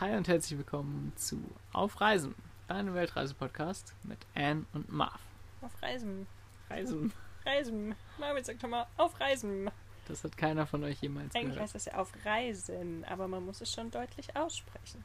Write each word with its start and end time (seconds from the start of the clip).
Hi 0.00 0.14
und 0.16 0.28
herzlich 0.28 0.56
willkommen 0.56 1.12
zu 1.16 1.42
Auf 1.72 2.00
Reisen, 2.00 2.36
deinem 2.68 2.94
Weltreise-Podcast 2.94 3.96
mit 4.04 4.18
Anne 4.36 4.64
und 4.72 4.92
Marv. 4.92 5.18
Auf 5.60 5.72
Reisen. 5.82 6.28
Reisen, 6.70 7.12
Reisen. 7.44 7.96
Marvin 8.16 8.44
sagt 8.44 8.62
doch 8.62 8.68
mal 8.68 8.86
auf 8.96 9.18
Reisen. 9.18 9.68
das 10.06 10.22
hat 10.22 10.36
keiner 10.36 10.68
von 10.68 10.84
euch 10.84 11.00
jemals 11.00 11.34
Eigentlich 11.34 11.46
gehört. 11.46 11.62
heißt 11.62 11.74
das 11.74 11.84
ja 11.86 11.94
auf 11.94 12.12
Reisen, 12.24 13.04
aber 13.06 13.26
man 13.26 13.44
muss 13.44 13.60
es 13.60 13.72
schon 13.72 13.90
deutlich 13.90 14.36
aussprechen. 14.36 15.02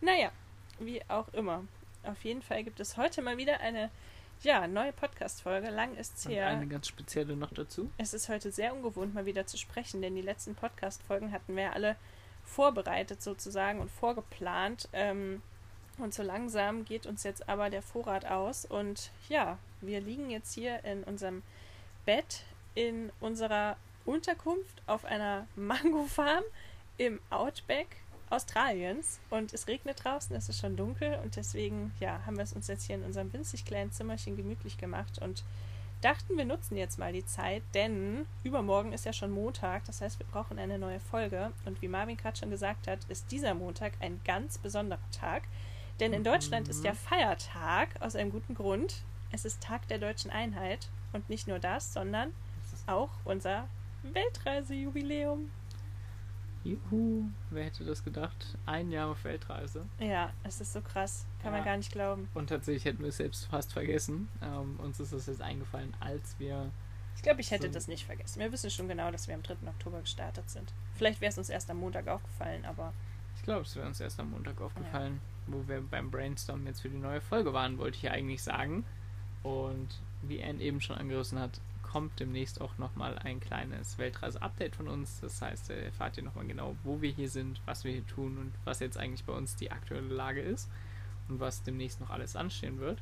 Naja, 0.00 0.32
wie 0.80 1.08
auch 1.08 1.28
immer. 1.28 1.62
Auf 2.02 2.24
jeden 2.24 2.42
Fall 2.42 2.64
gibt 2.64 2.80
es 2.80 2.96
heute 2.96 3.22
mal 3.22 3.36
wieder 3.36 3.60
eine 3.60 3.90
ja, 4.42 4.66
neue 4.66 4.92
Podcast-Folge. 4.92 5.70
Lang 5.70 5.96
ist's 5.96 6.26
Und 6.26 6.32
her. 6.32 6.48
eine 6.48 6.66
ganz 6.66 6.88
spezielle 6.88 7.36
noch 7.36 7.52
dazu. 7.52 7.90
Es 7.98 8.14
ist 8.14 8.28
heute 8.28 8.50
sehr 8.52 8.74
ungewohnt, 8.74 9.14
mal 9.14 9.26
wieder 9.26 9.46
zu 9.46 9.56
sprechen, 9.56 10.02
denn 10.02 10.14
die 10.14 10.22
letzten 10.22 10.54
Podcast-Folgen 10.54 11.32
hatten 11.32 11.56
wir 11.56 11.72
alle 11.72 11.96
vorbereitet 12.44 13.22
sozusagen 13.22 13.80
und 13.80 13.90
vorgeplant. 13.90 14.88
Ähm, 14.92 15.42
und 15.98 16.14
so 16.14 16.22
langsam 16.22 16.84
geht 16.84 17.06
uns 17.06 17.22
jetzt 17.22 17.48
aber 17.48 17.70
der 17.70 17.82
Vorrat 17.82 18.26
aus. 18.26 18.64
Und 18.64 19.10
ja, 19.28 19.58
wir 19.80 20.00
liegen 20.00 20.30
jetzt 20.30 20.54
hier 20.54 20.84
in 20.84 21.02
unserem 21.04 21.42
Bett 22.04 22.44
in 22.74 23.10
unserer 23.20 23.76
Unterkunft 24.04 24.82
auf 24.86 25.04
einer 25.04 25.46
Mango-Farm 25.56 26.44
im 26.98 27.20
Outback 27.30 27.96
Australiens. 28.30 29.20
Und 29.30 29.52
es 29.52 29.68
regnet 29.68 30.04
draußen, 30.04 30.34
es 30.36 30.48
ist 30.48 30.60
schon 30.60 30.76
dunkel 30.76 31.18
und 31.22 31.36
deswegen 31.36 31.92
ja, 32.00 32.20
haben 32.26 32.36
wir 32.36 32.44
es 32.44 32.52
uns 32.52 32.66
jetzt 32.68 32.84
hier 32.84 32.96
in 32.96 33.04
unserem 33.04 33.32
winzig 33.32 33.64
kleinen 33.64 33.92
Zimmerchen 33.92 34.36
gemütlich 34.36 34.78
gemacht 34.78 35.18
und 35.18 35.44
dachten, 36.02 36.36
wir 36.36 36.44
nutzen 36.44 36.76
jetzt 36.76 36.98
mal 36.98 37.12
die 37.12 37.24
Zeit, 37.24 37.62
denn 37.74 38.26
übermorgen 38.44 38.92
ist 38.92 39.04
ja 39.04 39.12
schon 39.12 39.30
Montag, 39.30 39.84
das 39.86 40.00
heißt, 40.00 40.18
wir 40.18 40.26
brauchen 40.26 40.58
eine 40.58 40.78
neue 40.78 41.00
Folge. 41.00 41.52
Und 41.64 41.80
wie 41.82 41.88
Marvin 41.88 42.16
gerade 42.16 42.36
schon 42.36 42.50
gesagt 42.50 42.86
hat, 42.86 42.98
ist 43.08 43.30
dieser 43.32 43.54
Montag 43.54 43.94
ein 44.00 44.20
ganz 44.24 44.58
besonderer 44.58 45.00
Tag, 45.10 45.44
denn 46.00 46.12
in 46.12 46.24
Deutschland 46.24 46.68
ist 46.68 46.84
ja 46.84 46.92
Feiertag 46.92 47.88
aus 48.00 48.16
einem 48.16 48.30
guten 48.30 48.54
Grund. 48.54 49.02
Es 49.32 49.44
ist 49.44 49.62
Tag 49.62 49.88
der 49.88 49.98
deutschen 49.98 50.30
Einheit 50.30 50.88
und 51.12 51.28
nicht 51.30 51.48
nur 51.48 51.58
das, 51.58 51.92
sondern 51.92 52.32
auch 52.86 53.10
unser 53.24 53.68
Weltreisejubiläum. 54.02 55.50
Juhu, 56.66 57.24
wer 57.50 57.64
hätte 57.64 57.84
das 57.84 58.02
gedacht? 58.02 58.56
Ein 58.66 58.90
Jahr 58.90 59.08
auf 59.10 59.22
Weltreise. 59.24 59.84
Ja, 60.00 60.32
es 60.42 60.60
ist 60.60 60.72
so 60.72 60.80
krass, 60.80 61.24
kann 61.42 61.52
man 61.52 61.60
Ja. 61.60 61.66
gar 61.66 61.76
nicht 61.76 61.92
glauben. 61.92 62.28
Und 62.34 62.48
tatsächlich 62.48 62.84
hätten 62.84 63.00
wir 63.02 63.08
es 63.10 63.18
selbst 63.18 63.46
fast 63.46 63.72
vergessen. 63.72 64.28
Ähm, 64.42 64.78
uns 64.80 64.98
ist 64.98 65.12
das 65.12 65.26
jetzt 65.26 65.42
eingefallen, 65.42 65.94
als 66.00 66.38
wir. 66.38 66.70
Ich 67.14 67.22
glaube, 67.22 67.40
ich 67.40 67.50
hätte 67.50 67.68
So. 67.68 67.72
das 67.72 67.88
nicht 67.88 68.04
vergessen. 68.04 68.40
Wir 68.40 68.50
wissen 68.52 68.70
schon 68.70 68.88
genau, 68.88 69.10
dass 69.10 69.28
wir 69.28 69.34
am 69.34 69.42
3. 69.42 69.68
Oktober 69.68 70.00
gestartet 70.00 70.50
sind. 70.50 70.72
Vielleicht 70.96 71.20
wäre 71.20 71.30
es 71.30 71.38
uns 71.38 71.48
erst 71.48 71.70
am 71.70 71.78
Montag 71.78 72.08
aufgefallen, 72.08 72.64
aber 72.64 72.92
Ich 73.36 73.42
glaube, 73.42 73.62
es 73.62 73.76
wäre 73.76 73.86
uns 73.86 74.00
erst 74.00 74.18
am 74.18 74.30
Montag 74.30 74.60
aufgefallen, 74.60 75.20
wo 75.46 75.62
wir 75.68 75.80
beim 75.82 76.10
Brainstorm 76.10 76.66
jetzt 76.66 76.80
für 76.80 76.88
die 76.88 76.96
neue 76.98 77.20
Folge 77.20 77.52
waren, 77.52 77.78
wollte 77.78 77.96
ich 77.96 78.02
ja 78.02 78.10
eigentlich 78.12 78.42
sagen. 78.42 78.84
Und 79.44 79.88
wie 80.22 80.42
Anne 80.42 80.60
eben 80.60 80.80
schon 80.80 80.96
angerissen 80.96 81.38
hat, 81.38 81.60
kommt 81.90 82.18
demnächst 82.20 82.60
auch 82.60 82.76
nochmal 82.78 83.18
ein 83.18 83.40
kleines 83.40 83.98
Weltreise-Update 83.98 84.76
von 84.76 84.88
uns. 84.88 85.20
Das 85.20 85.40
heißt, 85.40 85.70
ihr 85.70 85.76
erfahrt 85.76 86.16
ihr 86.16 86.24
nochmal 86.24 86.46
genau, 86.46 86.76
wo 86.84 87.00
wir 87.00 87.10
hier 87.10 87.30
sind, 87.30 87.60
was 87.64 87.84
wir 87.84 87.92
hier 87.92 88.06
tun 88.06 88.38
und 88.38 88.52
was 88.64 88.80
jetzt 88.80 88.98
eigentlich 88.98 89.24
bei 89.24 89.32
uns 89.32 89.56
die 89.56 89.70
aktuelle 89.70 90.12
Lage 90.12 90.40
ist 90.40 90.68
und 91.28 91.40
was 91.40 91.62
demnächst 91.62 92.00
noch 92.00 92.10
alles 92.10 92.36
anstehen 92.36 92.80
wird. 92.80 93.00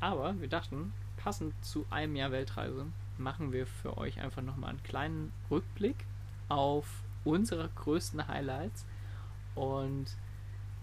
Aber 0.00 0.40
wir 0.40 0.48
dachten, 0.48 0.92
passend 1.16 1.54
zu 1.64 1.86
einem 1.90 2.16
Jahr 2.16 2.32
Weltreise 2.32 2.86
machen 3.18 3.52
wir 3.52 3.66
für 3.66 3.96
euch 3.98 4.20
einfach 4.20 4.42
nochmal 4.42 4.70
einen 4.70 4.82
kleinen 4.82 5.32
Rückblick 5.50 5.96
auf 6.48 6.86
unsere 7.24 7.68
größten 7.68 8.26
Highlights 8.28 8.84
und 9.54 10.06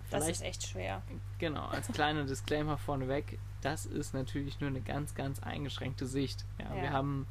das 0.09 0.27
ist 0.27 0.41
echt 0.43 0.67
schwer. 0.67 1.01
Genau, 1.39 1.65
als 1.65 1.87
kleiner 1.87 2.25
Disclaimer 2.25 2.77
vorneweg, 2.77 3.39
das 3.61 3.85
ist 3.85 4.13
natürlich 4.13 4.59
nur 4.59 4.69
eine 4.69 4.81
ganz, 4.81 5.15
ganz 5.15 5.39
eingeschränkte 5.41 6.05
Sicht. 6.05 6.45
Ja, 6.59 6.75
Ja. 6.75 6.81
Wir 6.81 6.91
haben 6.91 7.27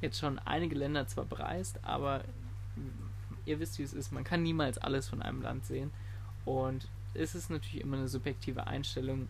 jetzt 0.00 0.18
schon 0.18 0.38
einige 0.40 0.76
Länder 0.76 1.06
zwar 1.06 1.24
bereist, 1.24 1.80
aber 1.82 2.22
ihr 3.46 3.58
wisst, 3.60 3.78
wie 3.78 3.82
es 3.82 3.92
ist, 3.92 4.12
man 4.12 4.24
kann 4.24 4.42
niemals 4.42 4.78
alles 4.78 5.08
von 5.08 5.22
einem 5.22 5.42
Land 5.42 5.66
sehen. 5.66 5.90
Und 6.44 6.88
es 7.14 7.34
ist 7.34 7.50
natürlich 7.50 7.80
immer 7.80 7.96
eine 7.96 8.08
subjektive 8.08 8.66
Einstellung, 8.66 9.28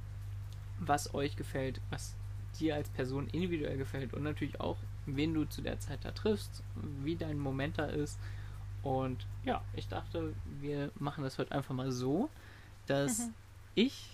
was 0.81 1.15
euch 1.15 1.37
gefällt, 1.37 1.81
was 1.91 2.15
dir 2.59 2.75
als 2.75 2.89
Person 2.91 3.29
individuell 3.29 3.77
gefällt 3.77 4.15
und 4.15 4.23
natürlich 4.23 4.61
auch, 4.61 4.77
wen 5.07 5.35
du 5.35 5.45
zu 5.45 5.63
der 5.63 5.79
Zeit 5.81 6.05
da 6.05 6.11
triffst, 6.11 6.63
wie 7.03 7.17
dein 7.17 7.39
Moment 7.39 7.79
da 7.79 7.87
ist. 7.87 8.19
Und 8.83 9.27
ja, 9.45 9.63
ich 9.75 9.89
dachte, 9.89 10.35
wir 10.61 10.91
machen 10.99 11.25
das 11.25 11.39
heute 11.39 11.53
einfach 11.53 11.75
mal 11.75 11.93
so, 11.93 12.31
dass 12.91 13.19
Mhm. 13.19 13.35
ich 13.75 14.11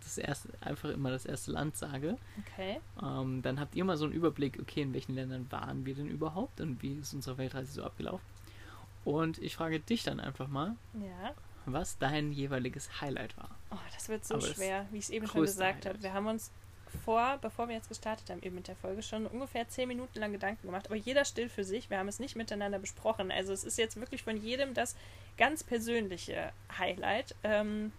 das 0.00 0.18
erste, 0.18 0.48
einfach 0.60 0.90
immer 0.90 1.10
das 1.10 1.24
erste 1.26 1.52
Land 1.52 1.76
sage. 1.76 2.16
Okay. 2.46 2.80
Ähm, 3.02 3.40
dann 3.42 3.60
habt 3.60 3.74
ihr 3.76 3.84
mal 3.84 3.96
so 3.96 4.04
einen 4.04 4.12
Überblick, 4.14 4.58
okay, 4.60 4.82
in 4.82 4.92
welchen 4.92 5.14
Ländern 5.14 5.46
waren 5.50 5.86
wir 5.86 5.94
denn 5.94 6.08
überhaupt 6.08 6.60
und 6.60 6.82
wie 6.82 6.94
ist 6.94 7.14
unsere 7.14 7.38
Weltreise 7.38 7.72
so 7.72 7.84
abgelaufen. 7.84 8.26
Und 9.04 9.38
ich 9.38 9.56
frage 9.56 9.80
dich 9.80 10.02
dann 10.04 10.20
einfach 10.20 10.48
mal, 10.48 10.76
Ja. 10.94 11.34
was 11.66 11.98
dein 11.98 12.32
jeweiliges 12.32 13.00
Highlight 13.00 13.36
war. 13.36 13.50
Oh, 13.70 13.76
das 13.94 14.08
wird 14.08 14.24
so 14.24 14.34
Aber 14.34 14.42
schwer, 14.46 14.86
wie 14.90 14.98
ich 14.98 15.04
es 15.04 15.10
eben 15.10 15.26
schon 15.26 15.42
gesagt 15.42 15.86
habe. 15.86 16.02
Wir 16.02 16.12
haben 16.12 16.26
uns 16.26 16.50
vor, 17.04 17.38
bevor 17.40 17.68
wir 17.68 17.74
jetzt 17.76 17.88
gestartet 17.88 18.28
haben, 18.28 18.42
eben 18.42 18.54
mit 18.56 18.68
der 18.68 18.76
Folge 18.76 19.02
schon 19.02 19.26
ungefähr 19.26 19.66
zehn 19.68 19.88
Minuten 19.88 20.18
lang 20.18 20.30
Gedanken 20.32 20.66
gemacht, 20.66 20.86
aber 20.86 20.96
jeder 20.96 21.24
still 21.24 21.48
für 21.48 21.64
sich. 21.64 21.88
Wir 21.90 21.98
haben 21.98 22.08
es 22.08 22.18
nicht 22.18 22.36
miteinander 22.36 22.78
besprochen. 22.78 23.30
Also 23.30 23.52
es 23.52 23.64
ist 23.64 23.78
jetzt 23.78 23.96
wirklich 23.96 24.22
von 24.22 24.36
jedem 24.36 24.74
das 24.74 24.94
ganz 25.38 25.64
persönliche 25.64 26.52
Highlight. 26.76 27.34
Ähm, 27.44 27.92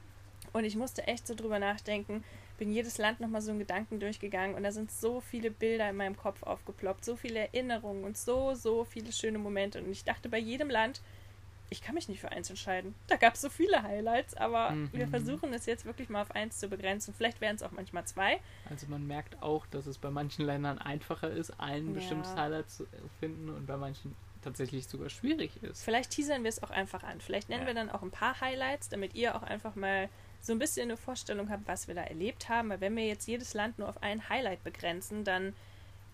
und 0.53 0.63
ich 0.65 0.75
musste 0.75 1.05
echt 1.07 1.27
so 1.27 1.35
drüber 1.35 1.59
nachdenken, 1.59 2.23
bin 2.57 2.71
jedes 2.71 2.97
Land 2.97 3.19
nochmal 3.19 3.41
so 3.41 3.49
einen 3.51 3.59
Gedanken 3.59 3.99
durchgegangen 3.99 4.55
und 4.55 4.63
da 4.63 4.71
sind 4.71 4.91
so 4.91 5.19
viele 5.19 5.51
Bilder 5.51 5.89
in 5.89 5.97
meinem 5.97 6.15
Kopf 6.15 6.43
aufgeploppt, 6.43 7.03
so 7.03 7.15
viele 7.15 7.39
Erinnerungen 7.39 8.03
und 8.03 8.17
so, 8.17 8.53
so 8.53 8.85
viele 8.85 9.11
schöne 9.11 9.39
Momente. 9.39 9.79
Und 9.83 9.91
ich 9.91 10.03
dachte 10.03 10.29
bei 10.29 10.37
jedem 10.37 10.69
Land, 10.69 11.01
ich 11.69 11.81
kann 11.81 11.95
mich 11.95 12.07
nicht 12.07 12.19
für 12.21 12.31
eins 12.31 12.51
entscheiden. 12.51 12.93
Da 13.07 13.15
gab 13.15 13.33
es 13.33 13.41
so 13.41 13.49
viele 13.49 13.81
Highlights, 13.81 14.35
aber 14.35 14.71
Mhm. 14.71 14.89
wir 14.91 15.07
versuchen 15.07 15.51
es 15.53 15.65
jetzt 15.65 15.85
wirklich 15.85 16.07
mal 16.09 16.21
auf 16.21 16.31
eins 16.35 16.59
zu 16.59 16.67
begrenzen. 16.67 17.15
Vielleicht 17.15 17.41
wären 17.41 17.55
es 17.55 17.63
auch 17.63 17.71
manchmal 17.71 18.05
zwei. 18.05 18.39
Also 18.69 18.85
man 18.87 19.07
merkt 19.07 19.41
auch, 19.41 19.65
dass 19.67 19.87
es 19.87 19.97
bei 19.97 20.11
manchen 20.11 20.45
Ländern 20.45 20.77
einfacher 20.77 21.31
ist, 21.31 21.59
ein 21.59 21.87
Ja. 21.87 21.93
bestimmtes 21.95 22.35
Highlight 22.35 22.69
zu 22.69 22.85
finden 23.19 23.49
und 23.49 23.65
bei 23.65 23.77
manchen 23.77 24.15
tatsächlich 24.43 24.87
sogar 24.87 25.09
schwierig 25.09 25.63
ist. 25.63 25.83
Vielleicht 25.83 26.11
teasern 26.11 26.43
wir 26.43 26.49
es 26.49 26.61
auch 26.61 26.69
einfach 26.69 27.01
an. 27.03 27.19
Vielleicht 27.21 27.49
nennen 27.49 27.61
Ja. 27.61 27.67
wir 27.67 27.73
dann 27.73 27.89
auch 27.89 28.03
ein 28.03 28.11
paar 28.11 28.39
Highlights, 28.39 28.89
damit 28.89 29.15
ihr 29.15 29.35
auch 29.35 29.43
einfach 29.43 29.75
mal 29.75 30.09
so 30.43 30.51
ein 30.51 30.59
bisschen 30.59 30.83
eine 30.83 30.97
Vorstellung 30.97 31.49
habt, 31.49 31.67
was 31.67 31.87
wir 31.87 31.95
da 31.95 32.03
erlebt 32.03 32.49
haben. 32.49 32.69
Weil 32.69 32.81
wenn 32.81 32.95
wir 32.95 33.07
jetzt 33.07 33.27
jedes 33.27 33.53
Land 33.53 33.79
nur 33.79 33.87
auf 33.87 34.03
ein 34.03 34.27
Highlight 34.27 34.63
begrenzen, 34.63 35.23
dann, 35.23 35.55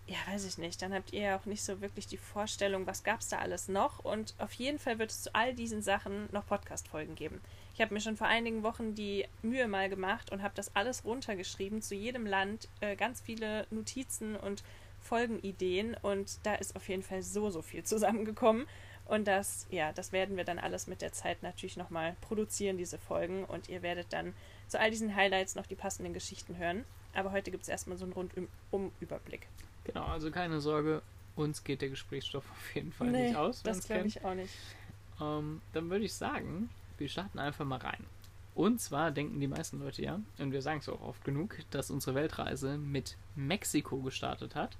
ja, 0.06 0.16
weiß 0.28 0.44
ich 0.46 0.56
nicht, 0.56 0.80
dann 0.80 0.94
habt 0.94 1.12
ihr 1.12 1.22
ja 1.22 1.36
auch 1.36 1.46
nicht 1.46 1.64
so 1.64 1.80
wirklich 1.80 2.06
die 2.06 2.16
Vorstellung, 2.16 2.86
was 2.86 3.02
gab 3.02 3.20
es 3.20 3.28
da 3.28 3.38
alles 3.38 3.66
noch. 3.68 4.04
Und 4.04 4.34
auf 4.38 4.52
jeden 4.52 4.78
Fall 4.78 5.00
wird 5.00 5.10
es 5.10 5.22
zu 5.22 5.34
all 5.34 5.52
diesen 5.52 5.82
Sachen 5.82 6.28
noch 6.30 6.46
Podcast-Folgen 6.46 7.16
geben. 7.16 7.40
Ich 7.74 7.80
habe 7.80 7.92
mir 7.92 8.00
schon 8.00 8.16
vor 8.16 8.28
einigen 8.28 8.62
Wochen 8.62 8.94
die 8.94 9.26
Mühe 9.42 9.66
mal 9.66 9.88
gemacht 9.88 10.30
und 10.30 10.42
habe 10.42 10.54
das 10.54 10.76
alles 10.76 11.04
runtergeschrieben, 11.04 11.82
zu 11.82 11.96
jedem 11.96 12.24
Land, 12.24 12.68
äh, 12.80 12.94
ganz 12.94 13.20
viele 13.20 13.66
Notizen 13.70 14.36
und 14.36 14.62
Folgenideen. 15.00 15.96
Und 16.02 16.38
da 16.44 16.54
ist 16.54 16.76
auf 16.76 16.88
jeden 16.88 17.02
Fall 17.02 17.22
so, 17.22 17.50
so 17.50 17.62
viel 17.62 17.82
zusammengekommen. 17.82 18.66
Und 19.10 19.26
das, 19.26 19.66
ja, 19.70 19.92
das 19.92 20.12
werden 20.12 20.36
wir 20.36 20.44
dann 20.44 20.60
alles 20.60 20.86
mit 20.86 21.02
der 21.02 21.12
Zeit 21.12 21.42
natürlich 21.42 21.76
nochmal 21.76 22.14
produzieren, 22.20 22.78
diese 22.78 22.96
Folgen. 22.96 23.44
Und 23.44 23.68
ihr 23.68 23.82
werdet 23.82 24.12
dann 24.12 24.34
zu 24.68 24.78
all 24.78 24.92
diesen 24.92 25.16
Highlights 25.16 25.56
noch 25.56 25.66
die 25.66 25.74
passenden 25.74 26.14
Geschichten 26.14 26.56
hören. 26.56 26.84
Aber 27.12 27.32
heute 27.32 27.50
gibt 27.50 27.64
es 27.64 27.68
erstmal 27.68 27.96
so 27.96 28.04
einen 28.04 28.12
Rundum-Überblick. 28.12 29.48
Genau, 29.82 30.04
also 30.04 30.30
keine 30.30 30.60
Sorge, 30.60 31.02
uns 31.34 31.64
geht 31.64 31.82
der 31.82 31.88
Gesprächsstoff 31.88 32.48
auf 32.52 32.74
jeden 32.76 32.92
Fall 32.92 33.08
Nee, 33.08 33.28
nicht 33.28 33.36
aus. 33.36 33.64
Das 33.64 33.84
glaube 33.84 34.06
ich 34.06 34.24
auch 34.24 34.34
nicht. 34.34 34.54
Ähm, 35.20 35.60
dann 35.72 35.90
würde 35.90 36.04
ich 36.04 36.14
sagen, 36.14 36.70
wir 36.96 37.08
starten 37.08 37.40
einfach 37.40 37.64
mal 37.64 37.80
rein. 37.80 38.06
Und 38.54 38.80
zwar 38.80 39.10
denken 39.10 39.40
die 39.40 39.48
meisten 39.48 39.80
Leute 39.80 40.02
ja, 40.02 40.20
und 40.38 40.52
wir 40.52 40.62
sagen 40.62 40.78
es 40.78 40.88
auch 40.88 41.00
oft 41.00 41.24
genug, 41.24 41.56
dass 41.72 41.90
unsere 41.90 42.14
Weltreise 42.14 42.78
mit 42.78 43.16
Mexiko 43.34 43.98
gestartet 44.02 44.54
hat. 44.54 44.76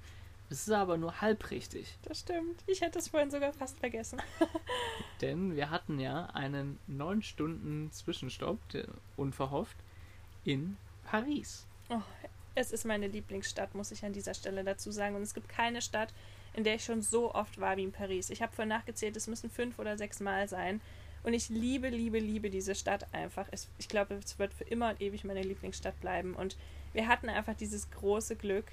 Das 0.51 0.67
ist 0.67 0.73
aber 0.73 0.97
nur 0.97 1.21
halb 1.21 1.49
richtig, 1.49 1.97
Das 2.03 2.19
stimmt. 2.19 2.61
Ich 2.67 2.81
hätte 2.81 2.99
es 2.99 3.07
vorhin 3.07 3.31
sogar 3.31 3.53
fast 3.53 3.79
vergessen. 3.79 4.21
denn 5.21 5.55
wir 5.55 5.69
hatten 5.69 5.97
ja 5.97 6.25
einen 6.25 6.77
neun 6.87 7.21
Stunden 7.21 7.89
Zwischenstopp, 7.93 8.59
unverhofft, 9.15 9.77
in 10.43 10.75
Paris. 11.05 11.65
Oh, 11.87 12.01
es 12.53 12.73
ist 12.73 12.83
meine 12.83 13.07
Lieblingsstadt, 13.07 13.75
muss 13.75 13.91
ich 13.91 14.03
an 14.03 14.11
dieser 14.11 14.33
Stelle 14.33 14.65
dazu 14.65 14.91
sagen. 14.91 15.15
Und 15.15 15.21
es 15.21 15.33
gibt 15.33 15.47
keine 15.47 15.81
Stadt, 15.81 16.13
in 16.53 16.65
der 16.65 16.75
ich 16.75 16.83
schon 16.83 17.01
so 17.01 17.33
oft 17.33 17.61
war 17.61 17.77
wie 17.77 17.83
in 17.83 17.93
Paris. 17.93 18.29
Ich 18.29 18.41
habe 18.41 18.53
vorhin 18.53 18.67
nachgezählt, 18.67 19.15
es 19.15 19.27
müssen 19.27 19.49
fünf 19.49 19.79
oder 19.79 19.97
sechs 19.97 20.19
Mal 20.19 20.49
sein. 20.49 20.81
Und 21.23 21.31
ich 21.31 21.47
liebe, 21.47 21.87
liebe, 21.87 22.19
liebe 22.19 22.49
diese 22.49 22.75
Stadt 22.75 23.07
einfach. 23.13 23.47
Es, 23.51 23.69
ich 23.77 23.87
glaube, 23.87 24.15
es 24.15 24.37
wird 24.37 24.53
für 24.53 24.65
immer 24.65 24.89
und 24.89 25.01
ewig 25.01 25.23
meine 25.23 25.43
Lieblingsstadt 25.43 25.97
bleiben. 26.01 26.33
Und 26.33 26.57
wir 26.91 27.07
hatten 27.07 27.29
einfach 27.29 27.55
dieses 27.55 27.89
große 27.91 28.35
Glück, 28.35 28.65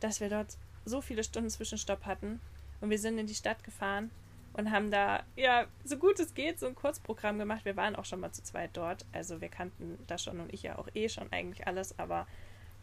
dass 0.00 0.18
wir 0.18 0.28
dort 0.28 0.56
so 0.90 1.00
viele 1.00 1.24
Stunden 1.24 1.48
Zwischenstopp 1.50 2.04
hatten. 2.04 2.40
Und 2.80 2.90
wir 2.90 2.98
sind 2.98 3.18
in 3.18 3.26
die 3.26 3.34
Stadt 3.34 3.62
gefahren 3.64 4.10
und 4.54 4.70
haben 4.70 4.90
da, 4.90 5.22
ja, 5.36 5.66
so 5.84 5.96
gut 5.96 6.18
es 6.18 6.34
geht, 6.34 6.58
so 6.58 6.66
ein 6.66 6.74
Kurzprogramm 6.74 7.38
gemacht. 7.38 7.64
Wir 7.64 7.76
waren 7.76 7.96
auch 7.96 8.04
schon 8.04 8.20
mal 8.20 8.32
zu 8.32 8.42
zweit 8.42 8.70
dort. 8.74 9.04
Also 9.12 9.40
wir 9.40 9.48
kannten 9.48 9.98
das 10.06 10.22
schon 10.24 10.40
und 10.40 10.52
ich 10.52 10.62
ja 10.62 10.76
auch 10.78 10.88
eh 10.94 11.08
schon 11.08 11.30
eigentlich 11.32 11.66
alles, 11.66 11.98
aber, 11.98 12.26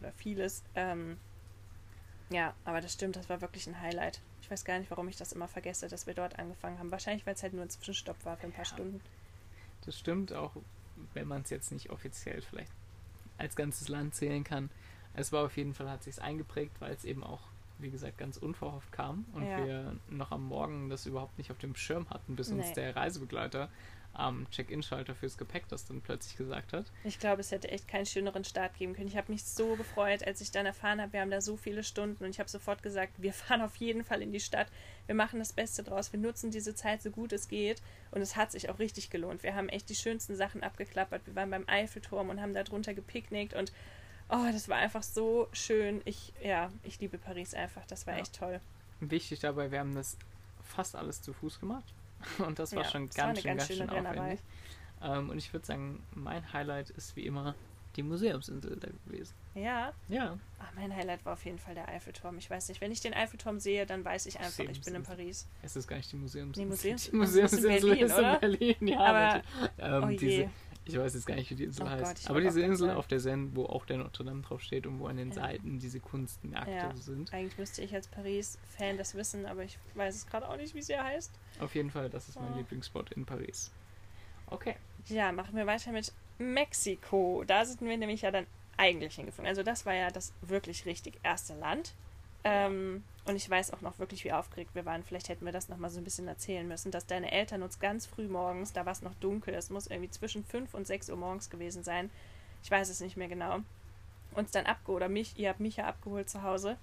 oder 0.00 0.12
vieles. 0.12 0.62
Ähm, 0.74 1.18
ja, 2.30 2.54
aber 2.64 2.80
das 2.80 2.92
stimmt, 2.92 3.16
das 3.16 3.28
war 3.28 3.40
wirklich 3.40 3.66
ein 3.66 3.80
Highlight. 3.80 4.20
Ich 4.42 4.50
weiß 4.50 4.64
gar 4.64 4.78
nicht, 4.78 4.90
warum 4.90 5.08
ich 5.08 5.16
das 5.16 5.32
immer 5.32 5.48
vergesse, 5.48 5.88
dass 5.88 6.06
wir 6.06 6.14
dort 6.14 6.38
angefangen 6.38 6.78
haben. 6.78 6.90
Wahrscheinlich, 6.90 7.26
weil 7.26 7.34
es 7.34 7.42
halt 7.42 7.52
nur 7.52 7.62
ein 7.62 7.70
Zwischenstopp 7.70 8.24
war 8.24 8.36
für 8.36 8.46
ein 8.46 8.52
paar 8.52 8.64
Ja. 8.64 8.70
Stunden. 8.72 9.00
Das 9.84 9.98
stimmt 9.98 10.32
auch, 10.32 10.52
wenn 11.14 11.26
man 11.28 11.42
es 11.42 11.50
jetzt 11.50 11.72
nicht 11.72 11.90
offiziell 11.90 12.42
vielleicht 12.42 12.72
als 13.38 13.56
ganzes 13.56 13.88
Land 13.88 14.14
zählen 14.14 14.44
kann. 14.44 14.70
Es 15.14 15.32
war 15.32 15.44
auf 15.44 15.56
jeden 15.56 15.74
Fall, 15.74 15.90
hat 15.90 16.02
sich 16.02 16.20
eingeprägt, 16.20 16.80
weil 16.80 16.92
es 16.92 17.04
eben 17.04 17.24
auch, 17.24 17.40
wie 17.78 17.90
gesagt, 17.90 18.18
ganz 18.18 18.36
unverhofft 18.36 18.92
kam 18.92 19.24
und 19.32 19.46
Ja. 19.46 19.64
wir 19.64 19.96
noch 20.08 20.30
am 20.32 20.44
Morgen 20.44 20.88
das 20.88 21.06
überhaupt 21.06 21.38
nicht 21.38 21.50
auf 21.50 21.58
dem 21.58 21.74
Schirm 21.76 22.08
hatten, 22.10 22.36
bis 22.36 22.50
uns 22.50 22.68
Nee. 22.68 22.74
der 22.74 22.96
Reisebegleiter 22.96 23.68
am 24.14 24.50
Check-in-Schalter 24.50 25.14
fürs 25.14 25.36
Gepäck 25.38 25.68
das 25.68 25.84
dann 25.84 26.00
plötzlich 26.00 26.36
gesagt 26.36 26.72
hat. 26.72 26.90
Ich 27.04 27.20
glaube, 27.20 27.40
es 27.40 27.52
hätte 27.52 27.70
echt 27.70 27.86
keinen 27.86 28.06
schöneren 28.06 28.42
Start 28.42 28.74
geben 28.76 28.94
können. 28.94 29.06
Ich 29.06 29.16
habe 29.16 29.30
mich 29.30 29.44
so 29.44 29.76
gefreut, 29.76 30.26
als 30.26 30.40
ich 30.40 30.50
dann 30.50 30.66
erfahren 30.66 31.00
habe, 31.00 31.12
wir 31.12 31.20
haben 31.20 31.30
da 31.30 31.40
so 31.40 31.56
viele 31.56 31.84
Stunden 31.84 32.24
und 32.24 32.30
ich 32.30 32.40
habe 32.40 32.48
sofort 32.48 32.82
gesagt, 32.82 33.12
wir 33.22 33.32
fahren 33.60 33.60
auf 33.62 33.76
jeden 33.76 34.02
Fall 34.02 34.22
in 34.22 34.32
die 34.32 34.40
Stadt. 34.40 34.68
Wir 35.06 35.14
machen 35.14 35.38
das 35.38 35.52
Beste 35.52 35.84
draus. 35.84 36.12
Wir 36.12 36.18
nutzen 36.18 36.50
diese 36.50 36.74
Zeit 36.74 37.00
so 37.02 37.10
gut 37.10 37.32
es 37.32 37.46
geht 37.48 37.80
und 38.10 38.20
es 38.20 38.34
hat 38.34 38.50
sich 38.50 38.70
auch 38.70 38.78
richtig 38.80 39.10
gelohnt. 39.10 39.42
Wir 39.44 39.54
haben 39.54 39.68
echt 39.68 39.88
die 39.88 39.94
schönsten 39.94 40.34
Sachen 40.34 40.64
abgeklappert. 40.64 41.24
Wir 41.26 41.36
waren 41.36 41.50
beim 41.50 41.68
Eiffelturm 41.68 42.30
und 42.30 42.40
haben 42.40 42.54
da 42.54 42.64
drunter 42.64 42.94
gepicknickt 42.94 43.54
und 43.54 43.72
oh, 44.30 44.46
das 44.52 44.68
war 44.68 44.76
einfach 44.76 45.02
so 45.02 45.48
schön. 45.52 46.00
Ich 46.04 46.32
ja, 46.42 46.70
ich 46.82 47.00
liebe 47.00 47.18
Paris 47.18 47.54
einfach. 47.54 47.84
Das 47.86 48.06
war 48.06 48.14
Ja. 48.14 48.20
echt 48.20 48.34
toll. 48.38 48.60
Wichtig 49.00 49.40
dabei, 49.40 49.70
wir 49.70 49.80
haben 49.80 49.94
das 49.94 50.16
fast 50.62 50.96
alles 50.96 51.22
zu 51.22 51.32
Fuß 51.32 51.60
gemacht. 51.60 51.84
Und 52.38 52.58
das 52.58 52.74
war 52.74 52.82
Ja, 52.82 52.90
schon 52.90 53.06
das 53.08 53.16
war 53.18 53.26
ganz 53.26 53.38
eine 53.38 53.42
schön, 53.42 53.56
ganz 53.58 53.68
ganz 53.68 53.78
schön 53.78 54.06
aufwendig. 54.06 54.40
Ähm, 55.00 55.30
und 55.30 55.38
ich 55.38 55.52
würde 55.52 55.64
sagen, 55.64 56.02
mein 56.16 56.52
Highlight 56.52 56.90
ist 56.90 57.14
wie 57.14 57.24
immer 57.24 57.54
die 57.94 58.02
Museumsinsel 58.02 58.76
da 58.76 58.88
gewesen. 59.06 59.32
Ja, 59.54 59.92
Ja, 60.08 60.36
ah, 60.58 60.64
mein 60.74 60.92
Highlight 60.94 61.24
war 61.24 61.34
auf 61.34 61.44
jeden 61.44 61.60
Fall 61.60 61.74
der 61.76 61.86
Eiffelturm. 61.88 62.36
Ich 62.38 62.50
weiß 62.50 62.68
nicht, 62.68 62.80
wenn 62.80 62.90
ich 62.90 63.00
den 63.00 63.14
Eiffelturm 63.14 63.60
sehe, 63.60 63.86
dann 63.86 64.04
weiß 64.04 64.26
ich 64.26 64.40
einfach, 64.40 64.64
ich 64.64 64.80
bin 64.80 64.94
in 64.96 65.00
Museumsinsel. 65.02 65.04
Paris. 65.16 65.46
es 65.62 65.76
ist 65.76 65.86
gar 65.86 65.96
nicht 65.98 66.10
die 66.10 66.16
Museumsinsel. 66.16 66.64
Nee, 66.64 66.68
Museums- 66.68 67.10
die 67.10 67.18
das 67.18 67.30
ist 67.30 67.64
in 67.64 67.78
Museumsinsel 67.78 67.80
Berlin, 67.80 68.06
ist 68.06 68.18
in 68.18 68.40
Berlin, 68.40 68.88
ja. 68.88 68.98
Aber- 68.98 69.42
ähm, 69.78 70.04
oh 70.04 70.08
je. 70.08 70.16
diese, 70.18 70.50
ich 70.88 70.98
weiß 70.98 71.14
jetzt 71.14 71.26
gar 71.26 71.34
nicht, 71.34 71.50
wie 71.50 71.54
die 71.54 71.64
Insel 71.64 71.86
Oh 71.86 71.90
heißt. 71.90 72.22
Gott, 72.24 72.30
aber 72.30 72.40
diese 72.40 72.60
Insel 72.62 72.90
auf 72.90 73.06
der 73.06 73.20
Seine, 73.20 73.54
wo 73.54 73.66
auch 73.66 73.84
der 73.86 73.98
Notre 73.98 74.24
Dame 74.24 74.42
drauf 74.42 74.60
steht 74.62 74.86
und 74.86 74.98
wo 75.00 75.06
an 75.06 75.16
den 75.16 75.28
Ja. 75.28 75.34
Seiten 75.34 75.78
diese 75.78 76.00
Kunstmärkte 76.00 76.70
Ja. 76.72 76.96
sind. 76.96 77.32
Eigentlich 77.32 77.58
müsste 77.58 77.82
ich 77.82 77.94
als 77.94 78.08
Paris-Fan 78.08 78.96
das 78.98 79.14
wissen, 79.14 79.46
aber 79.46 79.64
ich 79.64 79.78
weiß 79.94 80.14
es 80.14 80.26
gerade 80.26 80.48
auch 80.48 80.56
nicht, 80.56 80.74
wie 80.74 80.82
sie 80.82 80.96
heißt. 80.98 81.30
Auf 81.60 81.74
jeden 81.74 81.90
Fall, 81.90 82.08
das 82.10 82.28
ist 82.28 82.40
mein 82.40 82.52
Oh. 82.54 82.56
Lieblingsspot 82.58 83.12
in 83.12 83.24
Paris. 83.26 83.70
Okay. 84.46 84.76
Ja, 85.06 85.30
machen 85.32 85.54
wir 85.56 85.66
weiter 85.66 85.92
mit 85.92 86.12
Mexiko. 86.38 87.44
Da 87.46 87.64
sind 87.64 87.80
wir 87.82 87.96
nämlich 87.96 88.22
ja 88.22 88.30
dann 88.30 88.46
eigentlich 88.76 89.14
hingeflogen. 89.16 89.48
Also 89.48 89.62
das 89.62 89.86
war 89.86 89.94
ja 89.94 90.10
das 90.10 90.32
wirklich 90.42 90.86
richtig 90.86 91.18
erste 91.22 91.54
Land. 91.54 91.94
Ähm, 92.44 93.02
und 93.28 93.36
ich 93.36 93.48
weiß 93.48 93.72
auch 93.72 93.80
noch 93.80 93.98
wirklich, 93.98 94.24
wie 94.24 94.32
aufgeregt 94.32 94.74
wir 94.74 94.84
waren. 94.84 95.02
Vielleicht 95.02 95.28
hätten 95.28 95.44
wir 95.44 95.52
das 95.52 95.68
noch 95.68 95.78
mal 95.78 95.90
so 95.90 95.98
ein 95.98 96.04
bisschen 96.04 96.28
erzählen 96.28 96.66
müssen, 96.66 96.90
dass 96.90 97.06
deine 97.06 97.30
Eltern 97.32 97.62
uns 97.62 97.78
ganz 97.78 98.06
früh 98.06 98.28
morgens, 98.28 98.72
da 98.72 98.86
war 98.86 98.92
es 98.92 99.02
noch 99.02 99.14
dunkel, 99.14 99.54
es 99.54 99.70
muss 99.70 99.86
irgendwie 99.86 100.10
zwischen 100.10 100.44
5 100.44 100.74
und 100.74 100.86
6 100.86 101.10
Uhr 101.10 101.16
morgens 101.16 101.50
gewesen 101.50 101.82
sein. 101.82 102.10
Ich 102.62 102.70
weiß 102.70 102.88
es 102.88 103.00
nicht 103.00 103.16
mehr 103.16 103.28
genau. 103.28 103.60
Uns 104.34 104.50
dann 104.50 104.66
abgeholt, 104.66 104.96
oder 104.96 105.08
mich, 105.08 105.38
ihr 105.38 105.48
habt 105.48 105.60
mich 105.60 105.76
ja 105.76 105.86
abgeholt 105.86 106.28
zu 106.28 106.42
Hause. 106.42 106.76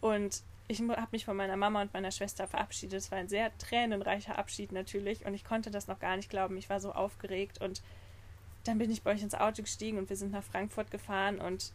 Und 0.00 0.42
ich 0.68 0.80
habe 0.80 1.08
mich 1.12 1.24
von 1.24 1.36
meiner 1.36 1.56
Mama 1.56 1.82
und 1.82 1.94
meiner 1.94 2.10
Schwester 2.10 2.48
verabschiedet. 2.48 2.98
Es 2.98 3.10
war 3.10 3.18
ein 3.18 3.28
sehr 3.28 3.56
tränenreicher 3.58 4.36
Abschied 4.36 4.72
natürlich. 4.72 5.24
Und 5.24 5.34
ich 5.34 5.44
konnte 5.44 5.70
das 5.70 5.86
noch 5.86 6.00
gar 6.00 6.16
nicht 6.16 6.28
glauben. 6.28 6.56
Ich 6.56 6.68
war 6.68 6.80
so 6.80 6.92
aufgeregt. 6.92 7.60
Und 7.60 7.82
dann 8.64 8.78
bin 8.78 8.90
ich 8.90 9.02
bei 9.02 9.12
euch 9.12 9.22
ins 9.22 9.34
Auto 9.34 9.62
gestiegen 9.62 9.98
und 9.98 10.10
wir 10.10 10.16
sind 10.16 10.32
nach 10.32 10.42
Frankfurt 10.42 10.90
gefahren. 10.90 11.38
Und 11.40 11.72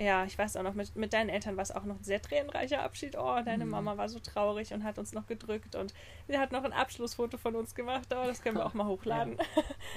ja, 0.00 0.24
ich 0.24 0.38
weiß 0.38 0.56
auch 0.56 0.62
noch, 0.62 0.74
mit, 0.74 0.94
mit 0.96 1.12
deinen 1.12 1.28
Eltern 1.28 1.56
war 1.56 1.62
es 1.62 1.72
auch 1.72 1.84
noch 1.84 1.96
ein 1.96 2.04
sehr 2.04 2.22
tränenreicher 2.22 2.82
Abschied. 2.82 3.16
Oh, 3.18 3.40
deine 3.44 3.64
Mhm. 3.64 3.70
Mama 3.72 3.96
war 3.96 4.08
so 4.08 4.18
traurig 4.20 4.72
und 4.72 4.84
hat 4.84 4.98
uns 4.98 5.12
noch 5.12 5.26
gedrückt. 5.26 5.74
Und 5.74 5.92
sie 6.28 6.38
hat 6.38 6.52
noch 6.52 6.64
ein 6.64 6.72
Abschlussfoto 6.72 7.36
von 7.36 7.56
uns 7.56 7.74
gemacht. 7.74 8.06
Oh, 8.12 8.24
das 8.26 8.40
können 8.42 8.56
wir 8.56 8.66
auch 8.66 8.74
mal 8.74 8.86
hochladen. 8.86 9.36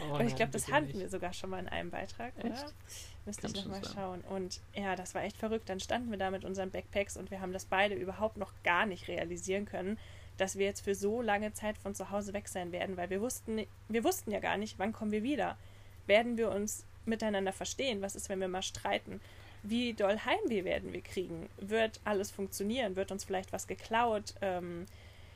Oh, 0.09 0.15
Aber 0.15 0.23
ich 0.23 0.35
glaube, 0.35 0.51
das 0.51 0.71
hatten 0.71 0.87
nicht. 0.87 0.99
wir 0.99 1.09
sogar 1.09 1.33
schon 1.33 1.49
mal 1.51 1.59
in 1.59 1.67
einem 1.69 1.91
Beitrag, 1.91 2.33
oder? 2.37 2.51
Echt? 2.53 2.73
Müsste 3.25 3.43
Kann 3.43 3.51
ich 3.55 3.65
nochmal 3.65 3.83
schauen. 3.83 4.21
Und 4.21 4.61
ja, 4.73 4.95
das 4.95 5.13
war 5.13 5.23
echt 5.23 5.37
verrückt. 5.37 5.69
Dann 5.69 5.79
standen 5.79 6.09
wir 6.09 6.17
da 6.17 6.31
mit 6.31 6.43
unseren 6.45 6.71
Backpacks 6.71 7.17
und 7.17 7.29
wir 7.29 7.39
haben 7.41 7.53
das 7.53 7.65
beide 7.65 7.93
überhaupt 7.95 8.37
noch 8.37 8.51
gar 8.63 8.85
nicht 8.87 9.07
realisieren 9.07 9.65
können, 9.65 9.99
dass 10.37 10.57
wir 10.57 10.65
jetzt 10.65 10.81
für 10.81 10.95
so 10.95 11.21
lange 11.21 11.53
Zeit 11.53 11.77
von 11.77 11.93
zu 11.93 12.09
Hause 12.09 12.33
weg 12.33 12.47
sein 12.47 12.71
werden, 12.71 12.97
weil 12.97 13.09
wir 13.11 13.21
wussten, 13.21 13.65
wir 13.89 14.03
wussten 14.03 14.31
ja 14.31 14.39
gar 14.39 14.57
nicht, 14.57 14.79
wann 14.79 14.93
kommen 14.93 15.11
wir 15.11 15.21
wieder. 15.23 15.57
Werden 16.07 16.37
wir 16.37 16.49
uns 16.49 16.85
miteinander 17.05 17.53
verstehen? 17.53 18.01
Was 18.01 18.15
ist, 18.15 18.29
wenn 18.29 18.39
wir 18.39 18.47
mal 18.47 18.63
streiten? 18.63 19.21
Wie 19.63 19.93
doll 19.93 20.17
Heimweh 20.25 20.63
werden 20.63 20.91
wir 20.91 21.01
kriegen? 21.01 21.49
Wird 21.57 21.99
alles 22.03 22.31
funktionieren? 22.31 22.95
Wird 22.95 23.11
uns 23.11 23.23
vielleicht 23.23 23.53
was 23.53 23.67
geklaut? 23.67 24.33
Ähm, 24.41 24.85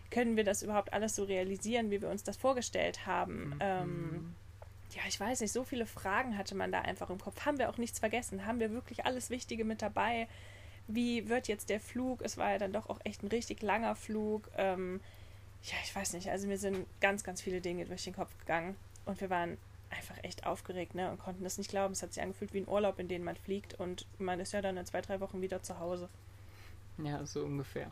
können 0.10 0.36
wir 0.38 0.44
das 0.44 0.64
überhaupt 0.64 0.94
alles 0.94 1.16
so 1.16 1.24
realisieren, 1.24 1.92
wie 1.92 2.02
wir 2.02 2.10
uns 2.10 2.24
das 2.24 2.38
vorgestellt 2.38 3.06
haben? 3.06 3.50
Mhm. 3.50 3.60
Ähm, 3.60 4.36
ja, 4.96 5.02
ich 5.08 5.20
weiß 5.20 5.42
nicht, 5.42 5.52
so 5.52 5.64
viele 5.64 5.86
Fragen 5.86 6.38
hatte 6.38 6.56
man 6.56 6.72
da 6.72 6.82
einfach 6.82 7.10
im 7.10 7.20
Kopf. 7.20 7.46
Haben 7.46 7.60
wir 7.60 7.70
auch 7.70 7.78
nichts 7.78 8.00
vergessen? 8.00 8.46
Haben 8.46 8.60
wir 8.60 8.72
wirklich 8.72 9.06
alles 9.06 9.30
Wichtige 9.30 9.66
mit 9.66 9.82
dabei? 9.82 10.28
Wie 10.88 11.28
wird 11.30 11.48
jetzt 11.48 11.70
der 11.70 11.80
Flug? 11.80 12.22
Es 12.22 12.38
war 12.38 12.52
ja 12.52 12.58
dann 12.58 12.72
doch 12.72 12.90
auch 12.90 13.00
echt 13.04 13.24
ein 13.24 13.28
richtig 13.28 13.62
langer 13.62 13.96
Flug. 13.96 14.50
Ähm, 14.58 15.02
ja, 15.64 15.76
ich 15.84 15.96
weiß 15.96 16.14
nicht. 16.14 16.30
Also 16.30 16.48
mir 16.48 16.58
sind 16.58 16.86
ganz, 17.02 17.24
ganz 17.24 17.42
viele 17.42 17.60
Dinge 17.60 17.86
durch 17.86 18.04
den 18.04 18.16
Kopf 18.16 18.38
gegangen. 18.40 18.76
Und 19.06 19.20
wir 19.20 19.30
waren 19.30 19.58
einfach 19.96 20.18
echt 20.24 20.46
aufgeregt 20.46 20.96
ne? 20.96 21.10
und 21.12 21.20
konnten 21.20 21.44
das 21.44 21.58
nicht 21.58 21.70
glauben. 21.70 21.94
Es 21.94 22.04
hat 22.04 22.14
sich 22.14 22.22
angefühlt 22.22 22.54
wie 22.54 22.60
ein 22.60 22.68
Urlaub, 22.68 23.00
in 23.00 23.08
den 23.08 23.24
man 23.24 23.36
fliegt. 23.36 23.74
Und 23.76 24.06
man 24.20 24.40
ist 24.40 24.54
ja 24.54 24.62
dann 24.62 24.78
in 24.78 24.86
zwei, 24.86 25.02
drei 25.02 25.20
Wochen 25.20 25.42
wieder 25.42 25.64
zu 25.64 25.80
Hause. 25.80 26.10
Ja, 26.98 27.26
so 27.26 27.44
ungefähr. 27.44 27.92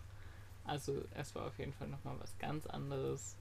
Also 0.65 1.03
es 1.15 1.35
war 1.35 1.47
auf 1.47 1.57
jeden 1.59 1.73
Fall 1.73 1.87
nochmal 1.87 2.15
was 2.19 2.37
ganz 2.39 2.65
anderes. 2.65 3.35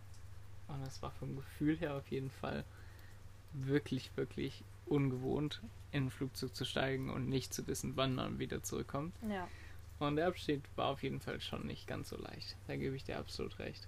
Und 0.68 0.82
es 0.86 1.02
war 1.02 1.10
vom 1.12 1.36
Gefühl 1.36 1.76
her 1.76 1.94
auf 1.94 2.08
jeden 2.08 2.30
Fall 2.30 2.64
wirklich, 3.52 4.10
wirklich 4.16 4.64
ungewohnt, 4.86 5.60
in 5.92 6.06
ein 6.06 6.10
Flugzeug 6.10 6.54
zu 6.54 6.64
steigen 6.64 7.10
und 7.10 7.28
nicht 7.28 7.52
zu 7.52 7.66
wissen, 7.66 7.96
wann 7.96 8.14
man 8.14 8.38
wieder 8.38 8.62
zurückkommt. 8.62 9.14
Ja. 9.28 9.48
Und 9.98 10.16
der 10.16 10.26
Abschied 10.26 10.62
war 10.76 10.86
auf 10.86 11.02
jeden 11.02 11.20
Fall 11.20 11.40
schon 11.40 11.66
nicht 11.66 11.86
ganz 11.86 12.08
so 12.08 12.16
leicht. 12.16 12.56
Da 12.66 12.76
gebe 12.76 12.96
ich 12.96 13.04
dir 13.04 13.18
absolut 13.18 13.58
recht. 13.58 13.86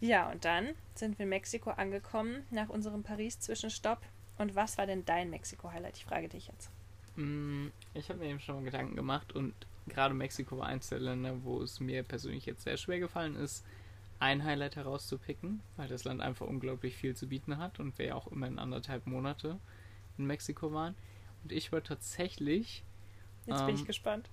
Ja, 0.00 0.30
und 0.30 0.44
dann 0.44 0.70
sind 0.94 1.18
wir 1.18 1.24
in 1.24 1.30
Mexiko 1.30 1.70
angekommen 1.70 2.44
nach 2.50 2.68
unserem 2.68 3.02
Paris-Zwischenstopp. 3.02 4.00
Und 4.36 4.54
was 4.54 4.76
war 4.78 4.86
denn 4.86 5.04
dein 5.04 5.30
Mexiko-Highlight? 5.30 5.96
Ich 5.96 6.04
frage 6.04 6.28
dich 6.28 6.48
jetzt. 6.48 6.68
Mm, 7.16 7.68
Ich 7.94 8.08
habe 8.08 8.18
mir 8.18 8.26
eben 8.30 8.40
schon 8.40 8.56
mal 8.56 8.64
Gedanken 8.64 8.96
gemacht 8.96 9.32
und 9.32 9.54
gerade 9.88 10.14
Mexiko 10.14 10.58
war 10.58 10.66
eins 10.66 10.88
der 10.88 10.98
Länder, 10.98 11.42
wo 11.44 11.62
es 11.62 11.78
mir 11.80 12.02
persönlich 12.02 12.44
jetzt 12.46 12.62
sehr 12.64 12.76
schwer 12.76 12.98
gefallen 12.98 13.36
ist, 13.36 13.64
ein 14.18 14.44
Highlight 14.44 14.76
herauszupicken, 14.76 15.60
weil 15.76 15.88
das 15.88 16.04
Land 16.04 16.20
einfach 16.20 16.46
unglaublich 16.46 16.96
viel 16.96 17.14
zu 17.14 17.28
bieten 17.28 17.58
hat 17.58 17.78
und 17.78 17.96
wir 17.98 18.06
ja 18.06 18.14
auch 18.14 18.26
immer 18.28 18.46
in 18.46 18.58
anderthalb 18.58 19.06
Monate 19.06 19.58
in 20.18 20.26
Mexiko 20.26 20.72
waren. 20.72 20.94
Und 21.42 21.52
ich 21.52 21.72
wollte 21.72 21.88
tatsächlich 21.94 22.82
Jetzt 23.46 23.66
bin 23.66 23.74
ich 23.74 23.82
Ähm, 23.82 23.86
gespannt. 23.86 24.30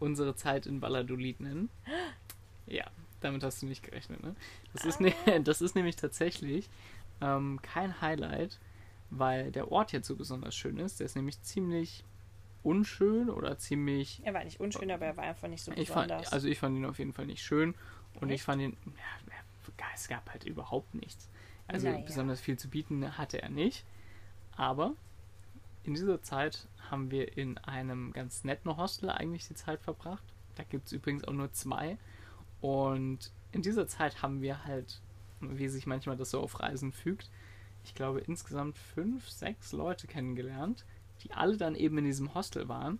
unsere 0.00 0.34
Zeit 0.34 0.66
in 0.66 0.82
Valladolid 0.82 1.40
nennen. 1.40 1.70
Ja, 2.66 2.84
damit 3.20 3.42
hast 3.42 3.62
du 3.62 3.66
nicht 3.66 3.82
gerechnet, 3.82 4.22
ne? 4.22 4.34
Das 4.72 4.84
ist, 4.84 5.00
Ah. 5.00 5.04
ne 5.26 5.40
das 5.44 5.60
ist 5.60 5.74
nämlich 5.74 5.96
tatsächlich 5.96 6.68
ähm, 7.20 7.58
kein 7.62 8.00
Highlight, 8.00 8.58
weil 9.10 9.50
der 9.52 9.72
Ort 9.72 9.92
jetzt 9.92 10.06
so 10.06 10.16
besonders 10.16 10.54
schön 10.54 10.78
ist. 10.78 11.00
Der 11.00 11.06
ist 11.06 11.16
nämlich 11.16 11.40
ziemlich 11.42 12.04
unschön 12.62 13.30
oder 13.30 13.58
ziemlich. 13.58 14.20
Er 14.24 14.34
war 14.34 14.44
nicht 14.44 14.60
unschön, 14.60 14.90
aber 14.90 15.06
er 15.06 15.16
war 15.16 15.24
einfach 15.24 15.48
nicht 15.48 15.62
so 15.62 15.72
Ich 15.72 15.88
fand, 15.90 16.08
besonders. 16.08 16.32
also 16.32 16.48
ich 16.48 16.58
fand 16.58 16.76
ihn 16.76 16.84
auf 16.84 16.98
jeden 16.98 17.12
Fall 17.12 17.26
nicht 17.26 17.42
schön 17.42 17.74
und 18.20 18.28
ich 18.28 18.36
Echt? 18.36 18.44
fand 18.44 18.62
ihn. 18.62 18.76
Ja, 18.86 19.84
es 19.94 20.08
gab 20.08 20.28
halt 20.30 20.44
überhaupt 20.44 20.94
nichts. 20.94 21.28
Also 21.66 21.88
Naja. 21.88 22.02
besonders 22.04 22.40
viel 22.40 22.58
zu 22.58 22.68
bieten 22.68 23.16
hatte 23.18 23.40
er 23.42 23.48
nicht. 23.48 23.84
Aber 24.56 24.94
in 25.84 25.94
dieser 25.94 26.20
Zeit 26.22 26.66
haben 26.90 27.10
wir 27.10 27.36
in 27.36 27.58
einem 27.58 28.12
ganz 28.12 28.44
netten 28.44 28.76
Hostel 28.76 29.10
eigentlich 29.10 29.46
die 29.48 29.54
Zeit 29.54 29.80
verbracht. 29.80 30.22
Da 30.56 30.64
gibt 30.64 30.86
es 30.86 30.92
übrigens 30.92 31.24
auch 31.24 31.32
nur 31.32 31.52
zwei. 31.52 31.96
Und 32.60 33.32
in 33.52 33.62
dieser 33.62 33.86
Zeit 33.86 34.22
haben 34.22 34.42
wir 34.42 34.64
halt, 34.64 35.00
wie 35.40 35.68
sich 35.68 35.86
manchmal 35.86 36.16
das 36.16 36.30
so 36.30 36.40
auf 36.40 36.60
Reisen 36.60 36.92
fügt, 36.92 37.30
ich 37.84 37.94
glaube 37.94 38.20
insgesamt 38.20 38.76
fünf, 38.76 39.28
sechs 39.30 39.72
Leute 39.72 40.06
kennengelernt, 40.06 40.84
die 41.22 41.32
alle 41.32 41.56
dann 41.56 41.74
eben 41.74 41.98
in 41.98 42.04
diesem 42.04 42.34
Hostel 42.34 42.68
waren. 42.68 42.98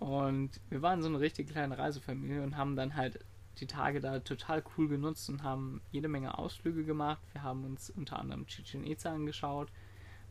Und 0.00 0.60
wir 0.70 0.82
waren 0.82 1.02
so 1.02 1.08
eine 1.08 1.20
richtig 1.20 1.48
kleine 1.50 1.78
Reisefamilie 1.78 2.42
und 2.42 2.56
haben 2.56 2.76
dann 2.76 2.96
halt 2.96 3.24
die 3.60 3.66
Tage 3.66 4.00
da 4.00 4.18
total 4.18 4.64
cool 4.76 4.88
genutzt 4.88 5.28
und 5.30 5.42
haben 5.42 5.80
jede 5.92 6.08
Menge 6.08 6.36
Ausflüge 6.36 6.84
gemacht. 6.84 7.22
Wir 7.32 7.42
haben 7.42 7.64
uns 7.64 7.90
unter 7.90 8.18
anderem 8.18 8.46
Chichen 8.46 8.84
Itza 8.84 9.12
angeschaut. 9.12 9.70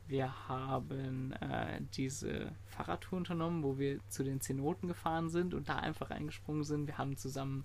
Wir 0.07 0.49
haben 0.49 1.31
äh, 1.39 1.79
diese 1.95 2.51
Fahrradtour 2.65 3.17
unternommen, 3.17 3.63
wo 3.63 3.79
wir 3.79 3.99
zu 4.09 4.23
den 4.23 4.41
Zenoten 4.41 4.89
gefahren 4.89 5.29
sind 5.29 5.53
und 5.53 5.69
da 5.69 5.77
einfach 5.77 6.09
reingesprungen 6.09 6.65
sind. 6.65 6.87
Wir 6.87 6.97
haben 6.97 7.15
zusammen 7.15 7.63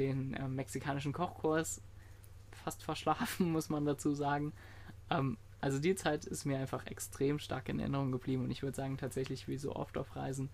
den 0.00 0.34
äh, 0.34 0.48
mexikanischen 0.48 1.12
Kochkurs 1.12 1.80
fast 2.64 2.82
verschlafen, 2.82 3.52
muss 3.52 3.68
man 3.68 3.84
dazu 3.84 4.12
sagen. 4.12 4.52
Ähm, 5.10 5.36
also 5.60 5.78
die 5.78 5.94
Zeit 5.94 6.24
ist 6.24 6.44
mir 6.46 6.58
einfach 6.58 6.86
extrem 6.86 7.38
stark 7.38 7.68
in 7.68 7.78
Erinnerung 7.80 8.10
geblieben 8.12 8.44
und 8.44 8.50
ich 8.50 8.62
würde 8.62 8.76
sagen, 8.76 8.96
tatsächlich 8.96 9.46
wie 9.46 9.58
so 9.58 9.76
oft 9.76 9.98
auf 9.98 10.16
Reisen 10.16 10.48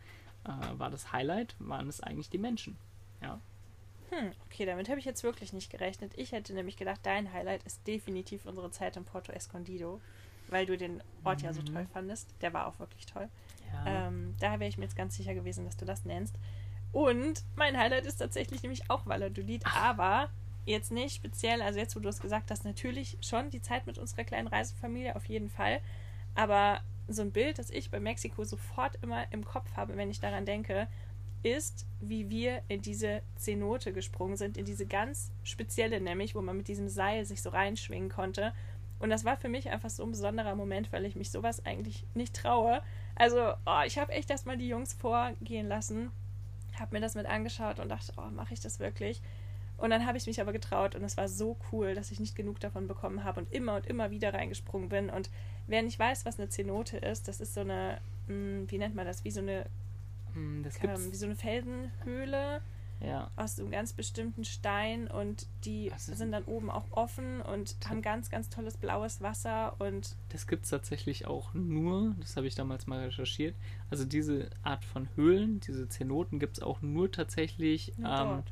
äh, 0.44 0.78
war 0.78 0.90
das 0.90 1.12
Highlight, 1.12 1.54
waren 1.60 1.88
es 1.88 2.00
eigentlich 2.00 2.28
die 2.28 2.38
Menschen. 2.38 2.76
Ja. 3.22 3.40
Hm, 4.10 4.32
okay, 4.46 4.66
damit 4.66 4.88
habe 4.88 4.98
ich 5.00 5.04
jetzt 5.04 5.22
wirklich 5.24 5.52
nicht 5.52 5.70
gerechnet. 5.70 6.12
Ich 6.16 6.32
hätte 6.32 6.54
nämlich 6.54 6.76
gedacht, 6.76 7.00
dein 7.04 7.32
Highlight 7.32 7.62
ist 7.64 7.86
definitiv 7.86 8.46
unsere 8.46 8.70
Zeit 8.70 8.96
in 8.96 9.04
Porto 9.04 9.32
Escondido, 9.32 10.00
weil 10.48 10.64
du 10.66 10.76
den 10.76 11.02
Ort 11.24 11.42
ja 11.42 11.52
so 11.52 11.60
Mhm. 11.60 11.66
toll 11.66 11.86
fandest. 11.92 12.28
Der 12.40 12.52
war 12.52 12.66
auch 12.66 12.78
wirklich 12.78 13.06
toll. 13.06 13.28
ja. 13.72 14.06
Ähm, 14.08 14.34
da 14.38 14.60
wäre 14.60 14.68
ich 14.68 14.78
mir 14.78 14.84
jetzt 14.84 14.96
ganz 14.96 15.16
sicher 15.16 15.34
gewesen, 15.34 15.64
dass 15.64 15.76
du 15.76 15.84
das 15.84 16.04
nennst. 16.04 16.36
Und 16.92 17.44
mein 17.56 17.78
Highlight 17.78 18.06
ist 18.06 18.16
tatsächlich 18.16 18.62
nämlich 18.62 18.90
auch 18.90 19.06
Valladolid, 19.06 19.64
aber 19.66 20.30
jetzt 20.64 20.90
nicht 20.90 21.14
speziell, 21.14 21.62
also 21.62 21.78
jetzt, 21.78 21.94
wo 21.94 22.00
du 22.00 22.08
es 22.08 22.20
gesagt 22.20 22.50
hast, 22.50 22.64
natürlich 22.64 23.18
schon 23.20 23.50
die 23.50 23.62
Zeit 23.62 23.86
mit 23.86 23.98
unserer 23.98 24.24
kleinen 24.24 24.48
Reisefamilie, 24.48 25.14
auf 25.14 25.26
jeden 25.26 25.48
Fall. 25.48 25.80
Aber 26.34 26.80
so 27.08 27.22
ein 27.22 27.32
Bild, 27.32 27.58
das 27.58 27.70
ich 27.70 27.90
bei 27.90 28.00
Mexiko 28.00 28.44
sofort 28.44 28.98
immer 29.02 29.30
im 29.32 29.44
Kopf 29.44 29.76
habe, 29.76 29.96
wenn 29.96 30.10
ich 30.10 30.20
daran 30.20 30.44
denke, 30.44 30.88
ist, 31.42 31.86
wie 32.00 32.28
wir 32.28 32.62
in 32.68 32.82
diese 32.82 33.22
Zenote 33.36 33.92
gesprungen 33.92 34.36
sind, 34.36 34.56
in 34.56 34.64
diese 34.64 34.86
ganz 34.86 35.30
spezielle 35.44 36.00
nämlich, 36.00 36.34
wo 36.34 36.42
man 36.42 36.56
mit 36.56 36.66
diesem 36.66 36.88
Seil 36.88 37.24
sich 37.24 37.42
so 37.42 37.50
reinschwingen 37.50 38.08
konnte. 38.08 38.52
Und 38.98 39.10
das 39.10 39.24
war 39.24 39.36
für 39.36 39.48
mich 39.48 39.70
einfach 39.70 39.90
so 39.90 40.02
ein 40.02 40.10
besonderer 40.10 40.56
Moment, 40.56 40.90
weil 40.92 41.04
ich 41.04 41.14
mich 41.14 41.30
sowas 41.30 41.64
eigentlich 41.64 42.04
nicht 42.14 42.34
traue. 42.34 42.82
Also, 43.14 43.52
oh, 43.66 43.82
ich 43.86 43.98
habe 43.98 44.12
echt 44.12 44.30
erstmal 44.30 44.56
die 44.56 44.68
Jungs 44.68 44.94
vorgehen 44.94 45.68
lassen, 45.68 46.10
habe 46.80 46.94
mir 46.94 47.00
das 47.00 47.14
mit 47.14 47.26
angeschaut 47.26 47.78
und 47.78 47.88
dachte, 47.88 48.12
oh, 48.16 48.30
mache 48.30 48.54
ich 48.54 48.60
das 48.60 48.78
wirklich? 48.78 49.22
Und 49.78 49.90
dann 49.90 50.06
habe 50.06 50.16
ich 50.16 50.26
mich 50.26 50.40
aber 50.40 50.52
getraut 50.52 50.94
und 50.94 51.04
es 51.04 51.16
war 51.16 51.28
so 51.28 51.56
cool, 51.70 51.94
dass 51.94 52.10
ich 52.10 52.18
nicht 52.18 52.34
genug 52.34 52.60
davon 52.60 52.88
bekommen 52.88 53.24
habe 53.24 53.40
und 53.40 53.52
immer 53.52 53.76
und 53.76 53.86
immer 53.86 54.10
wieder 54.10 54.32
reingesprungen 54.32 54.88
bin. 54.88 55.10
Und 55.10 55.28
wer 55.66 55.82
nicht 55.82 55.98
weiß, 55.98 56.24
was 56.24 56.38
eine 56.38 56.48
Zenote 56.48 56.96
ist, 56.96 57.28
das 57.28 57.40
ist 57.40 57.52
so 57.52 57.60
eine, 57.60 58.00
mh, 58.26 58.70
wie 58.70 58.78
nennt 58.78 58.94
man 58.94 59.04
das, 59.04 59.24
wie 59.24 59.30
so 59.30 59.40
eine, 59.40 59.66
Hm, 60.32 60.62
das 60.62 60.82
ähm, 60.82 61.12
wie 61.12 61.16
so 61.16 61.26
eine 61.26 61.36
Felsenhöhle 61.36 62.60
ja. 63.00 63.30
aus 63.36 63.56
so 63.56 63.62
einem 63.62 63.70
ganz 63.72 63.92
bestimmten 63.92 64.44
Stein 64.44 65.08
und 65.08 65.46
die 65.64 65.92
Also- 65.92 66.14
sind 66.14 66.32
dann 66.32 66.44
oben 66.44 66.70
auch 66.70 66.90
offen 66.92 67.40
und 67.42 67.76
haben 67.88 68.02
ganz, 68.02 68.30
ganz 68.30 68.48
tolles 68.48 68.76
blaues 68.76 69.20
Wasser 69.20 69.78
und 69.80 70.16
Das 70.30 70.46
gibt 70.46 70.64
es 70.64 70.70
tatsächlich 70.70 71.26
auch 71.26 71.52
nur, 71.54 72.14
das 72.20 72.36
habe 72.36 72.46
ich 72.46 72.54
damals 72.54 72.86
mal 72.86 73.00
recherchiert. 73.04 73.54
Also 73.90 74.04
diese 74.04 74.50
Art 74.62 74.84
von 74.84 75.08
Höhlen, 75.16 75.60
diese 75.60 75.88
Zenoten 75.88 76.38
gibt 76.38 76.58
es 76.58 76.62
auch 76.62 76.80
nur 76.82 77.10
tatsächlich 77.12 77.92
nur 77.98 78.10
ähm, 78.10 78.42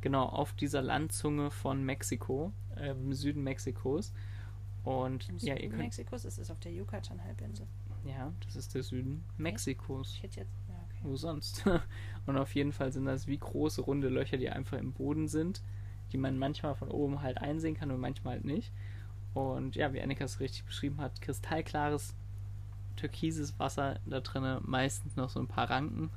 genau 0.00 0.24
auf 0.26 0.52
dieser 0.52 0.82
Landzunge 0.82 1.50
von 1.50 1.84
Mexiko, 1.84 2.52
äh, 2.76 2.90
im 2.90 3.12
Süden 3.12 3.42
Mexikos. 3.42 4.12
Und 4.84 5.28
Im 5.28 5.36
ja, 5.38 5.54
Süden 5.54 5.56
ihr 5.62 5.68
könnt, 5.70 5.82
Mexikos 5.82 6.24
ist 6.24 6.38
es 6.38 6.50
auf 6.50 6.58
der 6.58 6.72
Yucatan-Halbinsel. 6.72 7.68
ja, 8.04 8.32
das 8.44 8.56
ist 8.56 8.74
der 8.74 8.82
Süden 8.82 9.24
Mexikos. 9.36 10.14
Ich 10.16 10.22
hätte 10.24 10.40
jetzt. 10.40 10.52
Wo 11.02 11.16
sonst? 11.16 11.64
Und 12.26 12.36
auf 12.36 12.54
jeden 12.54 12.72
Fall 12.72 12.92
sind 12.92 13.04
das 13.04 13.26
wie 13.26 13.38
große 13.38 13.80
runde 13.82 14.08
Löcher, 14.08 14.36
die 14.36 14.50
einfach 14.50 14.78
im 14.78 14.92
Boden 14.92 15.28
sind, 15.28 15.62
die 16.12 16.18
man 16.18 16.38
manchmal 16.38 16.74
von 16.74 16.90
oben 16.90 17.22
halt 17.22 17.38
einsehen 17.38 17.74
kann 17.74 17.90
und 17.90 18.00
manchmal 18.00 18.34
halt 18.34 18.44
nicht. 18.44 18.72
Und 19.34 19.76
ja, 19.76 19.92
wie 19.92 20.00
Annika 20.00 20.24
es 20.24 20.40
richtig 20.40 20.64
beschrieben 20.64 21.00
hat, 21.00 21.20
kristallklares, 21.20 22.14
türkises 22.96 23.58
Wasser 23.58 23.98
da 24.06 24.20
drinnen, 24.20 24.60
meistens 24.64 25.16
noch 25.16 25.30
so 25.30 25.40
ein 25.40 25.48
paar 25.48 25.70
Ranken. 25.70 26.10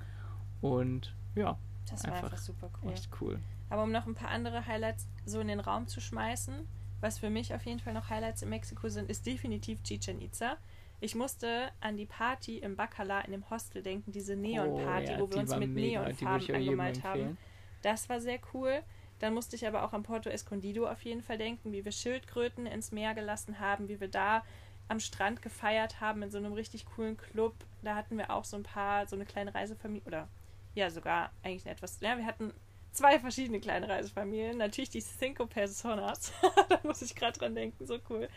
Und 0.61 1.15
ja, 1.35 1.57
Das 1.89 2.03
war 2.03 2.13
Einfach 2.13 2.25
einfach 2.25 2.37
super 2.37 2.69
cool. 2.83 2.91
echt 2.91 3.09
cool. 3.21 3.39
Aber 3.69 3.83
um 3.83 3.91
noch 3.91 4.05
ein 4.05 4.15
paar 4.15 4.29
andere 4.29 4.67
Highlights 4.67 5.07
so 5.25 5.39
in 5.39 5.47
den 5.47 5.59
Raum 5.59 5.87
zu 5.87 6.01
schmeißen, 6.01 6.67
was 7.01 7.19
für 7.19 7.29
mich 7.29 7.53
auf 7.53 7.65
jeden 7.65 7.79
Fall 7.79 7.93
noch 7.93 8.09
Highlights 8.09 8.41
in 8.41 8.49
Mexiko 8.49 8.89
sind, 8.89 9.09
ist 9.09 9.25
definitiv 9.25 9.81
Chichen 9.83 10.21
Itza. 10.21 10.57
Ich 10.99 11.15
musste 11.15 11.71
an 11.81 11.97
die 11.97 12.05
Party 12.05 12.57
im 12.57 12.75
Bacala 12.75 13.21
in 13.21 13.31
dem 13.31 13.49
Hostel 13.49 13.83
denken, 13.83 14.11
diese 14.11 14.35
Neon-Party, 14.35 15.07
Oh, 15.07 15.11
ja, 15.11 15.19
wo 15.19 15.29
wir 15.29 15.37
uns 15.37 15.55
mit 15.55 15.69
mega, 15.69 16.03
Neonfarben 16.03 16.55
angemalt 16.55 17.03
haben. 17.03 17.37
Das 17.81 18.09
war 18.09 18.19
sehr 18.19 18.39
cool. 18.53 18.81
Dann 19.19 19.33
musste 19.33 19.55
ich 19.55 19.67
aber 19.67 19.83
auch 19.83 19.93
an 19.93 20.03
Porto 20.03 20.29
Escondido 20.29 20.89
auf 20.89 21.01
jeden 21.03 21.21
Fall 21.21 21.37
denken, 21.37 21.71
wie 21.71 21.85
wir 21.85 21.91
Schildkröten 21.91 22.65
ins 22.65 22.91
Meer 22.91 23.13
gelassen 23.13 23.59
haben, 23.59 23.87
wie 23.87 23.99
wir 23.99 24.09
da 24.09 24.43
am 24.87 24.99
Strand 24.99 25.41
gefeiert 25.41 26.01
haben 26.01 26.21
in 26.21 26.29
so 26.29 26.37
einem 26.37 26.53
richtig 26.53 26.85
coolen 26.85 27.17
Club. 27.17 27.55
Da 27.81 27.95
hatten 27.95 28.17
wir 28.17 28.29
auch 28.29 28.43
so 28.43 28.57
ein 28.57 28.63
paar, 28.63 29.07
so 29.07 29.15
eine 29.15 29.25
kleine 29.25 29.53
Reisefamilie, 29.53 30.05
oder 30.05 30.27
ja, 30.75 30.89
sogar 30.89 31.31
eigentlich 31.43 31.65
etwas, 31.65 31.99
ja, 32.01 32.17
wir 32.17 32.25
hatten 32.25 32.53
zwei 32.91 33.19
verschiedene 33.19 33.59
kleine 33.59 33.87
Reisefamilien. 33.87 34.57
Natürlich 34.57 34.89
die 34.89 35.01
Cinco 35.01 35.45
Personas. 35.45 36.33
da 36.69 36.79
muss 36.83 37.01
ich 37.01 37.15
gerade 37.15 37.37
dran 37.37 37.55
denken, 37.55 37.85
so 37.85 37.99
cool. 38.09 38.29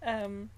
Ähm, 0.00 0.50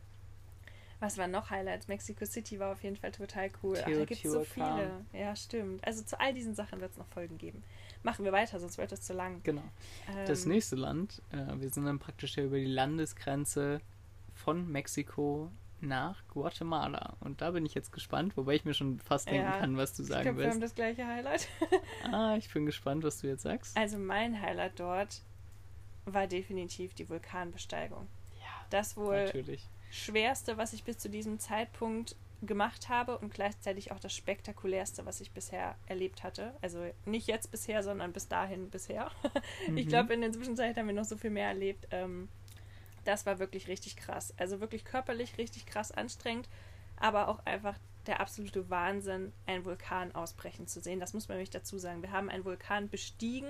was 1.00 1.18
waren 1.18 1.30
noch 1.30 1.50
Highlights? 1.50 1.88
Mexico 1.88 2.24
City 2.24 2.58
war 2.58 2.72
auf 2.72 2.82
jeden 2.82 2.96
Fall 2.96 3.12
total 3.12 3.50
cool. 3.62 3.76
Ach, 3.80 3.84
da 3.84 4.04
gibt 4.04 4.24
es 4.24 4.32
so 4.32 4.44
viele. 4.44 4.90
Ja, 5.12 5.34
stimmt. 5.36 5.86
Also 5.86 6.02
zu 6.02 6.18
all 6.18 6.32
diesen 6.34 6.54
Sachen 6.54 6.80
wird 6.80 6.92
es 6.92 6.98
noch 6.98 7.06
Folgen 7.08 7.38
geben. 7.38 7.62
Machen 8.02 8.24
wir 8.24 8.32
weiter, 8.32 8.60
sonst 8.60 8.76
wird 8.78 8.92
es 8.92 9.02
zu 9.02 9.12
lang. 9.14 9.40
Genau. 9.44 9.62
Das 10.26 10.44
Ähm, 10.44 10.52
nächste 10.52 10.76
Land, 10.76 11.22
äh, 11.32 11.58
wir 11.58 11.70
sind 11.70 11.86
dann 11.86 11.98
praktisch 11.98 12.36
ja 12.36 12.44
über 12.44 12.56
die 12.58 12.66
Landesgrenze 12.66 13.80
von 14.34 14.70
Mexiko 14.70 15.50
nach 15.80 16.22
Guatemala. 16.28 17.16
Und 17.20 17.40
da 17.40 17.50
bin 17.50 17.64
ich 17.66 17.74
jetzt 17.74 17.92
gespannt, 17.92 18.36
wobei 18.36 18.54
ich 18.54 18.64
mir 18.64 18.74
schon 18.74 18.98
fast 19.00 19.26
denken 19.28 19.42
Ja, 19.42 19.58
kann, 19.58 19.76
was 19.76 19.94
du 19.94 20.02
Ich 20.02 20.08
sagen 20.08 20.22
glaube, 20.22 20.38
wir 20.40 20.50
haben 20.50 20.60
das 20.60 20.74
gleiche 20.74 21.06
Highlight. 21.06 21.48
Ah, 22.12 22.36
ich 22.36 22.52
bin 22.52 22.66
gespannt, 22.66 23.04
was 23.04 23.20
du 23.20 23.26
jetzt 23.26 23.42
sagst. 23.42 23.76
Also 23.76 23.98
mein 23.98 24.40
Highlight 24.40 24.78
dort 24.80 25.22
war 26.06 26.26
definitiv 26.26 26.94
die 26.94 27.08
Vulkanbesteigung. 27.08 28.06
Ja, 28.40 28.66
Das 28.70 28.96
wohl 28.96 29.24
natürlich. 29.24 29.66
Schwerste, 29.94 30.56
was 30.56 30.72
ich 30.72 30.84
bis 30.84 30.98
zu 30.98 31.08
diesem 31.08 31.38
Zeitpunkt 31.38 32.16
gemacht 32.42 32.88
habe 32.88 33.16
und 33.18 33.32
gleichzeitig 33.32 33.92
auch 33.92 34.00
das 34.00 34.12
spektakulärste, 34.12 35.06
was 35.06 35.20
ich 35.20 35.30
bisher 35.30 35.76
erlebt 35.86 36.22
hatte. 36.24 36.54
Also 36.60 36.84
nicht 37.06 37.26
jetzt 37.26 37.50
bisher, 37.50 37.82
sondern 37.82 38.12
bis 38.12 38.28
dahin 38.28 38.70
bisher. 38.70 39.10
Ich 39.76 39.86
Mhm. 39.86 39.88
glaube, 39.88 40.14
in 40.14 40.20
der 40.20 40.32
Zwischenzeit 40.32 40.76
haben 40.76 40.86
wir 40.88 40.94
noch 40.94 41.04
so 41.04 41.16
viel 41.16 41.30
mehr 41.30 41.48
erlebt. 41.48 41.86
Ähm, 41.90 42.28
das 43.04 43.24
war 43.24 43.38
wirklich 43.38 43.68
richtig 43.68 43.96
krass. 43.96 44.34
Also 44.36 44.60
wirklich 44.60 44.84
körperlich 44.84 45.38
richtig 45.38 45.64
krass 45.66 45.90
anstrengend, 45.92 46.48
aber 46.96 47.28
auch 47.28 47.38
einfach 47.46 47.78
der 48.06 48.20
absolute 48.20 48.68
Wahnsinn, 48.68 49.32
einen 49.46 49.64
Vulkan 49.64 50.14
ausbrechen 50.14 50.66
zu 50.66 50.80
sehen. 50.80 51.00
Das 51.00 51.14
muss 51.14 51.28
man 51.28 51.36
nämlich 51.38 51.50
dazu 51.50 51.78
sagen. 51.78 52.02
Wir 52.02 52.12
haben 52.12 52.28
einen 52.28 52.44
Vulkan 52.44 52.90
bestiegen, 52.90 53.48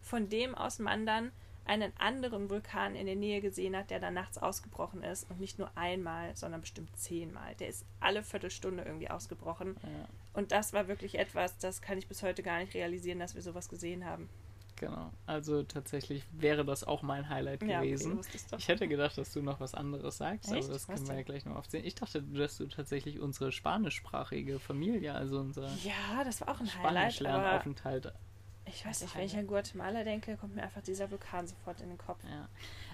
von 0.00 0.28
dem 0.28 0.54
aus 0.56 0.78
man 0.80 1.06
dann 1.06 1.30
einen 1.64 1.92
anderen 1.98 2.50
Vulkan 2.50 2.94
in 2.96 3.06
der 3.06 3.16
Nähe 3.16 3.40
gesehen 3.40 3.76
hat, 3.76 3.90
der 3.90 4.00
dann 4.00 4.14
nachts 4.14 4.38
ausgebrochen 4.38 5.02
ist. 5.02 5.30
Und 5.30 5.40
nicht 5.40 5.58
nur 5.58 5.70
einmal, 5.76 6.34
sondern 6.36 6.60
bestimmt 6.60 6.96
zehnmal. 6.96 7.54
Der 7.56 7.68
ist 7.68 7.84
alle 8.00 8.22
Viertelstunde 8.22 8.82
irgendwie 8.84 9.10
ausgebrochen. 9.10 9.76
Ja, 9.82 10.08
Und 10.34 10.52
das 10.52 10.72
war 10.72 10.88
wirklich 10.88 11.18
etwas, 11.18 11.58
das 11.58 11.80
kann 11.82 11.98
ich 11.98 12.08
bis 12.08 12.22
heute 12.22 12.42
gar 12.42 12.58
nicht 12.58 12.74
realisieren, 12.74 13.18
dass 13.20 13.34
wir 13.34 13.42
sowas 13.42 13.68
gesehen 13.68 14.04
haben. 14.04 14.28
genau. 14.76 15.12
Also 15.26 15.62
tatsächlich 15.62 16.24
wäre 16.32 16.64
das 16.64 16.82
auch 16.82 17.02
mein 17.02 17.28
Highlight 17.28 17.62
Ja, 17.62 17.78
okay, 17.78 17.90
gewesen. 17.90 18.20
doch. 18.50 18.58
Ich 18.58 18.66
hätte 18.66 18.88
gedacht, 18.88 19.16
dass 19.16 19.32
du 19.32 19.40
noch 19.40 19.60
was 19.60 19.74
anderes 19.74 20.16
sagst, 20.16 20.50
Echt? 20.50 20.64
aber 20.64 20.72
das 20.72 20.86
können 20.88 21.06
wir 21.06 21.14
ja 21.14 21.22
gleich 21.22 21.44
noch 21.44 21.54
aufsehen. 21.56 21.84
Ich 21.84 21.94
dachte, 21.94 22.20
dass 22.22 22.56
du 22.58 22.66
tatsächlich 22.66 23.20
unsere 23.20 23.52
spanischsprachige 23.52 24.58
Familie, 24.58 25.14
also 25.14 25.38
unser 25.38 25.68
Ja, 25.84 26.24
das 26.24 26.40
war 26.40 26.48
auch 26.48 26.58
ein 26.60 26.66
Highlight, 26.66 27.14
Spanischlernaufenthalt 27.14 28.12
ich 28.74 28.84
weiß 28.86 29.02
nicht, 29.02 29.16
wenn 29.16 29.24
ich 29.24 29.36
an 29.36 29.46
Guatemala 29.46 30.04
denke, 30.04 30.36
kommt 30.36 30.54
mir 30.54 30.62
einfach 30.62 30.82
dieser 30.82 31.10
Vulkan 31.10 31.46
sofort 31.46 31.80
in 31.80 31.88
den 31.88 31.98
Kopf. 31.98 32.22
Ja, 32.24 32.48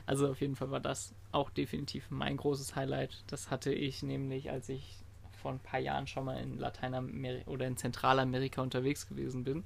also 0.06 0.30
auf 0.30 0.40
jeden 0.40 0.56
Fall 0.56 0.70
war 0.70 0.80
das 0.80 1.14
auch 1.32 1.50
definitiv 1.50 2.10
mein 2.10 2.36
großes 2.36 2.76
Highlight. 2.76 3.24
Das 3.28 3.50
hatte 3.50 3.72
ich 3.72 4.02
nämlich, 4.02 4.50
als 4.50 4.68
ich 4.68 4.96
vor 5.42 5.52
ein 5.52 5.60
paar 5.60 5.80
Jahren 5.80 6.06
schon 6.06 6.24
mal 6.24 6.38
in 6.40 6.58
Lateinamerika 6.58 7.50
oder 7.50 7.66
in 7.66 7.76
Zentralamerika 7.76 8.60
unterwegs 8.60 9.08
gewesen 9.08 9.44
bin, 9.44 9.64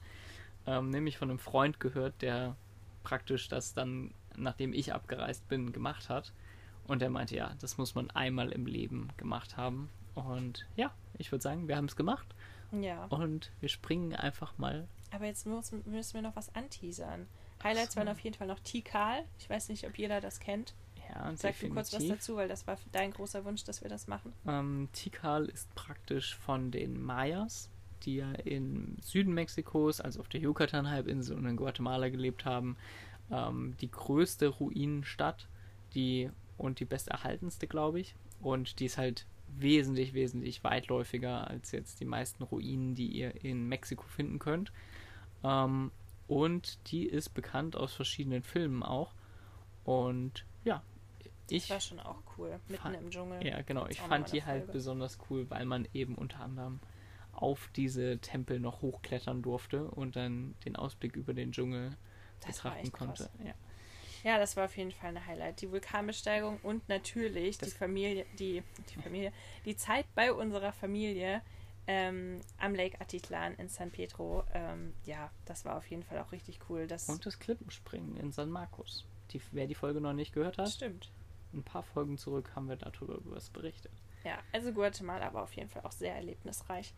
ähm, 0.66 0.90
nämlich 0.90 1.18
von 1.18 1.30
einem 1.30 1.38
Freund 1.38 1.80
gehört, 1.80 2.20
der 2.20 2.56
praktisch 3.02 3.48
das 3.48 3.74
dann, 3.74 4.12
nachdem 4.36 4.72
ich 4.72 4.92
abgereist 4.92 5.48
bin, 5.48 5.72
gemacht 5.72 6.08
hat. 6.08 6.32
Und 6.86 7.00
der 7.00 7.10
meinte, 7.10 7.36
ja, 7.36 7.54
das 7.60 7.78
muss 7.78 7.94
man 7.94 8.10
einmal 8.10 8.50
im 8.52 8.66
Leben 8.66 9.08
gemacht 9.16 9.56
haben. 9.56 9.88
Und 10.14 10.66
ja, 10.76 10.92
ich 11.16 11.32
würde 11.32 11.42
sagen, 11.42 11.68
wir 11.68 11.76
haben 11.76 11.86
es 11.86 11.96
gemacht 11.96 12.26
Ja, 12.72 13.04
und 13.06 13.50
wir 13.60 13.68
springen 13.68 14.14
einfach 14.14 14.58
mal. 14.58 14.86
Aber 15.14 15.26
jetzt 15.26 15.46
muss, 15.46 15.72
müssen 15.84 16.14
wir 16.14 16.22
noch 16.22 16.36
was 16.36 16.54
anteasern. 16.54 17.26
Highlights 17.62 17.94
so. 17.94 17.98
waren 17.98 18.08
auf 18.08 18.20
jeden 18.20 18.36
Fall 18.36 18.46
noch 18.46 18.60
Tikal. 18.60 19.24
Ich 19.38 19.48
weiß 19.48 19.68
nicht, 19.68 19.86
ob 19.86 19.96
jeder 19.96 20.20
das 20.20 20.40
kennt. 20.40 20.74
Ja, 21.08 21.34
Sag 21.36 21.58
du 21.58 21.68
kurz 21.68 21.76
was 21.76 21.90
definitiv. 21.90 22.16
dazu, 22.16 22.36
weil 22.36 22.48
das 22.48 22.66
war 22.66 22.78
dein 22.92 23.10
großer 23.10 23.44
Wunsch, 23.44 23.64
dass 23.64 23.82
wir 23.82 23.90
das 23.90 24.06
machen. 24.06 24.32
Ähm, 24.46 24.88
Tikal 24.92 25.46
ist 25.46 25.74
praktisch 25.74 26.34
von 26.36 26.70
den 26.70 27.00
Mayas, 27.00 27.70
die 28.04 28.16
ja 28.16 28.32
im 28.32 28.96
Süden 29.02 29.34
Mexikos, 29.34 30.00
also 30.00 30.20
auf 30.20 30.28
der 30.28 30.40
Yucatan-Halbinsel 30.40 31.36
und 31.36 31.46
in 31.46 31.56
Guatemala 31.56 32.08
gelebt 32.08 32.44
haben, 32.44 32.76
ähm, 33.30 33.76
die 33.80 33.90
größte 33.90 34.48
Ruinenstadt, 34.48 35.48
die 35.94 36.30
und 36.56 36.80
die 36.80 36.84
besterhaltenste, 36.84 37.66
glaube 37.66 38.00
ich. 38.00 38.14
Und 38.40 38.80
die 38.80 38.86
ist 38.86 38.98
halt 38.98 39.26
wesentlich, 39.58 40.14
wesentlich 40.14 40.64
weitläufiger 40.64 41.48
als 41.48 41.72
jetzt 41.72 42.00
die 42.00 42.04
meisten 42.04 42.42
Ruinen, 42.42 42.94
die 42.94 43.08
ihr 43.08 43.44
in 43.44 43.68
Mexiko 43.68 44.04
finden 44.04 44.38
könnt. 44.38 44.72
Ähm, 45.44 45.90
und 46.28 46.78
die 46.90 47.06
ist 47.06 47.30
bekannt 47.30 47.76
aus 47.76 47.92
verschiedenen 47.94 48.42
Filmen 48.42 48.82
auch. 48.82 49.12
Und 49.84 50.44
ja, 50.64 50.82
ich 51.50 51.62
Das 51.68 51.70
war 51.70 51.80
schon 51.80 52.00
auch 52.00 52.22
cool. 52.38 52.58
Mitten 52.68 52.82
Fand- 52.82 52.96
im 52.96 53.10
Dschungel. 53.10 53.46
ja, 53.46 53.60
genau. 53.62 53.86
Ich 53.88 54.00
fand 54.00 54.32
die 54.32 54.44
halt 54.44 54.60
Folge. 54.64 54.72
besonders 54.72 55.18
cool, 55.28 55.48
weil 55.50 55.64
man 55.66 55.86
eben 55.92 56.14
unter 56.14 56.40
anderem 56.40 56.80
auf 57.32 57.70
diese 57.74 58.18
Tempel 58.18 58.60
noch 58.60 58.82
hochklettern 58.82 59.42
durfte 59.42 59.84
und 59.90 60.16
dann 60.16 60.54
den 60.64 60.76
Ausblick 60.76 61.16
über 61.16 61.34
den 61.34 61.52
Dschungel 61.52 61.96
Das 62.40 62.56
betrachten 62.56 62.92
konnte. 62.92 63.28
Ja. 63.44 63.54
Ja, 64.24 64.38
das 64.38 64.56
war 64.56 64.66
auf 64.66 64.76
jeden 64.76 64.92
Fall 64.92 65.16
ein 65.16 65.26
Highlight. 65.26 65.60
Die 65.62 65.70
Vulkanbesteigung 65.72 66.60
und 66.62 66.88
natürlich 66.88 67.58
die 67.58 67.64
Das- 67.64 67.74
Familie, 67.74 68.24
die, 68.38 68.62
die 68.94 69.02
Familie, 69.02 69.32
die 69.64 69.74
Zeit 69.76 70.06
bei 70.14 70.32
unserer 70.32 70.72
Familie 70.72 71.42
ähm, 71.86 72.40
am 72.58 72.74
Lake 72.74 73.00
Atitlan 73.00 73.54
in 73.56 73.68
San 73.68 73.90
Pedro. 73.90 74.44
Ähm, 74.54 74.94
ja, 75.04 75.30
das 75.44 75.64
war 75.64 75.76
auf 75.76 75.86
jeden 75.88 76.02
Fall 76.02 76.18
auch 76.18 76.32
richtig 76.32 76.60
cool. 76.68 76.86
Das 76.86 77.08
Und 77.08 77.24
das 77.26 77.38
Klippenspringen 77.38 78.16
in 78.16 78.32
San 78.32 78.50
Marcos. 78.50 79.04
Die, 79.30 79.40
wer 79.52 79.66
die 79.66 79.74
Folge 79.74 80.00
noch 80.00 80.12
nicht 80.12 80.32
gehört 80.32 80.58
hat, 80.58 80.68
stimmt. 80.68 81.10
ein 81.52 81.62
paar 81.62 81.82
Folgen 81.82 82.18
zurück 82.18 82.52
haben 82.54 82.68
wir 82.68 82.76
darüber 82.76 83.18
was 83.24 83.50
berichtet. 83.50 83.92
Ja, 84.24 84.38
also 84.52 84.72
Guatemala 84.72 85.32
war 85.34 85.42
auf 85.42 85.52
jeden 85.54 85.68
Fall 85.68 85.82
auch 85.82 85.92
sehr 85.92 86.14
erlebnisreich. 86.14 86.94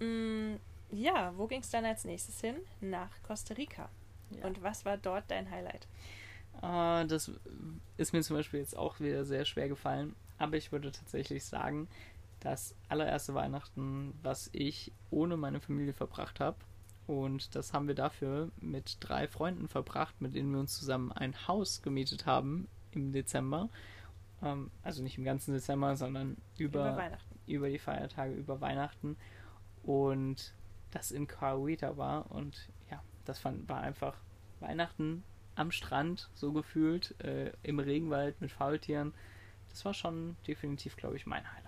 Mm, 0.00 0.56
ja, 0.90 1.32
wo 1.36 1.46
ging 1.46 1.60
es 1.60 1.70
dann 1.70 1.84
als 1.84 2.04
nächstes 2.04 2.40
hin? 2.40 2.56
Nach 2.80 3.10
Costa 3.22 3.54
Rica. 3.54 3.88
Ja. 4.30 4.44
Und 4.46 4.62
was 4.62 4.84
war 4.84 4.98
dort 4.98 5.30
dein 5.30 5.50
Highlight? 5.50 5.86
Äh, 6.62 7.06
das 7.06 7.30
ist 7.96 8.12
mir 8.12 8.22
zum 8.22 8.36
Beispiel 8.36 8.60
jetzt 8.60 8.76
auch 8.76 9.00
wieder 9.00 9.24
sehr 9.24 9.44
schwer 9.44 9.68
gefallen. 9.68 10.14
Aber 10.38 10.56
ich 10.56 10.70
würde 10.70 10.92
tatsächlich 10.92 11.44
sagen, 11.44 11.88
das 12.40 12.74
allererste 12.88 13.34
Weihnachten, 13.34 14.14
was 14.22 14.48
ich 14.52 14.92
ohne 15.10 15.36
meine 15.36 15.60
Familie 15.60 15.92
verbracht 15.92 16.40
habe. 16.40 16.56
Und 17.06 17.54
das 17.54 17.72
haben 17.72 17.88
wir 17.88 17.94
dafür 17.94 18.50
mit 18.60 18.98
drei 19.00 19.26
Freunden 19.26 19.68
verbracht, 19.68 20.20
mit 20.20 20.34
denen 20.34 20.52
wir 20.52 20.60
uns 20.60 20.78
zusammen 20.78 21.10
ein 21.10 21.48
Haus 21.48 21.82
gemietet 21.82 22.26
haben 22.26 22.68
im 22.92 23.12
Dezember. 23.12 23.70
Ähm, 24.42 24.70
also 24.82 25.02
nicht 25.02 25.18
im 25.18 25.24
ganzen 25.24 25.54
Dezember, 25.54 25.96
sondern 25.96 26.36
Über 26.58 26.92
über, 26.92 27.18
über 27.46 27.68
die 27.70 27.78
Feiertage, 27.78 28.34
über 28.34 28.60
Weihnachten. 28.60 29.16
Und 29.82 30.52
das 30.90 31.10
in 31.10 31.26
Cahuita 31.26 31.96
war. 31.96 32.30
Und 32.30 32.68
ja, 32.90 33.02
das 33.24 33.38
fand, 33.38 33.68
war 33.68 33.80
einfach 33.80 34.16
Weihnachten 34.60 35.24
am 35.54 35.72
Strand, 35.72 36.30
so 36.34 36.52
gefühlt, 36.52 37.18
äh, 37.22 37.52
im 37.62 37.78
Regenwald 37.80 38.40
mit 38.40 38.52
Faultieren. 38.52 39.12
Das 39.70 39.84
war 39.84 39.94
schon 39.94 40.36
definitiv, 40.46 40.96
glaube 40.96 41.16
ich, 41.16 41.26
mein 41.26 41.44
Highlight. 41.50 41.67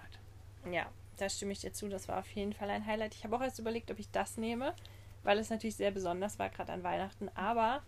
Ja, 0.70 0.86
da 1.18 1.28
stimme 1.28 1.52
ich 1.52 1.60
dir 1.60 1.72
zu. 1.72 1.88
Das 1.88 2.08
war 2.08 2.18
auf 2.18 2.30
jeden 2.32 2.52
Fall 2.52 2.70
ein 2.70 2.86
Highlight. 2.86 3.14
Ich 3.14 3.24
habe 3.24 3.36
auch 3.36 3.42
erst 3.42 3.58
überlegt, 3.58 3.90
ob 3.90 3.98
ich 3.98 4.10
das 4.10 4.36
nehme, 4.36 4.74
weil 5.22 5.38
es 5.38 5.50
natürlich 5.50 5.76
sehr 5.76 5.90
besonders 5.90 6.38
war, 6.38 6.48
gerade 6.50 6.72
an 6.72 6.82
Weihnachten. 6.82 7.28
Aber 7.34 7.82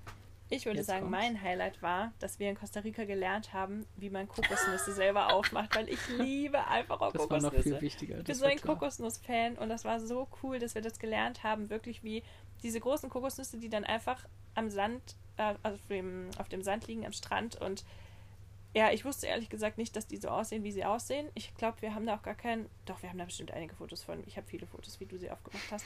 ich 0.50 0.66
würde 0.66 0.78
Jetzt 0.80 0.88
sagen, 0.88 1.02
kommt's. 1.06 1.18
mein 1.18 1.40
Highlight 1.42 1.80
war, 1.80 2.12
dass 2.18 2.38
wir 2.38 2.50
in 2.50 2.56
Costa 2.56 2.80
Rica 2.80 3.04
gelernt 3.04 3.54
haben, 3.54 3.86
wie 3.96 4.10
man 4.10 4.28
Kokosnüsse 4.28 4.92
selber 4.92 5.32
aufmacht, 5.32 5.74
weil 5.74 5.88
ich 5.88 5.98
liebe 6.18 6.66
einfach 6.66 7.00
auch 7.00 7.12
Das 7.12 7.22
war 7.30 7.40
noch 7.40 7.50
Kokosnüsse. 7.50 7.62
viel 7.78 7.80
wichtiger. 7.80 8.18
Ich 8.18 8.24
bin 8.24 8.34
so 8.34 8.44
ein. 8.44 8.60
Kokosnuss-Fan 8.60 9.56
und 9.56 9.70
das 9.70 9.84
war 9.86 9.98
so 10.00 10.28
cool, 10.42 10.58
dass 10.58 10.74
wir 10.74 10.82
das 10.82 10.98
gelernt 10.98 11.42
haben, 11.42 11.70
wirklich 11.70 12.02
wie 12.04 12.22
diese 12.62 12.80
großen 12.80 13.08
Kokosnüsse, 13.08 13.56
die 13.58 13.70
dann 13.70 13.84
einfach 13.84 14.26
am 14.54 14.68
Sand, 14.68 15.16
äh, 15.38 15.54
auf 15.62 15.80
dem, 15.88 16.28
auf 16.38 16.48
dem 16.50 16.60
Sand 16.62 16.86
liegen, 16.86 17.06
am 17.06 17.12
Strand 17.12 17.56
und 17.60 17.84
ja, 18.74 18.90
ich 18.90 19.04
wusste 19.04 19.26
ehrlich 19.26 19.50
gesagt 19.50 19.76
nicht, 19.76 19.94
dass 19.96 20.06
die 20.06 20.16
so 20.16 20.28
aussehen, 20.28 20.64
wie 20.64 20.72
sie 20.72 20.84
aussehen. 20.84 21.28
Ich 21.34 21.54
glaube, 21.54 21.82
wir 21.82 21.94
haben 21.94 22.06
da 22.06 22.16
auch 22.16 22.22
gar 22.22 22.34
keinen. 22.34 22.68
Doch, 22.86 23.02
wir 23.02 23.10
haben 23.10 23.18
da 23.18 23.24
bestimmt 23.24 23.50
einige 23.50 23.74
Fotos 23.74 24.02
von. 24.02 24.22
Ich 24.26 24.36
habe 24.36 24.46
viele 24.46 24.66
Fotos, 24.66 24.98
wie 24.98 25.06
du 25.06 25.18
sie 25.18 25.30
aufgemacht 25.30 25.70
hast. 25.70 25.84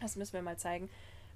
Das 0.00 0.16
müssen 0.16 0.34
wir 0.34 0.42
mal 0.42 0.58
zeigen. 0.58 0.90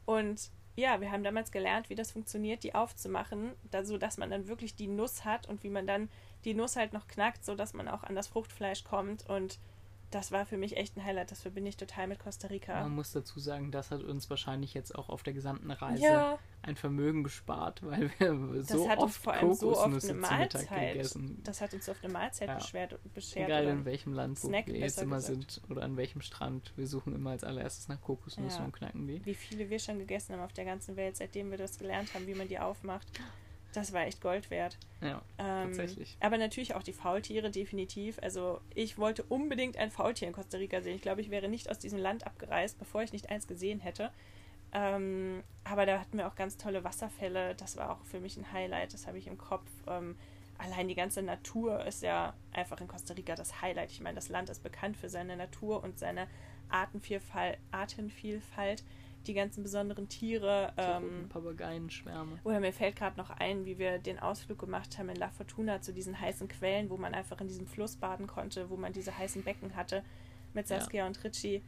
Und 0.06 0.50
ja, 0.76 1.00
wir 1.00 1.10
haben 1.10 1.24
damals 1.24 1.50
gelernt, 1.50 1.90
wie 1.90 1.94
das 1.94 2.12
funktioniert, 2.12 2.62
die 2.62 2.74
aufzumachen, 2.74 3.52
da, 3.70 3.84
so 3.84 3.98
dass 3.98 4.18
man 4.18 4.30
dann 4.30 4.48
wirklich 4.48 4.74
die 4.74 4.86
Nuss 4.86 5.24
hat 5.24 5.48
und 5.48 5.62
wie 5.62 5.70
man 5.70 5.86
dann 5.86 6.08
die 6.44 6.54
Nuss 6.54 6.76
halt 6.76 6.92
noch 6.92 7.06
knackt, 7.08 7.44
so 7.44 7.54
dass 7.54 7.74
man 7.74 7.88
auch 7.88 8.02
an 8.02 8.14
das 8.14 8.28
Fruchtfleisch 8.28 8.84
kommt. 8.84 9.28
Und 9.28 9.58
das 10.10 10.32
war 10.32 10.44
für 10.46 10.56
mich 10.56 10.76
echt 10.76 10.96
ein 10.96 11.04
Highlight. 11.04 11.30
Das 11.30 11.42
verbinde 11.42 11.68
ich 11.68 11.76
total 11.76 12.06
mit 12.08 12.18
Costa 12.18 12.48
Rica. 12.48 12.80
Man 12.82 12.94
muss 12.94 13.12
dazu 13.12 13.38
sagen, 13.38 13.70
das 13.70 13.90
hat 13.90 14.02
uns 14.02 14.28
wahrscheinlich 14.30 14.74
jetzt 14.74 14.94
auch 14.94 15.08
auf 15.08 15.22
der 15.22 15.32
gesamten 15.32 15.70
Reise 15.70 16.02
Ja, 16.02 16.38
ein 16.62 16.76
Vermögen 16.76 17.22
gespart, 17.24 17.82
weil 17.82 18.10
wir 18.18 18.62
so 18.64 18.88
hat 18.88 18.98
uns 18.98 19.12
oft 19.14 19.22
vor 19.22 19.32
allem 19.34 19.54
so 19.54 19.68
oft 19.70 19.76
Kokosnüsse 19.84 20.10
eine 20.12 20.20
zu 20.20 20.34
Mittag 20.34 20.38
Mahlzeit. 20.70 20.92
gegessen. 20.92 21.40
das 21.44 21.60
hat 21.60 21.72
uns 21.74 21.88
auf 21.88 21.96
eine 22.02 22.12
Mahlzeit 22.12 22.48
Ja. 22.48 22.54
beschwert, 22.56 22.98
beschert. 23.14 23.44
Egal 23.48 23.64
in 23.68 23.84
welchem 23.84 24.12
Land, 24.12 24.38
Snack, 24.38 24.66
wir 24.66 24.78
jetzt 24.78 25.00
immer 25.00 25.16
gesagt. 25.16 25.50
sind 25.52 25.70
oder 25.70 25.82
an 25.82 25.96
welchem 25.96 26.20
Strand, 26.20 26.72
wir 26.76 26.86
suchen 26.86 27.14
immer 27.14 27.30
als 27.30 27.44
allererstes 27.44 27.88
nach 27.88 28.00
Kokosnüssen 28.00 28.58
Ja. 28.60 28.64
und 28.64 28.72
knacken 28.72 29.06
die. 29.06 29.24
wie 29.24 29.34
viele 29.34 29.70
wir 29.70 29.78
schon 29.78 29.98
gegessen 29.98 30.34
haben 30.34 30.42
auf 30.42 30.52
der 30.52 30.64
ganzen 30.64 30.96
Welt, 30.96 31.16
seitdem 31.16 31.50
wir 31.50 31.58
das 31.58 31.78
gelernt 31.78 32.12
haben, 32.14 32.26
wie 32.26 32.34
man 32.34 32.48
die 32.48 32.58
aufmacht. 32.58 33.06
Das 33.72 33.92
war 33.92 34.02
echt 34.06 34.20
Gold 34.20 34.50
wert. 34.50 34.78
Ja, 35.00 35.22
Ähm, 35.38 35.66
tatsächlich. 35.68 36.16
Aber 36.20 36.38
natürlich 36.38 36.74
auch 36.74 36.82
die 36.82 36.92
Faultiere, 36.92 37.50
definitiv. 37.50 38.18
Also 38.22 38.60
ich 38.74 38.98
wollte 38.98 39.22
unbedingt 39.24 39.76
ein 39.76 39.90
Faultier 39.90 40.28
in 40.28 40.34
Costa 40.34 40.58
Rica 40.58 40.80
sehen. 40.82 40.96
Ich 40.96 41.02
glaube, 41.02 41.20
ich 41.20 41.30
wäre 41.30 41.48
nicht 41.48 41.70
aus 41.70 41.78
diesem 41.78 41.98
Land 41.98 42.26
abgereist, 42.26 42.78
bevor 42.78 43.02
ich 43.02 43.12
nicht 43.12 43.30
eins 43.30 43.46
gesehen 43.46 43.80
hätte. 43.80 44.10
Ähm, 44.72 45.42
aber 45.64 45.86
da 45.86 46.00
hatten 46.00 46.16
wir 46.18 46.26
auch 46.28 46.34
ganz 46.36 46.56
tolle 46.56 46.84
Wasserfälle. 46.84 47.54
Das 47.56 47.76
war 47.76 47.90
auch 47.92 48.04
für 48.04 48.20
mich 48.20 48.36
ein 48.36 48.52
Highlight. 48.52 48.92
Das 48.94 49.06
habe 49.06 49.18
ich 49.18 49.26
im 49.26 49.38
Kopf. 49.38 49.68
Ähm, 49.86 50.16
allein 50.58 50.88
die 50.88 50.94
ganze 50.94 51.22
Natur 51.22 51.84
ist 51.86 52.02
ja 52.02 52.34
einfach 52.52 52.80
in 52.80 52.88
Costa 52.88 53.14
Rica 53.14 53.34
das 53.34 53.62
Highlight. 53.62 53.90
Ich 53.90 54.00
meine, 54.00 54.16
das 54.16 54.28
Land 54.28 54.50
ist 54.50 54.62
bekannt 54.62 54.96
für 54.96 55.08
seine 55.08 55.36
Natur 55.36 55.82
und 55.82 55.98
seine 55.98 56.26
Artenvielfalt. 56.68 57.58
Artenvielfalt 57.72 58.84
die 59.26 59.34
ganzen 59.34 59.62
besonderen 59.62 60.08
Tiere. 60.08 60.72
Ähm, 60.76 61.28
Papageienschwärme. 61.28 62.38
oder 62.44 62.60
mir 62.60 62.72
fällt 62.72 62.96
gerade 62.96 63.16
noch 63.18 63.30
ein, 63.30 63.64
wie 63.64 63.78
wir 63.78 63.98
den 63.98 64.18
Ausflug 64.18 64.58
gemacht 64.58 64.98
haben 64.98 65.08
in 65.10 65.16
La 65.16 65.28
Fortuna 65.30 65.80
zu 65.82 65.92
diesen 65.92 66.18
heißen 66.18 66.48
Quellen, 66.48 66.90
wo 66.90 66.96
man 66.96 67.14
einfach 67.14 67.40
in 67.40 67.48
diesem 67.48 67.66
Fluss 67.66 67.96
baden 67.96 68.26
konnte, 68.26 68.70
wo 68.70 68.76
man 68.76 68.92
diese 68.92 69.16
heißen 69.16 69.42
Becken 69.42 69.76
hatte 69.76 70.02
mit 70.54 70.68
Ja. 70.68 70.78
Saskia 70.80 71.06
und 71.06 71.22
Richie. 71.22 71.62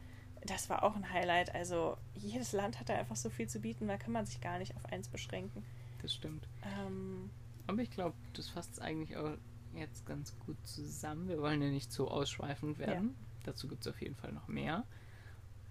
Das 0.45 0.69
war 0.69 0.83
auch 0.83 0.95
ein 0.95 1.09
Highlight. 1.09 1.53
Also 1.55 1.95
jedes 2.15 2.51
Land 2.51 2.79
hat 2.79 2.89
da 2.89 2.95
einfach 2.95 3.15
so 3.15 3.29
viel 3.29 3.47
zu 3.47 3.59
bieten, 3.59 3.87
da 3.87 3.97
kann 3.97 4.11
man 4.11 4.25
sich 4.25 4.41
gar 4.41 4.57
nicht 4.59 4.75
auf 4.75 4.85
eins 4.91 5.07
beschränken. 5.07 5.63
Das 6.01 6.13
stimmt. 6.13 6.47
Ähm, 6.63 7.29
Aber 7.67 7.81
ich 7.81 7.91
glaube, 7.91 8.15
das 8.33 8.49
fasst 8.49 8.81
eigentlich 8.81 9.15
auch 9.15 9.37
jetzt 9.75 10.05
ganz 10.05 10.37
gut 10.45 10.57
zusammen. 10.67 11.29
Wir 11.29 11.39
wollen 11.41 11.61
ja 11.61 11.69
nicht 11.69 11.91
so 11.93 12.09
ausschweifend 12.09 12.77
werden. 12.77 13.15
Dazu 13.45 13.67
gibt 13.67 13.85
es 13.85 13.87
auf 13.93 14.01
jeden 14.01 14.15
Fall 14.15 14.31
noch 14.33 14.47
mehr. 14.47 14.83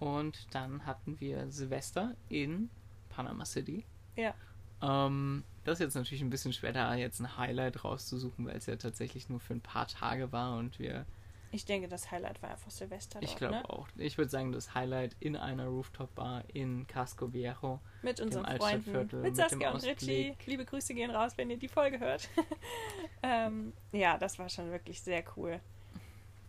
Und 0.02 0.52
dann 0.54 0.84
hatten 0.84 1.20
wir 1.20 1.50
Silvester 1.50 2.14
in 2.28 2.70
Panama 3.08 3.44
City. 3.44 3.84
Ja. 4.16 4.34
Ähm, 4.82 5.44
das 5.64 5.74
ist 5.74 5.80
jetzt 5.80 5.94
natürlich 5.94 6.22
ein 6.22 6.30
bisschen 6.30 6.52
schwer, 6.52 6.72
da 6.72 6.94
jetzt 6.94 7.20
ein 7.20 7.36
Highlight 7.36 7.84
rauszusuchen, 7.84 8.46
weil 8.46 8.56
es 8.56 8.66
ja 8.66 8.76
tatsächlich 8.76 9.28
nur 9.28 9.38
für 9.38 9.54
ein 9.54 9.60
paar 9.60 9.86
Tage 9.86 10.32
war 10.32 10.58
und 10.58 10.80
wir, 10.80 11.06
ich 11.54 11.66
denke, 11.66 11.86
das 11.86 12.10
Highlight 12.10 12.42
war 12.42 12.50
einfach 12.50 12.70
Silvester 12.70 13.20
ich 13.22 13.28
dort, 13.28 13.38
glaube 13.38 13.54
ne? 13.56 13.70
auch, 13.70 13.86
ich 13.98 14.16
würde 14.16 14.30
sagen, 14.30 14.52
das 14.52 14.74
Highlight 14.74 15.14
in 15.20 15.36
einer 15.36 15.66
Rooftop-Bar 15.66 16.44
in 16.52 16.86
Casco 16.86 17.32
Viejo. 17.32 17.78
Mit 18.00 18.20
unseren 18.20 18.44
Freunden, 18.44 18.62
Altstadtviertel, 18.62 19.20
mit 19.20 19.30
mit 19.30 19.32
dem 19.32 19.34
Saskia 19.34 19.70
und 19.70 19.84
Richie. 19.84 20.34
Liebe 20.46 20.64
Grüße 20.64 20.94
gehen 20.94 21.10
raus, 21.10 21.32
wenn 21.36 21.50
ihr 21.50 21.58
die 21.58 21.68
Folge 21.68 22.00
hört. 22.00 22.30
ähm, 23.22 23.74
ja, 23.92 24.16
das 24.16 24.38
war 24.38 24.48
schon 24.48 24.70
wirklich 24.70 25.02
sehr 25.02 25.22
cool. 25.36 25.60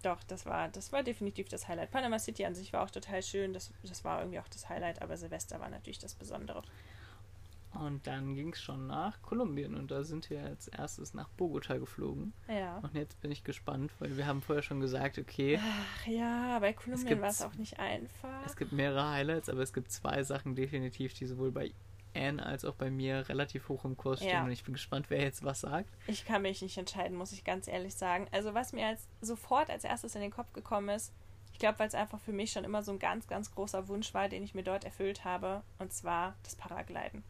Doch, 0.03 0.21
das 0.25 0.45
war, 0.45 0.67
das 0.67 0.91
war 0.91 1.01
definitiv 1.01 1.49
das 1.49 1.67
Highlight. 1.67 1.89
Panama 1.89 2.19
City 2.19 2.45
an 2.45 2.53
sich 2.53 2.73
war 2.73 2.83
auch 2.83 2.91
total 2.91 3.23
schön. 3.23 3.53
Das, 3.53 3.73
das 3.83 4.03
war 4.03 4.19
irgendwie 4.19 4.39
auch 4.39 4.47
das 4.49 4.69
Highlight, 4.69 5.01
aber 5.01 5.17
Silvester 5.17 5.59
war 5.59 5.69
natürlich 5.69 5.99
das 5.99 6.13
Besondere. 6.13 6.61
Und 7.73 8.05
dann 8.05 8.35
ging 8.35 8.53
es 8.53 8.61
schon 8.61 8.85
nach 8.85 9.19
Kolumbien 9.23 9.73
und 9.73 9.89
da 9.89 10.03
sind 10.03 10.29
wir 10.29 10.43
als 10.43 10.67
erstes 10.67 11.15
nach 11.15 11.27
Bogota 11.29 11.77
geflogen. 11.77 12.33
Ja. 12.47 12.77
Und 12.79 12.93
jetzt 12.93 13.19
bin 13.21 13.31
ich 13.31 13.43
gespannt, 13.43 13.91
weil 13.97 14.15
wir 14.15 14.27
haben 14.27 14.43
vorher 14.43 14.61
schon 14.61 14.79
gesagt, 14.79 15.17
okay, 15.17 15.59
Ach 15.59 16.05
ja, 16.05 16.59
bei 16.59 16.73
Kolumbien 16.73 17.19
war 17.21 17.29
es 17.29 17.41
auch 17.41 17.55
nicht 17.55 17.79
einfach. 17.79 18.45
es 18.45 18.55
gibt 18.55 18.73
mehrere 18.73 19.09
Highlights, 19.09 19.49
aber 19.49 19.61
es 19.61 19.73
gibt 19.73 19.91
zwei 19.91 20.21
Sachen 20.21 20.53
definitiv, 20.53 21.15
die 21.15 21.25
sowohl 21.25 21.51
bei 21.51 21.71
Anne 22.15 22.45
als 22.45 22.65
auch 22.65 22.75
bei 22.75 22.89
mir 22.91 23.27
relativ 23.29 23.69
hoch 23.69 23.85
im 23.85 23.97
Kurs 23.97 24.19
stehen. 24.19 24.29
Ja. 24.31 24.43
Und 24.43 24.51
ich 24.51 24.63
bin 24.63 24.73
gespannt, 24.73 25.09
wer 25.09 25.21
jetzt 25.21 25.43
was 25.43 25.61
sagt. 25.61 25.89
Ich 26.07 26.25
kann 26.25 26.41
mich 26.43 26.61
nicht 26.61 26.77
entscheiden, 26.77 27.17
muss 27.17 27.31
ich 27.31 27.43
ganz 27.43 27.67
ehrlich 27.67 27.95
sagen. 27.95 28.27
Also 28.31 28.53
was 28.53 28.73
mir 28.73 28.87
als 28.87 29.07
sofort 29.21 29.69
als 29.69 29.83
erstes 29.83 30.15
in 30.15 30.21
den 30.21 30.31
Kopf 30.31 30.53
gekommen 30.53 30.89
ist, 30.89 31.11
ich 31.51 31.59
glaube, 31.59 31.79
weil 31.79 31.87
es 31.87 31.95
einfach 31.95 32.19
für 32.19 32.31
mich 32.33 32.51
schon 32.51 32.63
immer 32.63 32.81
so 32.83 32.91
ein 32.91 32.99
ganz, 32.99 33.27
ganz 33.27 33.53
großer 33.53 33.87
Wunsch 33.87 34.13
war, 34.13 34.27
den 34.27 34.43
ich 34.43 34.55
mir 34.55 34.63
dort 34.63 34.83
erfüllt 34.85 35.23
habe, 35.23 35.61
und 35.77 35.93
zwar 35.93 36.35
das 36.43 36.55
Paragliden. 36.55 37.23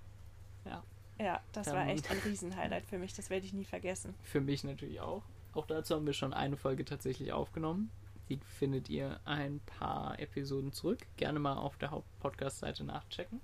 Ja. 0.66 0.82
Ja, 1.20 1.42
das 1.52 1.68
Dann- 1.68 1.76
war 1.76 1.88
echt 1.88 2.10
ein 2.10 2.18
Riesenhighlight 2.20 2.86
für 2.86 2.98
mich, 2.98 3.14
das 3.14 3.30
werde 3.30 3.46
ich 3.46 3.54
nie 3.54 3.66
vergessen. 3.66 4.16
Für 4.24 4.42
mich 4.42 4.64
natürlich 4.64 5.02
auch. 5.02 5.24
Auch 5.54 5.68
dazu 5.68 5.96
haben 5.96 6.06
wir 6.06 6.14
schon 6.14 6.34
eine 6.34 6.58
Folge 6.58 6.86
tatsächlich 6.86 7.32
aufgenommen. 7.34 7.92
Die 8.30 8.38
findet 8.58 8.90
ihr 8.90 9.20
ein 9.26 9.60
paar 9.78 10.18
Episoden 10.20 10.72
zurück. 10.72 11.00
Gerne 11.18 11.40
mal 11.40 11.58
auf 11.58 11.78
der 11.78 11.92
Hauptpodcast-Seite 11.92 12.84
nachchecken. 12.86 13.42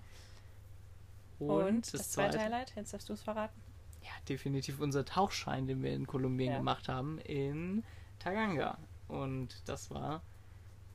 Und, 1.39 1.93
das, 1.93 2.11
zweite 2.11 2.39
Highlight, 2.39 2.73
jetzt 2.75 2.93
darfst 2.93 3.09
du 3.09 3.13
es 3.13 3.21
verraten. 3.21 3.59
Ja, 4.01 4.11
definitiv 4.27 4.79
unser 4.79 5.05
Tauchschein, 5.05 5.67
den 5.67 5.83
wir 5.83 5.93
in 5.93 6.07
Kolumbien 6.07 6.51
Ja. 6.51 6.57
gemacht 6.57 6.87
haben, 6.87 7.19
in 7.19 7.83
Taganga. 8.19 8.77
Und 9.07 9.61
das 9.65 9.89
war 9.91 10.21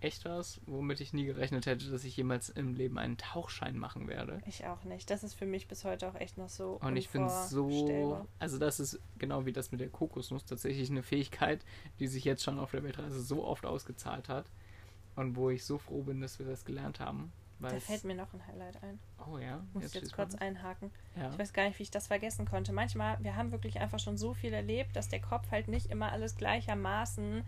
echt 0.00 0.24
was, 0.26 0.61
womit 0.66 1.00
ich 1.00 1.12
nie 1.12 1.24
gerechnet 1.24 1.66
hätte, 1.66 1.90
dass 1.90 2.04
ich 2.04 2.16
jemals 2.16 2.50
im 2.50 2.74
Leben 2.74 2.98
einen 2.98 3.16
Tauchschein 3.16 3.78
machen 3.78 4.07
werde. 4.07 4.42
Ich 4.46 4.66
auch 4.66 4.85
nicht. 4.85 5.09
Das 5.11 5.24
ist 5.24 5.35
für 5.35 5.46
mich 5.46 5.66
bis 5.66 5.85
heute 5.85 6.09
auch 6.09 6.14
echt 6.14 6.37
noch 6.37 6.50
so. 6.50 6.78
Und 6.83 6.96
ich 6.96 7.09
bin 7.09 7.28
so, 7.28 8.26
also 8.38 8.59
das 8.59 8.80
ist 8.80 9.00
genau 9.18 9.46
wie 9.46 9.52
das 9.52 9.72
mit 9.72 9.80
der 9.80 9.88
Kokosnuss 9.88 10.44
tatsächlich 10.44 10.90
eine 10.90 11.02
Fähigkeit, 11.02 11.64
die 11.98 12.07
sich 12.07 12.24
jetzt 12.24 12.42
schon 12.42 12.59
auf 12.59 12.70
der 12.70 12.83
Weltreise 12.83 13.22
so 13.22 13.44
oft 13.44 13.64
ausgezahlt 13.64 14.28
hat 14.28 14.46
und 15.16 15.37
wo 15.37 15.48
ich 15.50 15.64
so 15.64 15.78
froh 15.78 16.02
bin, 16.02 16.20
dass 16.20 16.38
wir 16.38 16.46
das 16.46 16.64
gelernt 16.64 17.00
haben. 17.00 17.33
Da 17.61 17.81
fällt 17.81 18.05
mir 18.05 18.14
noch 18.14 18.33
ein 18.35 18.47
Highlight 18.47 18.83
ein. 18.83 18.99
oh 19.27 19.38
ja, 19.38 19.62
Muss 19.73 19.85
jetzt 19.85 19.99
schieß 19.99 20.12
kurz 20.12 20.35
einhaken. 20.35 20.90
Ja. 21.17 21.31
Ich 21.31 21.38
weiß 21.38 21.53
gar 21.53 21.64
nicht, 21.67 21.79
wie 21.79 21.85
ich 21.85 21.90
das 21.90 22.09
vergessen 22.09 22.47
konnte. 22.47 22.73
Manchmal, 22.73 23.17
wir 23.23 23.37
haben 23.37 23.53
wirklich 23.53 23.81
einfach 23.81 23.99
schon 23.99 24.17
so 24.19 24.35
viel 24.35 24.53
erlebt, 24.53 24.97
dass 24.97 25.09
der 25.09 25.21
Kopf 25.21 25.51
halt 25.51 25.69
nicht 25.69 25.87
immer 25.90 26.12
alles 26.12 26.37
gleichermaßen, 26.37 27.45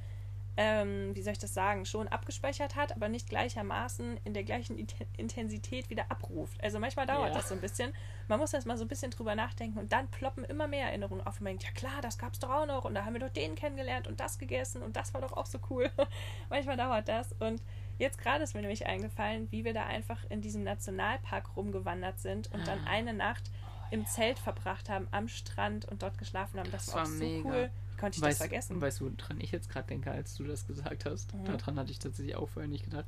ähm, 0.58 1.14
wie 1.14 1.20
soll 1.20 1.32
ich 1.34 1.38
das 1.38 1.52
sagen, 1.52 1.84
schon 1.84 2.08
abgespeichert 2.08 2.76
hat, 2.76 2.96
aber 2.96 3.10
nicht 3.10 3.28
gleichermaßen 3.28 4.18
in 4.24 4.32
der 4.32 4.42
gleichen 4.42 4.78
Intensität 5.18 5.90
wieder 5.90 6.10
abruft. 6.10 6.62
Also 6.64 6.78
manchmal 6.78 7.04
dauert 7.06 7.28
Ja. 7.28 7.34
das 7.34 7.50
so 7.50 7.54
ein 7.54 7.60
bisschen. 7.60 7.92
Man 8.28 8.38
muss 8.40 8.54
erst 8.54 8.66
mal 8.66 8.78
so 8.78 8.84
ein 8.86 8.88
bisschen 8.88 9.10
drüber 9.10 9.34
nachdenken 9.34 9.78
und 9.78 9.92
dann 9.92 10.08
ploppen 10.08 10.44
immer 10.44 10.66
mehr 10.66 10.86
Erinnerungen 10.86 11.20
auf 11.26 11.34
und 11.40 11.42
man 11.44 11.58
denkt, 11.58 11.64
ja 11.64 11.70
klar, 11.72 12.00
das 12.00 12.16
gab's 12.16 12.38
doch 12.38 12.48
auch 12.48 12.66
noch 12.66 12.86
und 12.86 12.94
da 12.94 13.04
haben 13.04 13.12
wir 13.12 13.20
doch 13.20 13.28
den 13.28 13.54
kennengelernt 13.54 14.06
und 14.08 14.18
das 14.18 14.38
gegessen 14.38 14.82
und 14.82 14.96
das 14.96 15.12
war 15.12 15.20
doch 15.20 15.32
auch 15.34 15.46
so 15.46 15.58
cool. 15.68 15.90
manchmal 16.48 16.78
dauert 16.78 17.06
das 17.08 17.32
und 17.38 17.60
Jetzt 17.98 18.18
gerade 18.18 18.44
ist 18.44 18.54
mir 18.54 18.60
nämlich 18.60 18.86
eingefallen, 18.86 19.50
wie 19.50 19.64
wir 19.64 19.72
da 19.74 19.86
einfach 19.86 20.18
in 20.28 20.40
diesem 20.42 20.62
Nationalpark 20.64 21.56
rumgewandert 21.56 22.20
sind 22.20 22.52
und 22.52 22.66
dann 22.66 22.80
Ah. 22.86 22.90
eine 22.90 23.12
Nacht 23.14 23.50
im 23.90 24.04
Zelt 24.06 24.38
verbracht 24.38 24.88
haben, 24.88 25.06
am 25.12 25.28
Strand 25.28 25.84
und 25.86 26.02
dort 26.02 26.18
geschlafen 26.18 26.58
haben. 26.58 26.70
Das, 26.70 26.86
Das 26.86 26.94
war 26.94 27.02
auch 27.02 27.06
war 27.06 27.12
so 27.12 27.24
mega. 27.24 27.48
cool. 27.48 27.70
Wie 27.92 27.96
konnte 28.00 28.16
ich 28.18 28.22
weißt, 28.22 28.40
das 28.40 28.46
vergessen? 28.48 28.80
Weißt 28.80 29.00
du, 29.00 29.10
woran 29.18 29.40
ich 29.40 29.52
jetzt 29.52 29.70
gerade 29.70 29.86
denke, 29.86 30.10
als 30.10 30.34
du 30.34 30.44
das 30.44 30.66
gesagt 30.66 31.06
hast? 31.06 31.32
Mhm. 31.34 31.44
Daran 31.44 31.78
hatte 31.78 31.90
ich 31.92 31.98
tatsächlich 31.98 32.36
auch 32.36 32.48
vorher 32.48 32.68
nicht 32.68 32.84
gedacht. 32.84 33.06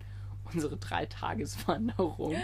Unsere 0.55 0.77
Dreitageswanderung 0.77 2.35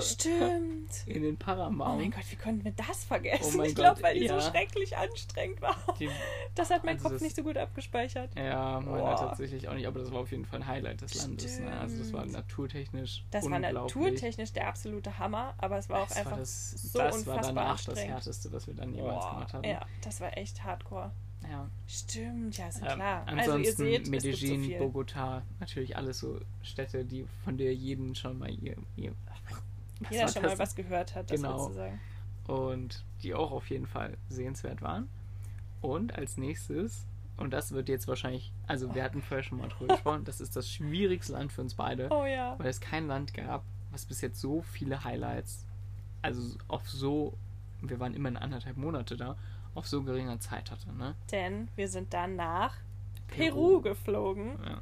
Stimmt. 0.00 0.90
in 1.06 1.22
den 1.22 1.34
Oh 1.34 1.38
Paramount. 1.38 2.00
mein 2.00 2.10
Gott, 2.10 2.24
wie 2.30 2.36
konnten 2.36 2.64
wir 2.64 2.72
das 2.72 3.04
vergessen? 3.04 3.60
Oh 3.60 3.62
ich 3.62 3.74
glaube, 3.74 4.02
weil 4.02 4.18
die 4.18 4.24
ja. 4.26 4.40
so 4.40 4.50
schrecklich 4.50 4.96
anstrengend 4.96 5.60
war. 5.60 5.76
Die, 5.98 6.08
Das 6.54 6.70
hat 6.70 6.84
mein 6.84 6.94
Also 6.96 7.04
Kopf 7.04 7.12
das- 7.14 7.22
nicht 7.22 7.36
so 7.36 7.42
gut 7.42 7.56
abgespeichert. 7.56 8.30
ja, 8.36 8.80
meiner 8.80 9.16
tatsächlich 9.16 9.68
auch 9.68 9.74
nicht, 9.74 9.86
aber 9.86 10.00
das 10.00 10.10
war 10.10 10.20
auf 10.20 10.30
jeden 10.30 10.44
Fall 10.44 10.60
ein 10.60 10.66
Highlight 10.66 11.00
des 11.02 11.14
Landes. 11.14 11.58
Ne? 11.60 11.70
Also 11.78 11.98
das 11.98 12.12
war 12.12 12.20
Stimmt. 12.20 12.34
naturtechnisch 12.36 13.24
Das 13.30 13.48
war 13.50 13.58
naturtechnisch 13.58 14.52
der 14.52 14.68
absolute 14.68 15.18
Hammer, 15.18 15.54
aber 15.58 15.78
es 15.78 15.88
war 15.88 16.02
auch 16.02 16.08
das 16.08 16.16
einfach 16.16 16.30
war 16.32 16.38
das, 16.38 16.70
so 16.70 16.98
das 16.98 17.16
unfassbar 17.16 17.36
war 17.36 17.42
danach 17.54 17.84
das 17.84 17.98
härteste, 18.04 18.52
was 18.52 18.66
wir 18.66 18.74
dann 18.74 18.94
jemals 18.94 19.24
Boah, 19.24 19.30
gemacht 19.34 19.54
haben. 19.54 19.64
ja, 19.64 19.80
das 20.02 20.20
war 20.20 20.36
echt 20.36 20.64
hardcore. 20.64 21.10
Ja. 21.48 21.68
Stimmt, 21.86 22.56
ja, 22.58 22.68
ist 22.68 22.78
Ähm, 22.82 22.84
klar. 22.86 23.22
ansonsten 23.26 23.50
also 23.52 23.58
ihr 23.58 23.72
seht, 23.74 24.04
so 24.06 24.10
Medellin, 24.10 24.64
viel. 24.64 24.78
Bogota, 24.78 25.42
natürlich 25.60 25.96
alles 25.96 26.18
so 26.18 26.40
Städte, 26.62 27.04
die 27.04 27.24
von 27.44 27.56
der 27.56 27.74
jeden 27.74 28.14
schon 28.14 28.38
mal 28.38 28.50
ihr, 28.50 28.76
ihr 28.96 29.12
Jeder 30.10 30.28
schon 30.28 30.42
das? 30.42 30.52
mal 30.52 30.58
was 30.58 30.74
gehört 30.74 31.14
hat, 31.14 31.30
das 31.30 31.40
Genau. 31.40 31.54
willst 31.56 31.68
du 31.70 31.74
sagen. 31.74 32.00
und 32.48 33.04
die 33.22 33.34
auch 33.34 33.50
auf 33.52 33.68
jeden 33.70 33.86
Fall 33.86 34.16
sehenswert 34.28 34.82
waren. 34.82 35.08
Und 35.80 36.14
als 36.16 36.36
nächstes, 36.36 37.06
und 37.36 37.52
das 37.52 37.72
wird 37.72 37.88
jetzt 37.88 38.06
wahrscheinlich, 38.08 38.52
also 38.66 38.94
wir 38.94 39.02
hatten 39.04 39.22
vorher 39.22 39.42
schon 39.42 39.58
mal 39.58 39.68
drüber 39.68 39.94
gesprochen, 39.94 40.24
das 40.24 40.40
ist 40.40 40.56
das 40.56 40.68
schwierigste 40.70 41.32
Land 41.32 41.52
für 41.52 41.60
uns 41.62 41.74
beide, 41.74 42.08
Oh 42.10 42.24
ja. 42.24 42.58
weil 42.58 42.68
es 42.68 42.80
kein 42.80 43.06
Land 43.06 43.34
gab, 43.34 43.62
was 43.90 44.04
bis 44.04 44.20
jetzt 44.20 44.40
so 44.40 44.62
viele 44.62 45.04
Highlights, 45.04 45.64
also 46.22 46.56
auf 46.68 46.88
so, 46.88 47.36
wir 47.80 48.00
waren 48.00 48.14
immer 48.14 48.28
in 48.28 48.36
anderthalb 48.36 48.76
Monate 48.76 49.16
da, 49.16 49.36
auf 49.76 49.86
so 49.86 50.02
geringer 50.02 50.40
Zeit 50.40 50.70
hatte, 50.70 50.92
ne? 50.92 51.14
Denn 51.30 51.68
wir 51.76 51.88
sind 51.88 52.12
dann 52.12 52.36
nach 52.36 52.74
Peru, 53.28 53.80
Peru. 53.80 53.80
geflogen. 53.82 54.58
Ja. 54.64 54.80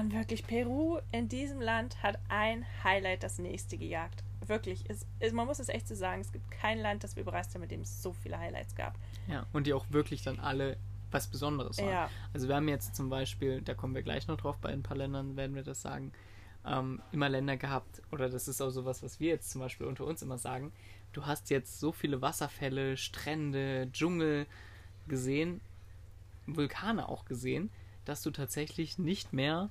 Und 0.00 0.12
wirklich, 0.12 0.46
Peru 0.46 0.98
in 1.12 1.28
diesem 1.28 1.60
Land 1.60 2.02
hat 2.02 2.18
ein 2.28 2.64
Highlight 2.84 3.22
das 3.22 3.38
nächste 3.38 3.76
gejagt. 3.78 4.22
Wirklich, 4.46 4.84
es, 4.88 5.06
es, 5.18 5.32
man 5.32 5.46
muss 5.46 5.58
es 5.58 5.68
echt 5.68 5.88
so 5.88 5.94
sagen, 5.94 6.20
es 6.20 6.32
gibt 6.32 6.50
kein 6.50 6.78
Land, 6.78 7.04
das 7.04 7.16
wir 7.16 7.24
bereist 7.24 7.52
haben, 7.54 7.60
mit 7.62 7.70
dem 7.70 7.80
es 7.82 8.02
so 8.02 8.12
viele 8.12 8.38
Highlights 8.38 8.74
gab. 8.74 8.94
ja, 9.26 9.44
und 9.52 9.66
die 9.66 9.74
auch 9.74 9.86
wirklich 9.90 10.22
dann 10.22 10.38
alle 10.40 10.76
was 11.10 11.26
Besonderes 11.26 11.78
waren. 11.78 11.88
Ja, 11.88 12.10
Also 12.34 12.48
wir 12.48 12.56
haben 12.56 12.68
jetzt 12.68 12.94
zum 12.94 13.08
Beispiel, 13.08 13.62
da 13.62 13.74
kommen 13.74 13.94
wir 13.94 14.02
gleich 14.02 14.28
noch 14.28 14.36
drauf, 14.36 14.58
bei 14.58 14.68
ein 14.70 14.82
paar 14.82 14.96
Ländern 14.96 15.36
werden 15.36 15.54
wir 15.56 15.62
das 15.62 15.80
sagen, 15.80 16.12
ähm, 16.66 17.00
immer 17.12 17.30
Länder 17.30 17.56
gehabt, 17.56 18.02
oder 18.12 18.28
das 18.28 18.46
ist 18.46 18.60
auch 18.60 18.70
sowas, 18.70 19.02
was 19.02 19.18
wir 19.18 19.28
jetzt 19.28 19.50
zum 19.50 19.62
Beispiel 19.62 19.86
unter 19.86 20.04
uns 20.04 20.20
immer 20.20 20.36
sagen, 20.36 20.70
du 21.12 21.26
hast 21.26 21.50
jetzt 21.50 21.80
so 21.80 21.92
viele 21.92 22.22
Wasserfälle, 22.22 22.96
Strände, 22.96 23.88
Dschungel 23.92 24.46
gesehen, 25.06 25.60
Vulkane 26.46 27.08
auch 27.08 27.24
gesehen, 27.24 27.70
dass 28.04 28.22
du 28.22 28.30
tatsächlich 28.30 28.98
nicht 28.98 29.32
mehr 29.32 29.70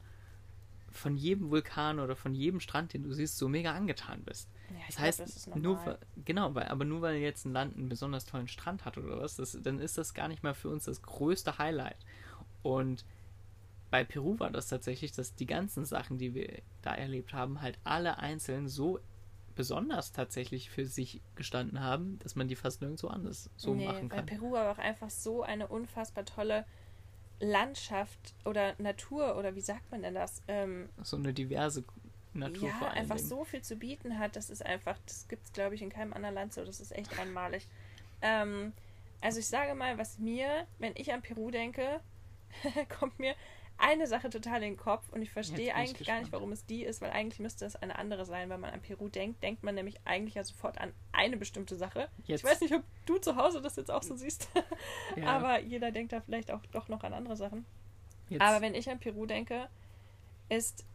von 0.92 1.16
jedem 1.16 1.50
Vulkan 1.52 2.00
oder 2.00 2.16
von 2.16 2.34
jedem 2.34 2.60
Strand, 2.60 2.94
den 2.94 3.04
du 3.04 3.14
siehst, 3.14 3.38
so 3.38 3.48
mega 3.50 3.74
angetan 3.74 4.24
bist. 4.24 4.50
ja 4.70 4.76
Das 4.88 4.96
glaub, 4.96 5.06
heißt, 5.06 5.20
das 5.20 5.36
ist 5.36 5.56
nur 5.56 5.86
weil, 5.86 5.98
genau, 6.26 6.56
weil, 6.56 6.68
aber 6.68 6.86
nur 6.86 7.02
weil 7.02 7.18
jetzt 7.18 7.46
ein 7.46 7.54
Land 7.54 7.78
einen 7.78 7.90
besonders 7.90 8.26
tollen 8.26 8.48
Strand 8.48 8.86
hat 8.86 8.98
oder 8.98 9.20
was, 9.20 9.36
das, 9.36 9.58
dann 9.62 9.80
ist 9.80 9.98
das 9.98 10.14
gar 10.14 10.28
nicht 10.28 10.44
mal 10.44 10.54
für 10.54 10.70
uns 10.70 10.86
das 10.86 11.02
größte 11.02 11.58
Highlight. 11.58 11.98
Und 12.64 13.06
bei 13.92 14.04
Peru 14.04 14.40
war 14.40 14.50
das 14.50 14.68
tatsächlich, 14.68 15.12
dass 15.12 15.36
die 15.36 15.46
ganzen 15.46 15.86
Sachen, 15.86 16.18
die 16.18 16.34
wir 16.34 16.62
da 16.82 16.94
erlebt 16.94 17.34
haben, 17.34 17.62
halt 17.62 17.78
alle 17.84 18.18
einzeln 18.18 18.68
so 18.68 19.00
besonders 19.58 20.12
tatsächlich 20.14 20.70
für 20.70 20.86
sich 20.86 21.20
gestanden 21.36 21.82
haben, 21.82 22.20
dass 22.20 22.36
man 22.36 22.48
die 22.48 22.56
fast 22.56 22.82
nirgendwo 22.82 23.08
anders 23.08 23.50
so 23.58 23.74
nee, 23.74 23.86
machen 23.86 24.10
weil 24.10 24.20
kann. 24.20 24.26
Peru 24.28 24.56
aber 24.56 24.72
auch 24.72 24.78
einfach 24.78 25.10
so 25.10 25.44
eine 25.44 25.68
unfassbar 25.68 26.24
tolle 26.24 26.66
Landschaft 27.40 28.34
oder 28.46 28.76
Natur 28.78 29.36
oder 29.38 29.56
wie 29.56 29.62
sagt 29.62 29.92
man 29.92 30.04
denn 30.04 30.14
das? 30.14 30.42
Ähm, 30.48 30.90
So 31.04 31.18
eine 31.18 31.34
diverse 31.34 31.84
Natur 32.34 32.70
ja, 32.70 32.90
einfach 32.90 33.16
Dingen. 33.18 33.28
so 33.28 33.44
viel 33.44 33.62
zu 33.62 33.76
bieten 33.76 34.20
hat. 34.20 34.36
Das 34.36 34.50
ist 34.50 34.66
einfach, 34.66 34.98
das 35.06 35.28
gibt 35.28 35.46
es, 35.46 35.54
glaube 35.54 35.76
ich, 35.76 35.82
in 35.82 35.90
keinem 35.90 36.14
anderen 36.14 36.36
Land 36.36 36.54
so. 36.54 36.64
Das 36.64 36.80
ist 36.80 36.92
echt 36.92 37.20
einmalig. 37.20 37.68
Ähm, 38.22 38.74
also 39.22 39.40
ich 39.40 39.48
sage 39.48 39.74
mal, 39.76 39.98
was 39.98 40.20
mir, 40.20 40.68
wenn 40.80 40.94
ich 40.96 41.12
an 41.12 41.22
Peru 41.22 41.52
denke, 41.52 42.00
kommt 43.00 43.20
mir 43.20 43.36
eine 43.80 44.08
Sache 44.08 44.30
total 44.30 44.58
in 44.58 44.72
den 44.74 44.78
Kopf 44.78 45.08
und 45.10 45.22
ich 45.22 45.30
verstehe 45.32 45.68
ich 45.68 45.74
eigentlich 45.74 45.94
gar 45.94 45.98
gespannt. 45.98 46.22
nicht, 46.24 46.32
warum 46.34 46.52
es 46.52 46.66
die 46.66 46.84
ist, 46.84 47.02
weil 47.02 47.12
eigentlich 47.12 47.40
müsste 47.40 47.66
es 47.66 47.76
eine 47.76 47.98
andere 47.98 48.26
sein. 48.26 48.50
Wenn 48.50 48.60
man 48.60 48.72
an 48.74 48.82
Peru 48.82 49.08
denkt, 49.10 49.44
denkt 49.44 49.64
man 49.64 49.76
nämlich 49.76 50.00
eigentlich 50.06 50.36
ja 50.36 50.44
sofort 50.44 50.80
an 50.80 50.94
eine 51.12 51.38
bestimmte 51.38 51.76
Sache. 51.76 52.10
Jetzt, 52.26 52.44
Ich 52.44 52.50
weiß 52.50 52.62
nicht, 52.62 52.74
ob 52.74 52.84
du 53.06 53.18
zu 53.18 53.36
Hause 53.36 53.62
das 53.62 53.76
jetzt 53.76 53.92
auch 53.92 54.04
so 54.04 54.16
siehst, 54.16 54.50
ja, 55.16 55.26
aber 55.28 55.60
jeder 55.60 55.92
denkt 55.92 56.12
da 56.14 56.22
vielleicht 56.22 56.52
auch 56.52 56.66
doch 56.72 56.88
noch 56.88 57.04
an 57.04 57.14
andere 57.14 57.36
Sachen. 57.36 57.66
jetzt, 58.30 58.42
Aber 58.42 58.62
wenn 58.62 58.74
ich 58.76 58.90
an 58.90 59.00
Peru 59.00 59.26
denke, 59.26 59.70
ist, 60.50 60.86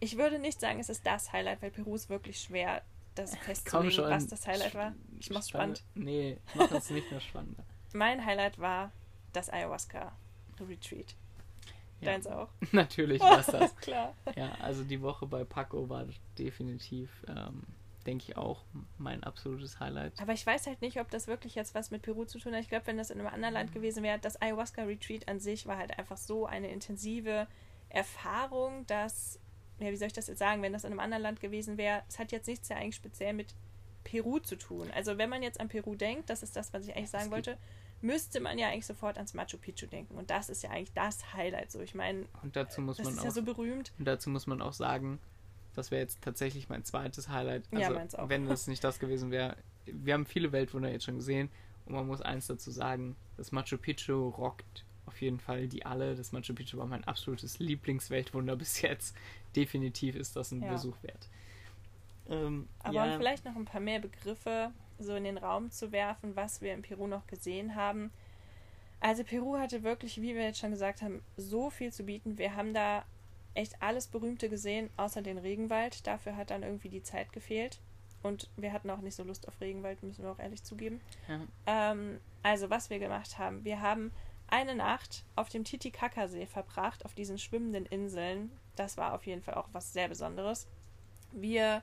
ich 0.00 0.16
würde 0.16 0.38
nicht 0.38 0.60
sagen, 0.60 0.80
es 0.80 0.88
ist 0.88 1.04
das 1.06 1.32
Highlight, 1.32 1.60
weil 1.62 1.70
Peru 1.70 1.94
ist 1.94 2.08
wirklich 2.08 2.40
schwer, 2.40 2.82
das 3.14 3.36
festzulegen, 3.36 3.90
schon. 3.92 4.10
was 4.10 4.26
das 4.28 4.46
Highlight 4.46 4.74
war. 4.74 4.94
Ich 5.18 5.30
mach's 5.30 5.48
spannend. 5.50 5.84
Nee, 5.94 6.38
mach 6.54 6.68
das 6.68 6.90
nicht 6.90 7.10
mehr 7.10 7.20
spannender. 7.20 7.64
Mein 7.92 8.24
Highlight 8.24 8.58
war 8.58 8.92
das 9.32 9.50
Ayahuasca 9.50 10.12
Retreat. 10.60 11.14
Ja. 12.00 12.12
Deins 12.12 12.26
auch? 12.26 12.48
Natürlich 12.72 13.20
war 13.20 13.42
das. 13.46 13.76
Klar. 13.76 14.14
Ja, 14.36 14.52
also 14.60 14.84
die 14.84 15.00
Woche 15.02 15.26
bei 15.26 15.44
Paco 15.44 15.88
war 15.88 16.06
definitiv, 16.38 17.10
ähm, 17.28 17.62
denke 18.06 18.24
ich, 18.28 18.36
auch 18.36 18.64
mein 18.98 19.22
absolutes 19.24 19.80
Highlight. 19.80 20.20
Aber 20.20 20.32
ich 20.32 20.46
weiß 20.46 20.66
halt 20.66 20.80
nicht, 20.80 21.00
ob 21.00 21.10
das 21.10 21.26
wirklich 21.26 21.54
jetzt 21.54 21.74
was 21.74 21.90
mit 21.90 22.02
Peru 22.02 22.24
zu 22.24 22.38
tun 22.38 22.54
hat. 22.54 22.62
Ich 22.62 22.68
glaube, 22.68 22.86
wenn 22.86 22.96
das 22.96 23.10
in 23.10 23.18
einem 23.18 23.28
anderen 23.28 23.54
Land 23.54 23.72
gewesen 23.72 24.02
wäre, 24.02 24.18
das 24.18 24.40
Ayahuasca 24.40 24.82
Retreat 24.84 25.28
an 25.28 25.40
sich 25.40 25.66
war 25.66 25.76
halt 25.76 25.98
einfach 25.98 26.16
so 26.16 26.46
eine 26.46 26.70
intensive 26.70 27.46
Erfahrung, 27.90 28.86
dass, 28.86 29.38
ja, 29.78 29.90
wie 29.90 29.96
soll 29.96 30.06
ich 30.06 30.12
das 30.12 30.28
jetzt 30.28 30.38
sagen, 30.38 30.62
wenn 30.62 30.72
das 30.72 30.84
in 30.84 30.92
einem 30.92 31.00
anderen 31.00 31.22
Land 31.22 31.40
gewesen 31.40 31.76
wäre, 31.76 32.02
es 32.08 32.18
hat 32.18 32.32
jetzt 32.32 32.46
nichts 32.46 32.68
ja 32.68 32.76
eigentlich 32.76 32.96
speziell 32.96 33.34
mit 33.34 33.54
Peru 34.04 34.38
zu 34.38 34.56
tun. 34.56 34.90
Also 34.94 35.18
wenn 35.18 35.28
man 35.28 35.42
jetzt 35.42 35.60
an 35.60 35.68
Peru 35.68 35.94
denkt, 35.94 36.30
das 36.30 36.42
ist 36.42 36.56
das, 36.56 36.72
was 36.72 36.84
ich 36.84 36.94
eigentlich 36.94 37.04
Es 37.04 37.10
sagen 37.10 37.30
wollte, 37.30 37.58
müsste 38.02 38.40
man 38.40 38.58
ja 38.58 38.68
eigentlich 38.68 38.86
sofort 38.86 39.16
ans 39.16 39.34
Machu 39.34 39.58
Picchu 39.58 39.86
denken. 39.86 40.14
Und 40.16 40.30
das 40.30 40.48
ist 40.48 40.62
ja 40.62 40.70
eigentlich 40.70 40.92
das 40.94 41.32
Highlight. 41.34 41.70
So, 41.70 41.80
ich 41.80 41.94
meine, 41.94 42.24
Und 42.42 42.56
dazu 42.56 42.80
muss 42.80 42.96
das 42.96 43.04
man 43.04 43.14
ist 43.14 43.20
auch, 43.20 43.24
ja 43.24 43.30
so 43.30 43.42
berühmt. 43.42 43.92
und 43.98 44.04
dazu 44.06 44.30
muss 44.30 44.46
man 44.46 44.62
auch 44.62 44.72
sagen, 44.72 45.18
das 45.74 45.90
wäre 45.90 46.00
jetzt 46.02 46.20
tatsächlich 46.22 46.68
mein 46.68 46.84
zweites 46.84 47.28
Highlight. 47.28 47.64
Ja, 47.72 47.88
Also, 47.94 48.18
auch. 48.18 48.28
wenn 48.28 48.46
das 48.48 48.66
nicht 48.66 48.82
das 48.82 48.98
gewesen 48.98 49.30
wäre, 49.30 49.56
wir 49.86 50.14
haben 50.14 50.26
viele 50.26 50.52
Weltwunder 50.52 50.90
jetzt 50.90 51.04
schon 51.04 51.16
gesehen 51.16 51.48
und 51.86 51.94
man 51.94 52.06
muss 52.06 52.20
eins 52.20 52.46
dazu 52.46 52.70
sagen, 52.70 53.16
das 53.36 53.52
Machu 53.52 53.76
Picchu 53.78 54.28
rockt 54.30 54.84
auf 55.06 55.20
jeden 55.20 55.40
Fall 55.40 55.66
die 55.68 55.84
alle. 55.86 56.14
Das 56.14 56.30
Machu 56.32 56.54
Picchu 56.54 56.76
war 56.78 56.86
mein 56.86 57.02
absolutes 57.04 57.58
Lieblingsweltwunder 57.58 58.56
bis 58.56 58.80
jetzt. 58.82 59.16
Definitiv 59.56 60.14
ist 60.16 60.36
das 60.36 60.52
ein 60.52 60.62
Ja. 60.62 60.72
Besuch 60.72 60.96
wert. 61.02 61.28
Ähm, 62.28 62.68
Aber 62.80 62.94
ja, 62.94 63.16
vielleicht 63.16 63.44
noch 63.44 63.56
ein 63.56 63.64
paar 63.64 63.80
mehr 63.80 63.98
Begriffe 63.98 64.70
so 65.00 65.14
in 65.14 65.24
den 65.24 65.38
Raum 65.38 65.70
zu 65.70 65.92
werfen, 65.92 66.36
was 66.36 66.60
wir 66.60 66.74
in 66.74 66.82
Peru 66.82 67.06
noch 67.06 67.26
gesehen 67.26 67.74
haben. 67.74 68.12
Also 69.00 69.24
Peru 69.24 69.56
hatte 69.58 69.82
wirklich, 69.82 70.20
wie 70.20 70.34
wir 70.34 70.44
jetzt 70.44 70.58
schon 70.58 70.70
gesagt 70.70 71.02
haben, 71.02 71.22
so 71.36 71.70
viel 71.70 71.92
zu 71.92 72.04
bieten. 72.04 72.38
Wir 72.38 72.54
haben 72.54 72.74
da 72.74 73.04
echt 73.54 73.82
alles 73.82 74.06
Berühmte 74.06 74.48
gesehen, 74.48 74.90
außer 74.96 75.22
den 75.22 75.38
Regenwald. 75.38 76.06
Dafür 76.06 76.36
hat 76.36 76.50
dann 76.50 76.62
irgendwie 76.62 76.90
die 76.90 77.02
Zeit 77.02 77.32
gefehlt. 77.32 77.80
Und 78.22 78.50
wir 78.56 78.72
hatten 78.72 78.90
auch 78.90 79.00
nicht 79.00 79.14
so 79.14 79.24
Lust 79.24 79.48
auf 79.48 79.60
Regenwald, 79.60 80.02
müssen 80.02 80.22
wir 80.22 80.30
auch 80.30 80.38
ehrlich 80.38 80.62
zugeben. 80.62 81.00
ja. 81.26 81.40
Ähm, 81.66 82.20
also, 82.42 82.70
was 82.70 82.90
wir 82.90 82.98
gemacht 82.98 83.38
haben, 83.38 83.64
wir 83.64 83.80
haben 83.80 84.12
eine 84.48 84.74
Nacht 84.74 85.24
auf 85.36 85.48
dem 85.48 85.64
Titicacasee 85.64 86.46
verbracht, 86.46 87.04
auf 87.04 87.14
diesen 87.14 87.38
schwimmenden 87.38 87.86
Inseln. 87.86 88.50
Das 88.76 88.96
war 88.96 89.14
auf 89.14 89.26
jeden 89.26 89.42
Fall 89.42 89.54
auch 89.54 89.68
was 89.72 89.92
sehr 89.92 90.08
Besonderes. 90.08 90.66
Wir 91.32 91.82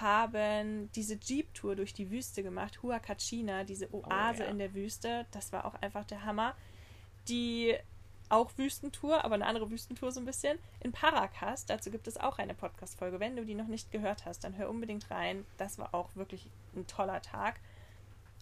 haben 0.00 0.90
diese 0.92 1.14
Jeep-Tour 1.20 1.76
durch 1.76 1.92
die 1.94 2.10
Wüste 2.10 2.42
gemacht, 2.42 2.82
Huacachina, 2.82 3.64
diese 3.64 3.92
Oase 3.92 4.42
Oh, 4.42 4.44
ja. 4.44 4.50
in 4.50 4.58
der 4.58 4.74
Wüste. 4.74 5.26
Das 5.32 5.52
war 5.52 5.64
auch 5.64 5.74
einfach 5.74 6.04
der 6.04 6.24
Hammer. 6.24 6.54
Die 7.28 7.74
auch 8.30 8.50
Wüstentour, 8.58 9.24
aber 9.24 9.36
eine 9.36 9.46
andere 9.46 9.70
Wüstentour 9.70 10.12
so 10.12 10.20
ein 10.20 10.26
bisschen, 10.26 10.58
in 10.80 10.92
Paracas. 10.92 11.64
Dazu 11.64 11.90
gibt 11.90 12.06
es 12.06 12.18
auch 12.18 12.38
eine 12.38 12.54
Podcast-Folge. 12.54 13.20
Wenn 13.20 13.36
du 13.36 13.44
die 13.46 13.54
noch 13.54 13.68
nicht 13.68 13.90
gehört 13.90 14.26
hast, 14.26 14.44
dann 14.44 14.56
hör 14.58 14.68
unbedingt 14.68 15.10
rein. 15.10 15.46
Das 15.56 15.78
war 15.78 15.94
auch 15.94 16.14
wirklich 16.14 16.50
ein 16.76 16.86
toller 16.86 17.22
Tag. 17.22 17.58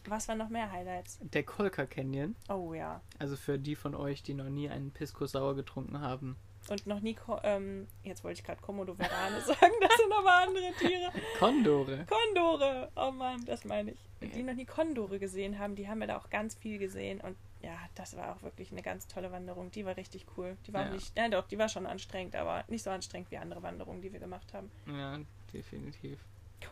Was 0.08 0.28
waren 0.28 0.38
noch 0.38 0.48
mehr 0.48 0.70
Highlights? 0.72 1.18
Der 1.20 1.42
Kolka 1.44 1.86
Canyon, 1.86 2.36
Oh 2.48 2.74
ja. 2.74 3.00
also 3.18 3.36
für 3.36 3.58
die 3.58 3.74
von 3.76 3.94
euch, 3.94 4.22
die 4.22 4.34
noch 4.34 4.48
nie 4.48 4.68
einen 4.68 4.90
Pisco 4.92 5.26
Sauer 5.26 5.54
getrunken 5.56 6.00
haben. 6.00 6.36
Und 6.68 6.86
noch 6.86 7.00
nie, 7.00 7.14
Ko 7.14 7.38
ähm, 7.44 7.86
jetzt 8.02 8.24
wollte 8.24 8.40
ich 8.40 8.44
gerade 8.44 8.60
Komodo 8.60 8.94
Verane 8.94 9.40
sagen, 9.46 9.72
das 9.80 9.96
sind 9.96 10.12
aber 10.12 10.32
andere 10.42 10.72
Tiere. 10.78 11.12
Kondore. 11.38 12.06
Kondore! 12.06 12.90
Oh 12.96 13.10
Mann, 13.12 13.44
das 13.44 13.64
meine 13.64 13.92
ich. 13.92 13.98
Ja. 14.20 14.28
Die 14.28 14.42
noch 14.42 14.54
nie 14.54 14.64
Kondore 14.64 15.18
gesehen 15.18 15.58
haben, 15.58 15.76
die 15.76 15.88
haben 15.88 16.00
wir 16.00 16.06
da 16.08 16.16
auch 16.18 16.28
ganz 16.30 16.54
viel 16.56 16.78
gesehen. 16.78 17.20
Und 17.20 17.36
ja, 17.62 17.76
das 17.94 18.16
war 18.16 18.34
auch 18.34 18.42
wirklich 18.42 18.72
eine 18.72 18.82
ganz 18.82 19.06
tolle 19.06 19.30
Wanderung. 19.30 19.70
Die 19.70 19.84
war 19.86 19.96
richtig 19.96 20.26
cool. 20.36 20.56
Die 20.66 20.72
war 20.72 20.86
Ja. 20.86 20.90
nicht, 20.92 21.16
ja 21.16 21.28
doch, 21.28 21.46
die 21.46 21.58
war 21.58 21.68
schon 21.68 21.86
anstrengend, 21.86 22.34
aber 22.34 22.64
nicht 22.68 22.82
so 22.82 22.90
anstrengend 22.90 23.30
wie 23.30 23.38
andere 23.38 23.62
Wanderungen, 23.62 24.02
die 24.02 24.12
wir 24.12 24.20
gemacht 24.20 24.52
haben. 24.52 24.70
Ja, 24.86 25.20
definitiv. 25.52 26.18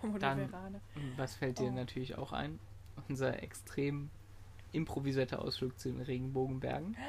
Komodo 0.00 0.18
Dann- 0.18 0.48
Verane. 0.48 0.80
Und 0.96 1.16
was 1.18 1.35
fällt 1.37 1.59
dir 1.59 1.68
Oh. 1.68 1.72
natürlich 1.72 2.16
auch 2.18 2.33
ein? 2.33 2.59
Unser 3.09 3.42
extrem 3.42 4.11
improvisierter 4.72 5.40
Ausflug 5.40 5.78
zu 5.78 5.90
den 5.92 6.00
Regenbogenbergen. 6.00 6.96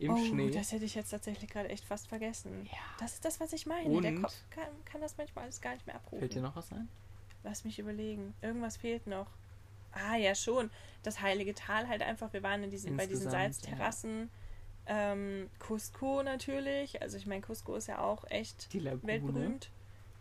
Im 0.00 0.12
oh, 0.12 0.24
Schnee. 0.24 0.50
das 0.50 0.72
hätte 0.72 0.84
ich 0.84 0.94
jetzt 0.94 1.10
tatsächlich 1.10 1.50
gerade 1.50 1.68
echt 1.68 1.84
fast 1.84 2.08
vergessen. 2.08 2.66
Ja. 2.70 2.78
Das 3.00 3.14
ist 3.14 3.24
das, 3.24 3.40
was 3.40 3.52
ich 3.52 3.66
meine. 3.66 4.00
Der 4.00 4.12
Und- 4.12 4.22
Kopf 4.22 4.34
kann, 4.50 4.68
kann 4.84 5.00
das 5.00 5.16
manchmal 5.16 5.44
alles 5.44 5.60
gar 5.60 5.74
nicht 5.74 5.86
mehr 5.86 5.96
abrufen. 5.96 6.20
Fällt 6.20 6.34
dir 6.34 6.42
noch 6.42 6.56
was 6.56 6.70
ein? 6.72 6.88
Lass 7.42 7.64
mich 7.64 7.78
überlegen. 7.78 8.34
Irgendwas 8.42 8.76
fehlt 8.76 9.06
noch. 9.06 9.26
Ah, 9.92 10.16
ja, 10.16 10.34
schon. 10.34 10.70
Das 11.02 11.20
Heilige 11.22 11.54
Tal 11.54 11.88
halt 11.88 12.02
einfach. 12.02 12.32
Wir 12.32 12.42
waren 12.42 12.62
in 12.62 12.70
diesen, 12.70 12.96
bei 12.96 13.06
diesen 13.06 13.30
Salzterrassen. 13.30 14.30
Ähm, 14.86 15.50
Cusco 15.58 16.22
natürlich. 16.22 17.00
Also 17.02 17.16
ich 17.16 17.26
meine, 17.26 17.42
Cusco 17.42 17.74
ist 17.76 17.88
ja 17.88 18.00
auch 18.00 18.24
echt 18.30 18.72
Die 18.72 18.80
Lagune. 18.80 19.06
weltberühmt. 19.06 19.70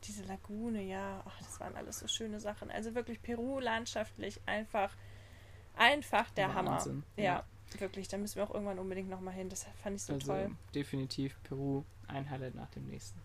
Diese 0.04 0.24
Lagune, 0.24 0.82
ja. 0.84 1.24
Ach, 1.26 1.38
das 1.40 1.60
waren 1.60 1.76
alles 1.76 2.00
so 2.00 2.08
schöne 2.08 2.40
Sachen. 2.40 2.70
Also 2.72 2.94
wirklich 2.96 3.22
Peru 3.22 3.60
landschaftlich 3.60 4.40
einfach, 4.46 4.96
einfach 5.76 6.30
der 6.32 6.54
Wahnsinn, 6.54 6.94
Hammer. 6.94 7.04
Ja, 7.16 7.44
wirklich. 7.80 8.08
Da 8.08 8.18
müssen 8.18 8.36
wir 8.38 8.44
auch 8.44 8.54
irgendwann 8.54 8.80
unbedingt 8.80 9.10
nochmal 9.10 9.34
hin. 9.34 9.50
Das 9.50 9.66
fand 9.84 9.96
ich 9.96 10.04
so 10.04 10.14
Also 10.14 10.28
toll. 10.28 10.52
definitiv 10.76 11.36
Peru, 11.44 11.84
ein 12.08 12.30
Highlight 12.30 12.56
nach 12.56 12.70
dem 12.72 12.86
nächsten. 12.88 13.20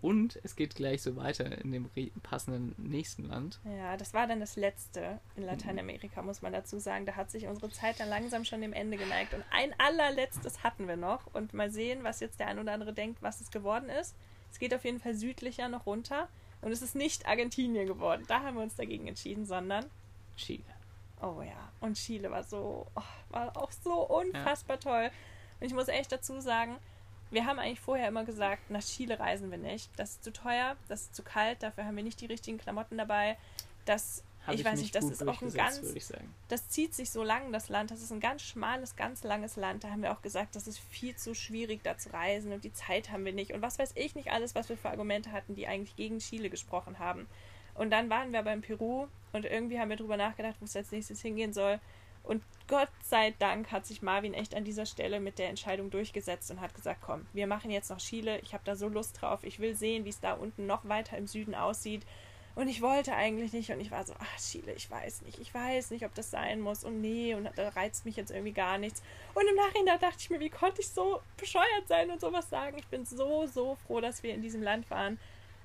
Und 0.00 0.38
es 0.42 0.54
geht 0.54 0.74
gleich 0.74 1.00
so 1.00 1.16
weiter 1.16 1.56
in 1.64 1.72
dem 1.72 1.88
passenden 2.22 2.74
nächsten 2.76 3.24
Land. 3.24 3.58
Ja, 3.64 3.96
das 3.96 4.12
war 4.12 4.26
dann 4.26 4.38
das 4.38 4.54
letzte 4.56 5.00
Mhm. 5.00 5.18
in 5.36 5.42
Lateinamerika, 5.44 6.20
muss 6.20 6.42
man 6.42 6.52
dazu 6.52 6.78
sagen. 6.78 7.06
Da 7.06 7.16
hat 7.16 7.30
sich 7.30 7.46
unsere 7.46 7.70
Zeit 7.70 8.00
dann 8.00 8.10
langsam 8.10 8.44
schon 8.44 8.60
dem 8.60 8.74
Ende 8.74 8.98
geneigt. 8.98 9.32
Und 9.32 9.42
ein 9.50 9.72
allerletztes 9.78 10.62
hatten 10.62 10.88
wir 10.88 10.96
noch. 10.96 11.26
Und 11.34 11.54
mal 11.54 11.70
sehen, 11.70 12.04
was 12.04 12.20
jetzt 12.20 12.38
der 12.38 12.48
ein 12.48 12.58
oder 12.58 12.72
andere 12.72 12.92
denkt, 12.92 13.22
was 13.22 13.40
es 13.40 13.50
geworden 13.50 13.88
ist. 13.88 14.14
Es 14.52 14.58
geht 14.58 14.74
auf 14.74 14.84
jeden 14.84 15.00
Fall 15.00 15.14
südlicher 15.14 15.68
noch 15.70 15.86
runter. 15.86 16.28
Und 16.60 16.70
es 16.70 16.82
ist 16.82 16.94
nicht 16.94 17.26
Argentinien 17.26 17.86
geworden. 17.86 18.24
Da 18.28 18.42
haben 18.42 18.56
wir 18.56 18.62
uns 18.62 18.74
dagegen 18.74 19.06
entschieden, 19.08 19.46
sondern. 19.46 19.86
Chile. 20.36 20.62
Oh 21.24 21.40
ja. 21.42 21.72
Und 21.80 21.94
Chile 21.94 22.30
war 22.30 22.42
so. 22.42 22.86
Oh, 22.94 23.02
war 23.30 23.56
auch 23.56 23.72
so 23.72 24.02
unfassbar 24.02 24.78
toll. 24.78 25.10
Und 25.60 25.66
ich 25.66 25.74
muss 25.74 25.88
echt 25.88 26.12
dazu 26.12 26.40
sagen, 26.40 26.76
wir 27.30 27.46
haben 27.46 27.58
eigentlich 27.58 27.80
vorher 27.80 28.08
immer 28.08 28.24
gesagt, 28.24 28.70
nach 28.70 28.82
Chile 28.82 29.18
reisen 29.18 29.50
wir 29.50 29.58
nicht. 29.58 29.90
Das 29.96 30.12
ist 30.12 30.24
zu 30.24 30.32
teuer, 30.32 30.76
das 30.88 31.02
ist 31.02 31.14
zu 31.14 31.22
kalt, 31.22 31.62
dafür 31.62 31.84
haben 31.84 31.96
wir 31.96 32.02
nicht 32.02 32.20
die 32.20 32.26
richtigen 32.26 32.58
Klamotten 32.58 32.98
dabei. 32.98 33.38
Das, 33.86 34.22
Hab 34.46 34.54
ich, 34.54 34.64
weiß 34.64 34.78
nicht, 34.80 34.94
das 34.94 35.04
ist 35.04 35.26
auch 35.26 35.40
ein 35.40 35.52
ganz, 35.52 35.82
ich 35.82 36.06
das 36.48 36.68
zieht 36.68 36.94
sich 36.94 37.10
so 37.10 37.22
lang, 37.22 37.52
das 37.52 37.68
Land. 37.68 37.90
Das 37.90 38.02
ist 38.02 38.12
ein 38.12 38.20
ganz 38.20 38.42
schmales, 38.42 38.96
ganz 38.96 39.24
langes 39.24 39.56
Land. 39.56 39.84
Da 39.84 39.90
haben 39.90 40.02
wir 40.02 40.12
auch 40.12 40.22
gesagt, 40.22 40.56
das 40.56 40.66
ist 40.66 40.78
viel 40.78 41.16
zu 41.16 41.34
schwierig, 41.34 41.82
da 41.82 41.96
zu 41.96 42.12
reisen 42.12 42.52
und 42.52 42.64
die 42.64 42.72
Zeit 42.72 43.10
haben 43.10 43.24
wir 43.24 43.32
nicht. 43.32 43.52
Und 43.52 43.62
was 43.62 43.78
weiß 43.78 43.92
ich 43.94 44.14
nicht 44.14 44.30
alles, 44.30 44.54
was 44.54 44.68
wir 44.68 44.76
für 44.76 44.90
Argumente 44.90 45.32
hatten, 45.32 45.54
die 45.54 45.66
eigentlich 45.66 45.96
gegen 45.96 46.18
Chile 46.18 46.50
gesprochen 46.50 46.98
haben. 46.98 47.26
Und 47.74 47.90
dann 47.90 48.10
waren 48.10 48.32
wir 48.32 48.42
beim 48.42 48.60
Peru 48.60 49.06
und 49.32 49.44
irgendwie 49.44 49.78
haben 49.78 49.90
wir 49.90 49.96
drüber 49.96 50.16
nachgedacht, 50.16 50.56
wo 50.60 50.64
es 50.64 50.76
als 50.76 50.92
nächstes 50.92 51.20
hingehen 51.20 51.52
soll. 51.52 51.80
Und 52.22 52.42
Gott 52.68 52.88
sei 53.02 53.34
Dank 53.38 53.70
hat 53.70 53.84
sich 53.84 54.00
Marvin 54.00 54.32
echt 54.32 54.54
an 54.54 54.64
dieser 54.64 54.86
Stelle 54.86 55.20
mit 55.20 55.38
der 55.38 55.50
Entscheidung 55.50 55.90
durchgesetzt 55.90 56.50
und 56.50 56.60
hat 56.60 56.74
gesagt, 56.74 57.02
komm, 57.02 57.26
wir 57.34 57.46
machen 57.46 57.70
jetzt 57.70 57.90
noch 57.90 57.98
Chile. 57.98 58.38
Ich 58.40 58.54
habe 58.54 58.64
da 58.64 58.76
so 58.76 58.88
Lust 58.88 59.20
drauf. 59.20 59.44
Ich 59.44 59.58
will 59.58 59.74
sehen, 59.74 60.06
wie 60.06 60.10
es 60.10 60.20
da 60.20 60.32
unten 60.32 60.66
noch 60.66 60.88
weiter 60.88 61.18
im 61.18 61.26
Süden 61.26 61.54
aussieht. 61.54 62.02
Und 62.54 62.68
ich 62.68 62.80
wollte 62.80 63.14
eigentlich 63.14 63.52
nicht 63.52 63.70
und 63.70 63.80
ich 63.80 63.90
war 63.90 64.06
so, 64.06 64.14
ach 64.16 64.38
Chile, 64.38 64.72
ich 64.72 64.88
weiß 64.88 65.22
nicht, 65.22 65.40
ich 65.40 65.52
weiß 65.52 65.90
nicht, 65.90 66.06
ob 66.06 66.14
das 66.14 66.30
sein 66.30 66.60
muss 66.60 66.84
und 66.84 67.00
nee 67.00 67.34
und 67.34 67.50
da 67.56 67.68
reizt 67.70 68.04
mich 68.04 68.16
jetzt 68.16 68.30
irgendwie 68.30 68.52
gar 68.52 68.78
nichts. 68.78 69.02
Und 69.34 69.42
im 69.48 69.56
Nachhinein 69.56 69.98
dachte 69.98 70.18
ich 70.20 70.30
mir, 70.30 70.38
wie 70.38 70.50
konnte 70.50 70.80
ich 70.80 70.88
so 70.88 71.20
bescheuert 71.36 71.88
sein 71.88 72.12
und 72.12 72.20
sowas 72.20 72.48
sagen? 72.48 72.78
Ich 72.78 72.86
bin 72.86 73.04
so, 73.04 73.46
so 73.46 73.74
froh, 73.86 74.00
dass 74.00 74.22
wir 74.22 74.32
in 74.32 74.40
diesem 74.40 74.62
Land 74.62 74.88
waren. 74.88 75.18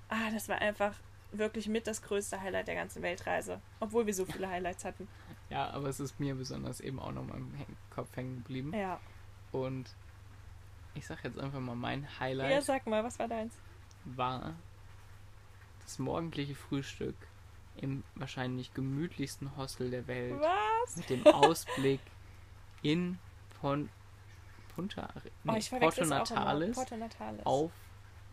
Ah, 0.09 0.31
das 0.33 0.49
war 0.49 0.59
einfach 0.59 0.95
wirklich 1.31 1.67
mit 1.67 1.87
das 1.87 2.01
größte 2.01 2.41
Highlight 2.41 2.67
der 2.67 2.75
ganzen 2.75 3.01
Weltreise, 3.01 3.61
obwohl 3.79 4.05
wir 4.05 4.13
so 4.13 4.25
viele 4.25 4.49
Highlights 4.49 4.83
hatten. 4.85 5.07
Ja, 5.49 5.69
aber 5.71 5.87
es 5.89 5.99
ist 5.99 6.19
mir 6.19 6.35
besonders 6.35 6.79
eben 6.79 6.99
auch 6.99 7.11
noch 7.11 7.23
mal 7.25 7.37
im 7.37 7.51
Kopf 7.89 8.15
hängen 8.15 8.37
geblieben. 8.37 8.73
Ja. 8.73 8.99
Und 9.51 9.95
ich 10.95 11.05
sag 11.07 11.23
jetzt 11.23 11.39
einfach 11.39 11.59
mal, 11.59 11.75
mein 11.75 12.03
Ja, 12.03 12.19
Highlight 12.19 12.63
sag 12.63 12.85
mal, 12.87 13.03
was 13.03 13.17
war 13.19 13.27
deins? 13.27 13.55
war 14.05 14.55
das 15.81 15.99
morgendliche 15.99 16.55
Frühstück 16.55 17.15
im 17.77 18.03
wahrscheinlich 18.15 18.73
gemütlichsten 18.73 19.55
Hostel 19.57 19.89
der 19.91 20.07
Welt. 20.07 20.39
Was? 20.39 20.97
Mit 20.97 21.09
dem 21.09 21.25
Ausblick 21.27 22.01
in 22.81 23.17
Pon 23.59 23.89
Punta 24.75 25.09
Oh, 25.15 25.51
nee, 25.51 25.61
verwechsel 25.61 26.07
Porto. 26.07 26.33
Natales 26.33 26.75
Porto 26.75 26.97
Natales. 26.97 27.45
auf 27.45 27.71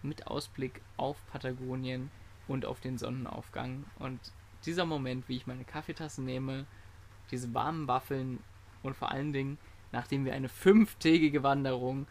mit 0.03 0.27
Ausblick 0.27 0.81
auf 0.97 1.17
Patagonien 1.33 2.11
und 2.49 2.65
auf 2.65 2.81
den 2.81 2.99
Sonnenaufgang 2.99 3.85
und 3.99 4.21
dieser 4.65 4.85
Moment, 4.85 5.29
wie 5.29 5.37
ich 5.37 5.47
meine 5.47 5.65
Kaffeetasse 5.65 6.23
nehme, 6.23 6.67
diese 7.31 7.53
warmen 7.55 7.89
Waffeln 7.89 8.41
und 8.83 8.97
vor 8.97 9.11
allen 9.11 9.33
Dingen, 9.33 9.59
nachdem 9.93 10.25
wir 10.25 10.35
eine 10.35 10.49
fünftägige 10.49 11.43
Wanderung 11.43 12.07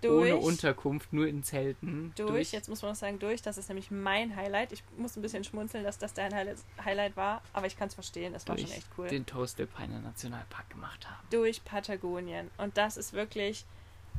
durch, 0.00 0.32
ohne 0.32 0.36
Unterkunft, 0.36 1.12
nur 1.12 1.26
in 1.26 1.42
Zelten 1.42 2.12
durch, 2.16 2.52
jetzt 2.52 2.68
muss 2.68 2.82
man 2.82 2.92
auch 2.92 2.96
sagen, 2.96 3.18
durch, 3.18 3.42
das 3.42 3.58
ist 3.58 3.68
nämlich 3.68 3.90
mein 3.90 4.36
Highlight. 4.36 4.72
Ich 4.72 4.84
muss 4.96 5.16
ein 5.16 5.22
bisschen 5.22 5.42
schmunzeln, 5.42 5.82
dass 5.84 5.98
das 5.98 6.14
dein 6.14 6.32
Highlight, 6.34 7.16
war, 7.16 7.42
aber 7.52 7.66
ich 7.66 7.76
kann 7.76 7.88
es 7.88 7.94
verstehen, 7.94 8.34
es 8.34 8.46
war 8.46 8.54
durch 8.54 8.68
schon 8.68 8.76
echt 8.76 8.88
cool. 8.96 9.08
den 9.08 9.26
Toast 9.26 9.58
Alpine 9.60 10.00
Nationalpark 10.00 10.70
gemacht 10.70 11.08
haben. 11.08 11.26
durch 11.30 11.64
Patagonien. 11.64 12.50
Und 12.58 12.76
das 12.76 12.96
ist 12.96 13.12
wirklich, 13.12 13.64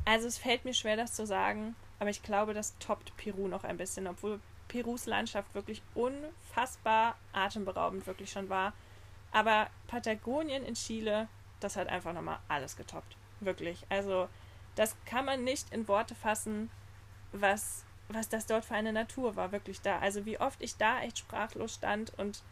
also 0.04 0.26
es 0.26 0.38
fällt 0.38 0.64
mir 0.64 0.74
schwer, 0.74 0.96
das 0.96 1.14
zu 1.14 1.26
sagen, 1.26 1.74
aber 1.98 2.10
ich 2.10 2.22
glaube, 2.22 2.54
das 2.54 2.76
toppt 2.78 3.16
Peru 3.16 3.48
noch 3.48 3.64
ein 3.64 3.76
bisschen, 3.76 4.06
obwohl 4.06 4.40
Perus 4.70 5.06
Landschaft 5.06 5.54
wirklich 5.54 5.82
unfassbar 5.94 7.16
atemberaubend 7.32 8.06
wirklich 8.06 8.30
schon 8.30 8.48
war. 8.48 8.72
Aber 9.32 9.68
Patagonien 9.88 10.64
in 10.64 10.74
Chile, 10.74 11.28
das 11.60 11.76
hat 11.76 11.88
einfach 11.88 12.12
nochmal 12.12 12.38
alles 12.48 12.76
getoppt. 12.76 13.16
Wirklich. 13.40 13.84
Also, 13.88 14.28
das 14.76 14.96
kann 15.04 15.24
man 15.24 15.44
nicht 15.44 15.72
in 15.72 15.86
Worte 15.88 16.14
fassen, 16.14 16.70
was, 17.32 17.84
was 18.08 18.28
das 18.28 18.46
dort 18.46 18.64
für 18.64 18.74
eine 18.74 18.92
Natur 18.92 19.36
war, 19.36 19.52
wirklich 19.52 19.80
da. 19.82 19.98
Also, 19.98 20.24
wie 20.26 20.38
oft 20.40 20.62
ich 20.62 20.76
da 20.76 21.00
echt 21.02 21.18
sprachlos 21.18 21.74
stand 21.74 22.16
und 22.18 22.42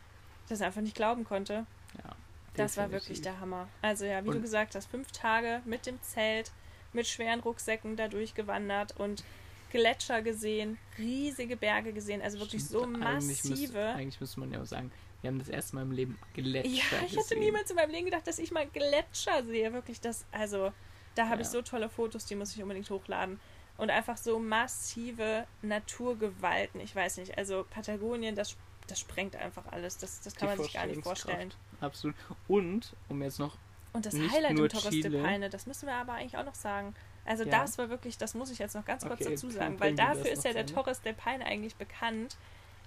das 0.49 0.61
einfach 0.63 0.81
nicht 0.83 0.95
glauben 0.97 1.25
konnte. 1.25 1.67
Ja, 1.99 2.11
Das 2.55 2.77
war 2.77 2.91
wirklich 2.91 3.21
der 3.23 3.39
Hammer. 3.41 3.69
Also 3.83 4.05
ja, 4.05 4.23
wie 4.25 4.31
du 4.31 4.37
Und- 4.37 4.43
gesagt 4.43 4.75
hast, 4.75 4.87
fünf 4.91 5.13
Tage 5.13 5.61
mit 5.65 5.87
dem 5.87 6.01
Zelt, 6.03 6.51
mit 6.93 7.07
schweren 7.07 7.41
Rucksäcken 7.41 7.97
da 7.97 8.09
durchgewandert 8.09 8.97
und 8.99 9.25
Gletscher 9.71 10.23
gesehen, 10.23 10.79
riesige 10.99 11.57
Berge 11.57 11.93
gesehen, 11.93 12.23
also 12.23 12.39
wirklich 12.41 12.65
so 12.65 12.81
Stimmt, 12.81 13.03
eigentlich 13.05 13.27
müsste, 13.27 13.49
massive. 13.51 13.85
eigentlich 13.89 14.21
müsste 14.21 14.41
man 14.41 14.53
ja 14.53 14.61
auch 14.61 14.67
sagen, 14.67 14.91
wir 15.21 15.29
haben 15.29 15.39
das 15.39 15.49
erste 15.49 15.75
Mal 15.77 15.83
im 15.83 15.93
Leben 15.93 16.19
Gletscher 16.35 16.69
Ja, 16.69 17.03
ich 17.05 17.13
hätte 17.13 17.17
gesehen. 17.17 17.41
niemals 17.41 17.71
in 17.71 17.77
meinem 17.77 17.91
Leben 17.91 18.05
gedacht, 18.07 18.27
dass 18.27 18.39
ich 18.39 18.51
mal 18.53 18.67
Gletscher 18.67 19.43
sehe. 19.45 19.73
Wirklich 19.73 20.01
das, 20.01 20.25
also 20.31 20.73
da 21.17 21.29
habe 21.29 21.43
ich 21.43 21.49
Ja. 21.49 21.53
so 21.53 21.63
tolle 21.63 21.89
Fotos, 21.89 22.25
die 22.27 22.37
muss 22.37 22.55
ich 22.55 22.63
unbedingt 22.63 22.89
hochladen. 22.89 23.41
Und 23.77 23.91
einfach 23.91 24.17
so 24.17 24.39
massive 24.41 25.47
Naturgewalten. 25.63 26.81
Ich 26.81 26.95
weiß 26.95 27.19
nicht, 27.19 27.37
also 27.39 27.65
Patagonien, 27.69 28.35
das, 28.35 28.57
das 28.87 29.01
sprengt 29.01 29.37
einfach 29.37 29.67
alles. 29.71 29.99
Das, 29.99 30.21
das 30.21 30.35
kann 30.35 30.51
Die 30.51 30.57
man 30.57 30.65
sich 30.65 30.75
gar 30.75 30.87
nicht 30.87 31.03
vorstellen. 31.03 31.53
Absolut. 31.81 32.17
Und, 32.49 32.95
um 33.09 33.23
jetzt 33.23 33.39
noch 33.39 33.57
Und 33.93 34.07
das 34.07 34.15
Highlight 34.15 34.51
im 34.59 34.69
Torres 34.69 34.91
de 34.91 35.03
Chile. 35.03 35.23
Paine, 35.23 35.49
das 35.51 35.67
müssen 35.67 35.87
wir 35.87 35.95
aber 35.95 36.15
eigentlich 36.15 36.37
auch 36.37 36.45
noch 36.45 36.55
sagen. 36.57 36.95
Also 37.29 37.45
Ja. 37.45 37.51
das 37.61 37.77
war 37.77 37.91
wirklich, 37.91 38.17
das 38.17 38.35
muss 38.35 38.51
ich 38.51 38.59
jetzt 38.59 38.75
noch 38.75 38.85
ganz 38.87 39.05
kurz 39.05 39.21
Okay, 39.21 39.31
dazu 39.31 39.51
sagen, 39.51 39.79
weil 39.81 39.95
dafür 39.95 40.31
ist 40.31 40.45
ja 40.45 40.53
der 40.53 40.62
Ende. 40.62 40.73
Torres 40.73 41.03
de 41.03 41.12
Paine 41.12 41.45
eigentlich 41.45 41.77
bekannt 41.77 42.37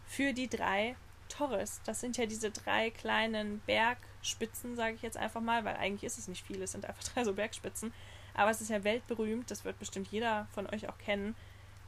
für 0.07 0.33
die 0.33 0.47
drei 0.47 0.95
Torres. 1.29 1.79
Das 1.85 2.01
sind 2.01 2.17
ja 2.17 2.25
diese 2.25 2.49
drei 2.49 2.89
kleinen 2.89 3.59
Bergspitzen, 3.67 4.75
sage 4.75 4.95
ich 4.95 5.03
jetzt 5.03 5.17
einfach 5.17 5.41
mal, 5.41 5.63
weil 5.63 5.75
eigentlich 5.75 6.03
ist 6.03 6.17
es 6.17 6.27
nicht 6.27 6.45
viel, 6.45 6.61
es 6.61 6.71
sind 6.71 6.85
einfach 6.85 7.03
drei 7.13 7.23
so 7.23 7.33
Bergspitzen. 7.33 7.93
Aber 8.33 8.49
es 8.49 8.61
ist 8.61 8.69
ja 8.69 8.83
weltberühmt, 8.83 9.51
das 9.51 9.63
wird 9.63 9.77
bestimmt 9.77 10.07
jeder 10.07 10.47
von 10.53 10.65
euch 10.67 10.89
auch 10.89 10.97
kennen. 10.97 11.35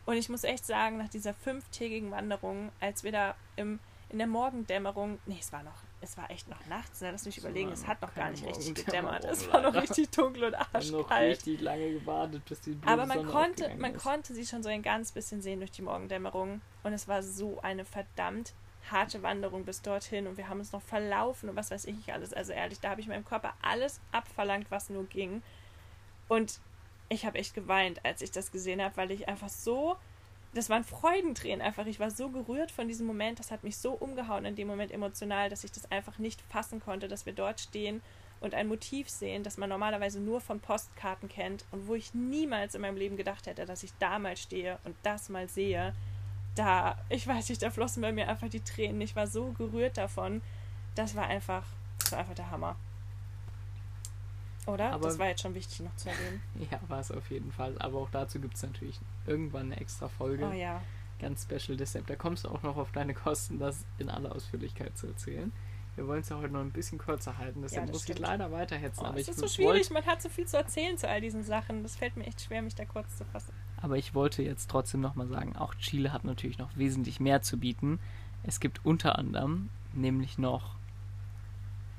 Und 0.06 0.18
ich 0.18 0.30
muss 0.30 0.44
echt 0.44 0.66
sagen, 0.66 0.98
nach 0.98 1.10
dieser 1.10 1.34
fünftägigen 1.34 2.12
Wanderung, 2.12 2.72
als 2.82 3.04
wir 3.04 3.12
da 3.14 3.36
im, 3.56 3.80
in 4.10 4.18
der 4.20 4.28
Morgendämmerung, 4.28 5.18
nee, 5.26 5.38
es 5.40 5.52
war 5.54 5.64
noch, 5.64 5.82
es 6.04 6.18
war 6.18 6.30
echt 6.30 6.50
noch 6.50 6.66
nachts, 6.68 7.02
ne? 7.02 7.12
lass 7.12 7.26
mich 7.26 7.38
überlegen, 7.38 7.72
es 7.72 7.88
hat 7.88 8.02
noch 8.02 8.14
gar 8.14 8.30
nicht 8.30 8.46
richtig 8.46 8.66
Morgendämmerung, 8.86 9.16
gedämmert. 9.20 9.26
Es 9.26 9.52
war 9.52 9.62
noch 9.62 9.74
richtig 9.74 10.10
dunkel 10.12 10.44
und 10.44 10.56
haben 10.58 10.92
noch 10.92 11.00
arschkalt. 11.10 11.32
richtig 11.32 11.62
lange 11.62 11.94
gewartet, 11.94 12.44
bis 12.46 12.62
die 12.62 12.78
Aber 12.86 13.06
man 13.06 13.20
Sonne 13.20 13.32
konnte, 13.32 13.76
man 13.78 13.96
ist. 13.96 14.04
konnte 14.04 14.34
sie 14.34 14.46
schon 14.46 14.62
so 14.64 14.70
ein 14.70 14.82
ganz 14.82 15.12
bisschen 15.14 15.42
sehen 15.42 15.60
durch 15.60 15.72
die 15.72 15.82
Morgendämmerung. 15.82 16.62
Und 16.84 16.94
es 16.94 17.08
war 17.08 17.24
so 17.24 17.60
eine 17.62 17.86
verdammt 17.86 18.54
harte 18.92 19.24
Wanderung 19.24 19.64
bis 19.64 19.82
dorthin. 19.82 20.28
Und 20.28 20.38
wir 20.38 20.50
haben 20.50 20.60
uns 20.60 20.74
noch 20.74 20.82
verlaufen 20.82 21.50
und 21.50 21.56
was 21.56 21.72
weiß 21.72 21.86
ich 21.86 21.96
nicht 21.96 22.12
alles. 22.12 22.34
Also 22.34 22.52
ehrlich, 22.52 22.80
da 22.82 22.90
habe 22.90 23.02
ich 23.02 23.08
meinem 23.08 23.26
Körper 23.26 23.54
alles 23.62 24.02
abverlangt, 24.12 24.70
was 24.72 24.90
nur 24.90 25.06
ging. 25.06 25.42
Und 26.28 26.60
ich 27.10 27.26
habe 27.26 27.38
echt 27.38 27.54
geweint, 27.54 28.04
als 28.06 28.22
ich 28.22 28.32
das 28.32 28.52
gesehen 28.52 28.82
habe, 28.82 28.98
weil 28.98 29.12
ich 29.12 29.28
einfach 29.28 29.50
so. 29.50 29.96
Das 30.54 30.70
waren 30.70 30.84
Freudentränen 30.84 31.62
einfach. 31.62 31.88
Ich 31.88 32.00
war 32.00 32.12
so 32.12 32.30
gerührt 32.30 32.72
von 32.72 32.88
diesem 32.88 33.08
Moment. 33.08 33.40
Das 33.40 33.50
hat 33.50 33.64
mich 33.64 33.78
so 33.78 33.94
umgehauen 33.94 34.46
in 34.46 34.56
dem 34.56 34.68
Moment 34.68 34.92
emotional, 34.92 35.50
dass 35.50 35.64
ich 35.64 35.72
das 35.72 35.92
einfach 35.92 36.20
nicht 36.20 36.42
fassen 36.44 36.80
konnte, 36.80 37.08
dass 37.08 37.26
wir 37.26 37.34
dort 37.34 37.60
stehen 37.60 38.02
und 38.40 38.54
ein 38.54 38.68
Motiv 38.68 39.10
sehen, 39.10 39.42
das 39.42 39.58
man 39.58 39.70
normalerweise 39.70 40.20
nur 40.20 40.42
von 40.42 40.60
Postkarten 40.60 41.30
kennt 41.30 41.66
und 41.72 41.88
wo 41.88 41.96
ich 41.96 42.14
niemals 42.14 42.76
in 42.76 42.82
meinem 42.82 42.98
Leben 42.98 43.16
gedacht 43.16 43.48
hätte, 43.48 43.66
dass 43.66 43.84
ich 43.84 43.94
da 44.00 44.20
mal 44.20 44.36
stehe 44.36 44.78
und 44.84 44.96
das 45.02 45.30
mal 45.30 45.48
sehe. 45.48 45.94
Da, 46.56 46.98
ich 47.10 47.26
weiß 47.26 47.50
nicht, 47.50 47.64
da 47.64 47.72
flossen 47.72 48.02
bei 48.02 48.12
mir 48.12 48.28
einfach 48.28 48.50
die 48.50 48.60
Tränen. 48.60 49.02
Ich 49.02 49.16
war 49.16 49.28
so 49.28 49.54
gerührt 49.54 49.98
davon. 49.98 50.42
Das 50.94 51.16
war 51.16 51.26
einfach, 51.26 51.64
das 51.98 52.12
war 52.12 52.20
einfach 52.20 52.36
der 52.36 52.52
Hammer. 52.52 52.76
Oder? 54.68 54.92
Aber- 54.94 55.08
das 55.08 55.20
war 55.20 55.28
jetzt 55.28 55.42
schon 55.42 55.54
wichtig 55.56 55.80
noch 55.82 55.96
zu 55.96 56.10
erwähnen. 56.10 56.42
Ja, 56.72 56.80
war 56.88 57.00
es 57.00 57.12
auf 57.12 57.30
jeden 57.30 57.52
Fall. 57.52 57.76
Aber 57.80 58.00
auch 58.00 58.10
dazu 58.12 58.40
gibt 58.40 58.56
es 58.56 58.64
natürlich 58.64 59.00
irgendwann 59.28 59.68
eine 59.72 59.80
extra 59.82 60.08
Folge. 60.08 60.48
Oh 60.48 60.54
ja. 60.54 60.82
Ganz 61.20 61.44
special 61.44 61.78
deshalb. 61.78 62.08
Da 62.08 62.16
kommst 62.16 62.44
du 62.46 62.50
auch 62.50 62.64
noch 62.64 62.76
auf 62.78 62.92
deine 62.92 63.14
Kosten, 63.14 63.60
das 63.60 63.86
in 63.98 64.10
aller 64.10 64.34
Ausführlichkeit 64.36 64.98
zu 64.98 65.08
erzählen. 65.08 65.52
Wir 65.96 66.08
wollen 66.08 66.22
es 66.22 66.30
ja 66.30 66.38
heute 66.38 66.52
noch 66.52 66.62
ein 66.62 66.72
bisschen 66.72 66.98
kürzer 66.98 67.38
halten, 67.38 67.62
deshalb 67.62 67.86
das 67.86 67.94
muss 67.94 68.02
ich 68.10 68.16
stimmt. 68.16 68.28
leider 68.28 68.52
weiterhetzen. 68.52 69.02
Oh, 69.04 69.10
aber, 69.10 69.18
es 69.20 69.24
ich 69.24 69.30
ist 69.30 69.40
so 69.40 69.48
schwierig, 69.48 69.92
man 69.92 70.04
hat 70.08 70.24
so 70.24 70.28
viel 70.30 70.48
zu 70.48 70.58
erzählen 70.58 70.98
zu 70.98 71.08
all 71.08 71.22
diesen 71.22 71.44
Sachen. 71.44 71.84
Das 71.84 71.96
fällt 71.96 72.18
mir 72.18 72.26
echt 72.26 72.42
schwer, 72.42 72.64
mich 72.64 72.74
da 72.74 72.84
kurz 72.84 73.16
zu 73.16 73.26
fassen. 73.26 73.54
aber 73.78 73.96
ich 73.98 74.16
wollte 74.16 74.42
jetzt 74.42 74.72
trotzdem 74.72 75.02
nochmal 75.02 75.28
sagen, 75.28 75.56
auch 75.56 75.76
Chile 75.76 76.12
hat 76.12 76.24
natürlich 76.24 76.58
noch 76.58 76.76
wesentlich 76.76 77.20
mehr 77.20 77.44
zu 77.44 77.58
bieten. 77.60 78.00
Es 78.42 78.60
gibt 78.60 78.84
unter 78.84 79.20
anderem 79.20 79.70
nämlich 79.94 80.40
noch 80.40 80.76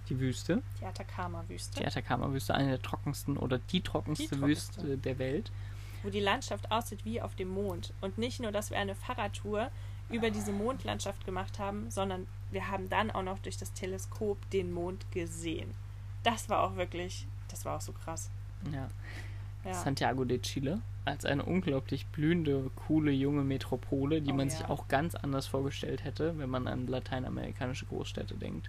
die 0.08 0.18
Wüste, 0.20 0.62
Die 0.80 0.84
Atacama-Wüste, 0.84 1.80
die 1.80 1.86
Atacama-Wüste, 1.86 2.54
eine 2.54 2.68
der 2.70 2.82
trockensten 2.82 3.36
oder 3.36 3.58
die 3.58 3.80
trockenste, 3.80 4.24
Die 4.24 4.28
trockenste. 4.40 4.82
Wüste 4.82 4.98
der 4.98 5.18
Welt. 5.18 5.50
wo 6.02 6.10
die 6.10 6.20
Landschaft 6.20 6.70
aussieht 6.70 7.04
wie 7.04 7.20
auf 7.22 7.34
dem 7.34 7.48
Mond. 7.48 7.92
Und 8.02 8.18
nicht 8.18 8.38
nur, 8.40 8.52
dass 8.52 8.70
wir 8.70 8.78
eine 8.78 8.94
Fahrradtour 8.94 9.70
über 10.10 10.30
diese 10.30 10.52
Mondlandschaft 10.52 11.24
gemacht 11.24 11.58
haben, 11.58 11.90
sondern 11.90 12.26
wir 12.50 12.68
haben 12.70 12.90
dann 12.90 13.10
auch 13.10 13.22
noch 13.22 13.38
durch 13.38 13.56
das 13.56 13.72
Teleskop 13.72 14.38
den 14.50 14.70
Mond 14.72 15.10
gesehen. 15.12 15.70
Das 16.22 16.48
war 16.50 16.62
auch 16.62 16.76
wirklich, 16.76 17.26
das 17.48 17.64
war 17.64 17.76
auch 17.76 17.80
so 17.80 17.92
krass. 17.92 18.30
Ja. 18.70 18.88
Ja. 19.64 19.72
Santiago 19.72 20.24
de 20.26 20.40
Chile 20.40 20.82
als 21.06 21.24
eine 21.24 21.42
unglaublich 21.42 22.06
blühende, 22.08 22.70
coole 22.86 23.10
junge 23.12 23.42
Metropole, 23.44 24.20
die 24.20 24.30
Oh 24.32 24.34
man 24.34 24.48
ja. 24.50 24.56
sich 24.56 24.66
auch 24.66 24.88
ganz 24.88 25.14
anders 25.14 25.46
vorgestellt 25.46 26.04
hätte, 26.04 26.36
wenn 26.38 26.50
man 26.50 26.66
an 26.66 26.86
lateinamerikanische 26.86 27.86
Großstädte 27.86 28.34
denkt. 28.34 28.68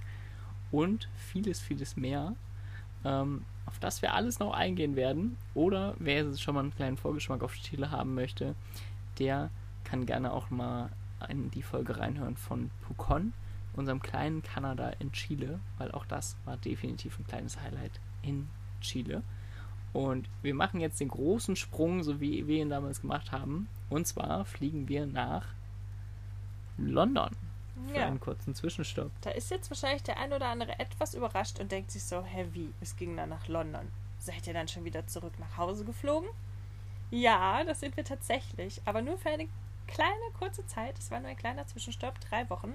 Und 0.76 1.08
vieles, 1.16 1.62
vieles 1.62 1.96
mehr, 1.96 2.36
ähm, 3.06 3.46
auf 3.66 3.80
das 3.80 4.02
wir 4.02 4.14
alles 4.14 4.40
noch 4.40 4.54
eingehen 4.54 4.98
werden. 4.98 5.38
Oder 5.54 5.96
wer 6.00 6.26
jetzt 6.26 6.42
schon 6.42 6.56
mal 6.56 6.60
einen 6.60 6.76
kleinen 6.76 6.98
Vorgeschmack 6.98 7.44
auf 7.44 7.54
Chile 7.54 7.92
haben 7.92 8.14
möchte, 8.14 8.56
der 9.18 9.52
kann 9.86 10.06
gerne 10.06 10.34
auch 10.34 10.50
mal 10.50 10.90
in 11.30 11.50
die 11.52 11.62
Folge 11.62 11.98
reinhören 11.98 12.36
von 12.36 12.72
Pucon, 12.82 13.32
unserem 13.74 14.02
kleinen 14.02 14.44
Kanada 14.44 14.90
in 15.00 15.14
Chile, 15.14 15.62
weil 15.78 15.92
auch 15.92 16.06
das 16.06 16.36
war 16.44 16.58
definitiv 16.58 17.18
ein 17.20 17.26
kleines 17.26 17.62
Highlight 17.62 18.02
in 18.22 18.50
Chile. 18.82 19.24
Und 19.94 20.28
wir 20.42 20.56
machen 20.56 20.82
jetzt 20.82 21.00
den 21.00 21.08
großen 21.08 21.56
Sprung, 21.56 22.04
so 22.04 22.20
wie 22.20 22.48
wir 22.48 22.62
ihn 22.62 22.70
damals 22.70 23.00
gemacht 23.00 23.32
haben. 23.32 23.70
Und 23.90 24.08
zwar 24.08 24.44
fliegen 24.44 24.90
wir 24.90 25.06
nach 25.06 25.48
London 26.78 27.30
für 27.88 27.96
ja. 27.96 28.08
einen 28.08 28.20
kurzen 28.20 28.56
Zwischenstopp. 28.56 29.12
Da 29.22 29.32
ist 29.32 29.52
jetzt 29.52 29.70
wahrscheinlich 29.70 30.04
der 30.04 30.18
ein 30.18 30.34
oder 30.34 30.48
andere 30.48 30.80
etwas 30.80 31.14
überrascht 31.14 31.60
und 31.60 31.72
denkt 31.72 31.92
sich 31.92 32.04
so, 32.04 32.24
hä, 32.24 32.48
wie? 32.54 32.74
Es 32.82 32.96
ging 32.96 33.16
dann 33.18 33.30
nach 33.30 33.48
London. 33.48 33.92
Seid 34.20 34.48
ihr 34.48 34.54
dann 34.54 34.68
schon 34.68 34.86
wieder 34.86 35.06
zurück 35.08 35.34
nach 35.40 35.58
Hause 35.58 35.86
geflogen? 35.86 36.30
Ja, 37.12 37.64
das 37.64 37.80
sind 37.80 37.96
wir 37.98 38.04
tatsächlich. 38.04 38.82
Aber 38.86 39.02
nur 39.02 39.18
für 39.18 39.30
eine 39.30 39.48
kleine, 39.88 40.32
kurze 40.40 40.66
Zeit. 40.66 40.98
Es 40.98 41.12
war 41.12 41.20
nur 41.20 41.30
ein 41.30 41.38
kleiner 41.38 41.68
Zwischenstopp, 41.68 42.20
drei 42.22 42.50
Wochen. 42.50 42.74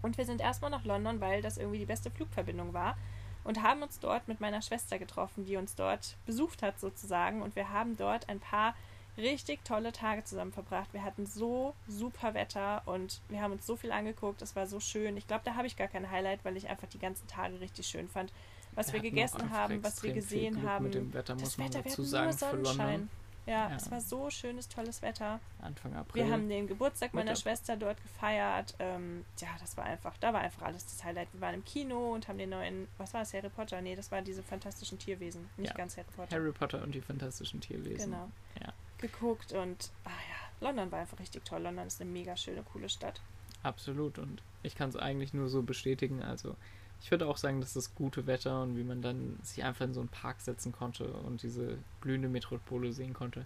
Und 0.00 0.18
wir 0.18 0.24
sind 0.24 0.40
erstmal 0.40 0.70
nach 0.70 0.84
London, 0.84 1.20
weil 1.20 1.42
das 1.42 1.58
irgendwie 1.58 1.78
die 1.78 1.86
beste 1.86 2.10
Flugverbindung 2.10 2.72
war. 2.72 2.96
Und 3.44 3.62
haben 3.62 3.82
uns 3.82 3.98
dort 3.98 4.28
mit 4.28 4.40
meiner 4.40 4.62
Schwester 4.62 4.98
getroffen, 4.98 5.44
die 5.44 5.56
uns 5.56 5.74
dort 5.74 6.16
besucht 6.26 6.62
hat 6.62 6.78
sozusagen. 6.80 7.42
Und 7.42 7.56
wir 7.56 7.70
haben 7.70 7.96
dort 7.96 8.28
ein 8.28 8.40
paar 8.40 8.74
richtig 9.16 9.64
tolle 9.64 9.92
Tage 9.92 10.24
zusammen 10.24 10.52
verbracht. 10.52 10.92
Wir 10.92 11.04
hatten 11.04 11.26
so 11.26 11.74
super 11.88 12.34
Wetter 12.34 12.82
und 12.86 13.20
wir 13.28 13.40
haben 13.42 13.52
uns 13.52 13.66
so 13.66 13.76
viel 13.76 13.92
angeguckt. 13.92 14.42
Es 14.42 14.56
war 14.56 14.66
so 14.66 14.80
schön. 14.80 15.16
Ich 15.16 15.26
glaube, 15.26 15.42
da 15.44 15.54
habe 15.54 15.66
ich 15.66 15.76
gar 15.76 15.88
kein 15.88 16.10
Highlight, 16.10 16.44
weil 16.44 16.56
ich 16.56 16.68
einfach 16.68 16.88
die 16.88 16.98
ganzen 16.98 17.26
Tage 17.28 17.60
richtig 17.60 17.86
schön 17.86 18.08
fand. 18.08 18.32
Was 18.74 18.90
wir, 18.92 19.00
auch 19.00 19.02
gegessen 19.04 19.50
haben, 19.50 19.84
was 19.84 20.02
wir 20.02 20.14
gesehen 20.14 20.62
haben. 20.62 20.86
Mit 20.86 20.94
dem 20.94 21.12
Wetter 21.12 21.34
muss 21.34 21.42
das 21.44 21.58
man 21.58 21.68
Wetter, 21.68 21.84
wir 21.84 21.90
dazu 21.90 22.02
sagen 22.04 22.32
Sonnenschein. 22.32 23.10
Ja, 23.44 23.68
Ja. 23.70 23.76
es 23.76 23.90
war 23.90 24.00
so 24.00 24.30
schönes, 24.30 24.68
tolles 24.68 25.02
Wetter. 25.02 25.40
Anfang 25.60 25.94
April. 25.96 26.24
Wir 26.24 26.32
haben 26.32 26.48
den 26.48 26.68
Geburtstag 26.68 27.12
meiner 27.12 27.32
Mitte. 27.32 27.42
Schwester 27.42 27.76
dort 27.76 28.00
gefeiert. 28.00 28.74
Ähm, 28.78 29.24
ja, 29.40 29.48
das 29.60 29.76
war 29.76 29.84
einfach, 29.84 30.16
da 30.18 30.32
war 30.32 30.40
einfach 30.40 30.62
alles 30.62 30.84
das 30.86 31.02
Highlight. 31.04 31.28
Wir 31.32 31.40
waren 31.40 31.54
im 31.56 31.64
Kino 31.64 32.14
und 32.14 32.28
haben 32.28 32.38
den 32.38 32.50
neuen, 32.50 32.86
was 32.98 33.12
war 33.12 33.22
das, 33.22 33.34
Harry 33.34 33.48
Potter? 33.50 33.80
Nee, 33.82 33.96
das 33.96 34.10
waren 34.12 34.24
diese 34.24 34.42
fantastischen 34.44 34.98
Tierwesen. 34.98 35.50
Nicht 35.56 35.70
Ja. 35.70 35.76
ganz 35.76 35.96
Harry 35.96 36.06
Potter. 36.14 36.34
Harry 36.36 36.52
Potter 36.52 36.82
und 36.82 36.94
die 36.94 37.00
fantastischen 37.00 37.60
Tierwesen. 37.60 38.12
Genau. 38.12 38.30
Ja. 38.60 38.72
Geguckt 39.02 39.52
und, 39.52 39.90
ah 40.04 40.08
ja, 40.10 40.66
London 40.66 40.90
war 40.90 41.00
einfach 41.00 41.18
richtig 41.18 41.44
toll. 41.44 41.60
London 41.62 41.86
ist 41.86 42.00
eine 42.00 42.10
mega 42.10 42.36
schöne, 42.36 42.62
coole 42.62 42.88
Stadt. 42.88 43.20
Absolut. 43.62 44.18
Und 44.18 44.42
ich 44.62 44.74
kann 44.74 44.88
es 44.88 44.96
eigentlich 44.96 45.34
nur 45.34 45.48
so 45.50 45.62
bestätigen. 45.62 46.22
Also 46.22 46.56
ich 47.02 47.10
würde 47.10 47.26
auch 47.26 47.36
sagen, 47.36 47.60
dass 47.60 47.74
das 47.74 47.94
gute 47.94 48.26
Wetter 48.26 48.62
und 48.62 48.76
wie 48.76 48.84
man 48.84 49.02
dann 49.02 49.38
sich 49.42 49.62
einfach 49.64 49.84
in 49.84 49.92
so 49.94 50.00
einen 50.00 50.08
Park 50.08 50.40
setzen 50.40 50.72
konnte 50.72 51.12
und 51.12 51.42
diese 51.42 51.76
blühende 52.00 52.28
Metropole 52.28 52.92
sehen 52.92 53.12
konnte, 53.12 53.44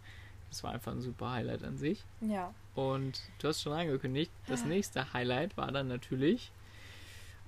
das 0.51 0.63
war 0.63 0.73
einfach 0.73 0.93
ein 0.93 1.01
super 1.01 1.33
Highlight 1.33 1.65
an 1.65 1.77
sich. 1.77 2.05
Ja. 2.21 2.55
Und 2.75 3.21
du 3.39 3.49
hast 3.49 3.63
schon 3.63 3.73
angekündigt, 3.73 4.31
das 4.47 4.63
Ah. 4.63 4.67
nächste 4.67 5.13
Highlight 5.13 5.57
war 5.57 5.73
dann 5.73 5.89
natürlich, 5.89 6.53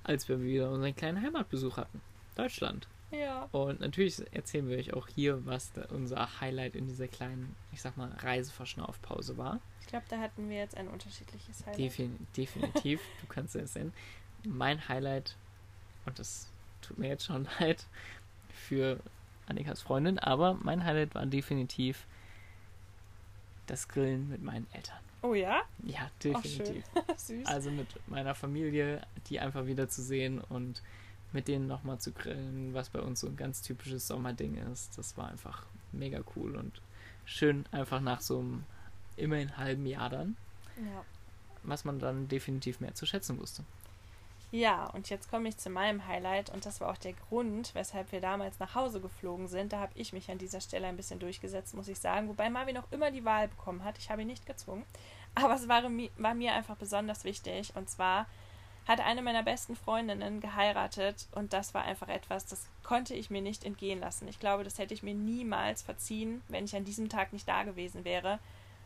als 0.02 0.28
wir 0.28 0.42
wieder 0.42 0.70
unseren 0.70 0.96
kleinen 0.96 1.22
Heimatbesuch 1.22 1.76
hatten. 1.76 2.00
Deutschland. 2.34 2.88
Ja. 3.10 3.48
Und 3.52 3.80
natürlich 3.80 4.22
erzählen 4.32 4.68
wir 4.68 4.76
euch 4.76 4.92
auch 4.92 5.08
hier, 5.08 5.44
was 5.46 5.72
unser 5.90 6.40
Highlight 6.40 6.74
in 6.74 6.86
dieser 6.86 7.08
kleinen, 7.08 7.56
ich 7.72 7.80
sag 7.80 7.96
mal, 7.96 8.10
Reiseverschnaufpause 8.18 9.38
war. 9.38 9.60
Ich 9.80 9.86
glaube, 9.86 10.04
da 10.08 10.18
hatten 10.18 10.48
wir 10.50 10.58
jetzt 10.58 10.76
ein 10.76 10.88
unterschiedliches 10.88 11.64
Highlight. 11.64 11.78
Defin 11.78 12.26
definitiv, 12.36 13.00
du 13.20 13.26
kannst 13.26 13.56
es 13.56 13.72
sehen. 13.72 13.92
Mein 14.44 14.88
Highlight, 14.88 15.36
und 16.04 16.18
das 16.18 16.48
tut 16.82 16.98
mir 16.98 17.08
jetzt 17.08 17.24
schon 17.24 17.48
leid 17.60 17.86
für 18.50 19.00
Annikas 19.46 19.80
Freundin, 19.80 20.18
aber 20.18 20.54
mein 20.54 20.84
Highlight 20.84 21.14
war 21.14 21.24
definitiv 21.24 22.06
das 23.66 23.88
Grillen 23.88 24.28
mit 24.28 24.42
meinen 24.42 24.66
Eltern. 24.72 24.98
Oh 25.22 25.34
ja? 25.34 25.62
Ja, 25.84 26.10
definitiv. 26.22 26.84
Süß. 27.16 27.46
Also 27.46 27.70
mit 27.70 27.88
meiner 28.08 28.34
Familie, 28.34 29.02
die 29.28 29.40
einfach 29.40 29.66
wieder 29.66 29.88
zu 29.88 30.02
sehen 30.02 30.40
und 30.40 30.82
mit 31.32 31.48
denen 31.48 31.66
nochmal 31.66 31.98
zu 31.98 32.12
grillen, 32.12 32.72
was 32.74 32.88
bei 32.88 33.00
uns 33.00 33.20
so 33.20 33.26
ein 33.26 33.36
ganz 33.36 33.62
typisches 33.62 34.06
Sommerding 34.06 34.56
ist. 34.72 34.96
Das 34.96 35.16
war 35.16 35.28
einfach 35.28 35.64
mega 35.92 36.20
cool 36.36 36.56
und 36.56 36.80
schön 37.24 37.64
einfach 37.70 38.00
nach 38.00 38.20
so 38.20 38.38
einem 38.38 38.64
immerhin 39.16 39.56
halben 39.56 39.86
Jahr 39.86 40.08
dann, 40.08 40.36
ja. 40.76 41.04
was 41.62 41.84
man 41.84 41.98
dann 41.98 42.28
definitiv 42.28 42.80
mehr 42.80 42.94
zu 42.94 43.04
schätzen 43.04 43.38
wusste. 43.38 43.64
Ja, 44.50 44.86
und 44.86 45.10
jetzt 45.10 45.30
komme 45.30 45.50
ich 45.50 45.58
zu 45.58 45.68
meinem 45.68 46.06
Highlight 46.06 46.48
und 46.48 46.64
das 46.64 46.80
war 46.80 46.90
auch 46.90 46.96
der 46.96 47.12
Grund, 47.12 47.74
weshalb 47.74 48.12
wir 48.12 48.22
damals 48.22 48.58
nach 48.58 48.74
Hause 48.74 48.98
geflogen 48.98 49.46
sind. 49.46 49.74
Da 49.74 49.80
habe 49.80 49.92
ich 49.94 50.14
mich 50.14 50.30
an 50.30 50.38
dieser 50.38 50.62
Stelle 50.62 50.86
ein 50.86 50.96
bisschen 50.96 51.18
durchgesetzt, 51.18 51.74
muss 51.74 51.88
ich 51.88 51.98
sagen. 51.98 52.28
Wobei 52.28 52.48
Marvin 52.48 52.74
noch 52.74 52.90
immer 52.90 53.10
die 53.10 53.26
Wahl 53.26 53.48
bekommen 53.48 53.84
hat. 53.84 53.98
Ich 53.98 54.08
habe 54.08 54.22
ihn 54.22 54.28
nicht 54.28 54.46
gezwungen. 54.46 54.84
Aber 55.34 55.54
es 55.54 55.68
war, 55.68 55.82
war 55.82 56.34
mir 56.34 56.54
einfach 56.54 56.76
besonders 56.76 57.24
wichtig. 57.24 57.76
Und 57.76 57.90
zwar 57.90 58.26
hat 58.88 59.00
eine 59.00 59.20
meiner 59.20 59.42
besten 59.42 59.76
Freundinnen 59.76 60.40
geheiratet 60.40 61.28
und 61.32 61.52
das 61.52 61.74
war 61.74 61.84
einfach 61.84 62.08
etwas, 62.08 62.46
das 62.46 62.66
konnte 62.82 63.14
ich 63.14 63.28
mir 63.28 63.42
nicht 63.42 63.64
entgehen 63.64 64.00
lassen. 64.00 64.26
Ich 64.28 64.40
glaube, 64.40 64.64
das 64.64 64.78
hätte 64.78 64.94
ich 64.94 65.02
mir 65.02 65.14
niemals 65.14 65.82
verziehen, 65.82 66.42
wenn 66.48 66.64
ich 66.64 66.74
an 66.74 66.86
diesem 66.86 67.10
Tag 67.10 67.34
nicht 67.34 67.46
da 67.46 67.64
gewesen 67.64 68.04
wäre. 68.04 68.38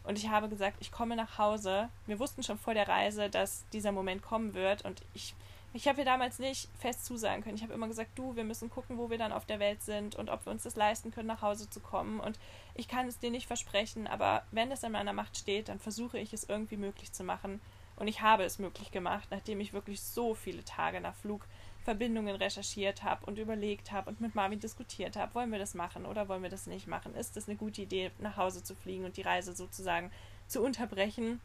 Und 0.04 0.18
ich 0.18 0.28
habe 0.28 0.48
gesagt, 0.48 0.78
ich 0.80 0.90
komme 0.90 1.14
nach 1.14 1.38
Hause. 1.38 1.88
Wir 2.06 2.18
wussten 2.18 2.42
schon 2.42 2.58
vor 2.58 2.74
der 2.74 2.88
Reise, 2.88 3.30
dass 3.30 3.64
dieser 3.72 3.92
Moment 3.92 4.22
kommen 4.22 4.54
wird 4.54 4.84
und 4.84 5.00
ich 5.14 5.34
ich 5.74 5.88
habe 5.88 6.00
ihr 6.00 6.04
damals 6.04 6.38
nicht 6.38 6.68
fest 6.78 7.06
zusagen 7.06 7.42
können. 7.42 7.56
Ich 7.56 7.62
habe 7.62 7.72
immer 7.72 7.88
gesagt, 7.88 8.10
du, 8.18 8.36
wir 8.36 8.44
müssen 8.44 8.68
gucken, 8.68 8.98
wo 8.98 9.08
wir 9.08 9.16
dann 9.16 9.32
auf 9.32 9.46
der 9.46 9.58
Welt 9.58 9.82
sind 9.82 10.16
und 10.16 10.28
ob 10.28 10.44
wir 10.44 10.52
uns 10.52 10.64
das 10.64 10.76
leisten 10.76 11.12
können, 11.12 11.28
nach 11.28 11.40
Hause 11.40 11.70
zu 11.70 11.80
kommen. 11.80 12.20
Und 12.20 12.38
ich 12.74 12.88
kann 12.88 13.08
es 13.08 13.18
dir 13.18 13.30
nicht 13.30 13.46
versprechen, 13.46 14.06
aber 14.06 14.42
wenn 14.50 14.70
es 14.70 14.82
in 14.82 14.92
meiner 14.92 15.14
Macht 15.14 15.38
steht, 15.38 15.68
dann 15.68 15.78
versuche 15.78 16.18
ich 16.18 16.34
es 16.34 16.44
irgendwie 16.44 16.76
möglich 16.76 17.12
zu 17.12 17.24
machen. 17.24 17.58
Und 18.02 18.08
ich 18.08 18.20
habe 18.20 18.42
es 18.42 18.58
möglich 18.58 18.90
gemacht, 18.90 19.28
nachdem 19.30 19.60
ich 19.60 19.72
wirklich 19.72 20.00
so 20.00 20.34
viele 20.34 20.64
Tage 20.64 21.00
nach 21.00 21.14
Flugverbindungen 21.14 22.34
recherchiert 22.34 23.04
habe 23.04 23.24
und 23.26 23.38
überlegt 23.38 23.92
habe 23.92 24.10
und 24.10 24.20
mit 24.20 24.34
Marvin 24.34 24.58
diskutiert 24.58 25.14
habe, 25.14 25.36
wollen 25.36 25.52
wir 25.52 25.60
das 25.60 25.74
machen 25.74 26.04
oder 26.04 26.28
wollen 26.28 26.42
wir 26.42 26.50
das 26.50 26.66
nicht 26.66 26.88
machen? 26.88 27.14
Ist 27.14 27.36
es 27.36 27.48
eine 27.48 27.56
gute 27.56 27.82
Idee, 27.82 28.10
nach 28.18 28.36
Hause 28.36 28.64
zu 28.64 28.74
fliegen 28.74 29.04
und 29.04 29.16
die 29.16 29.22
Reise 29.22 29.54
sozusagen 29.54 30.10
zu 30.48 30.64
unterbrechen? 30.64 31.40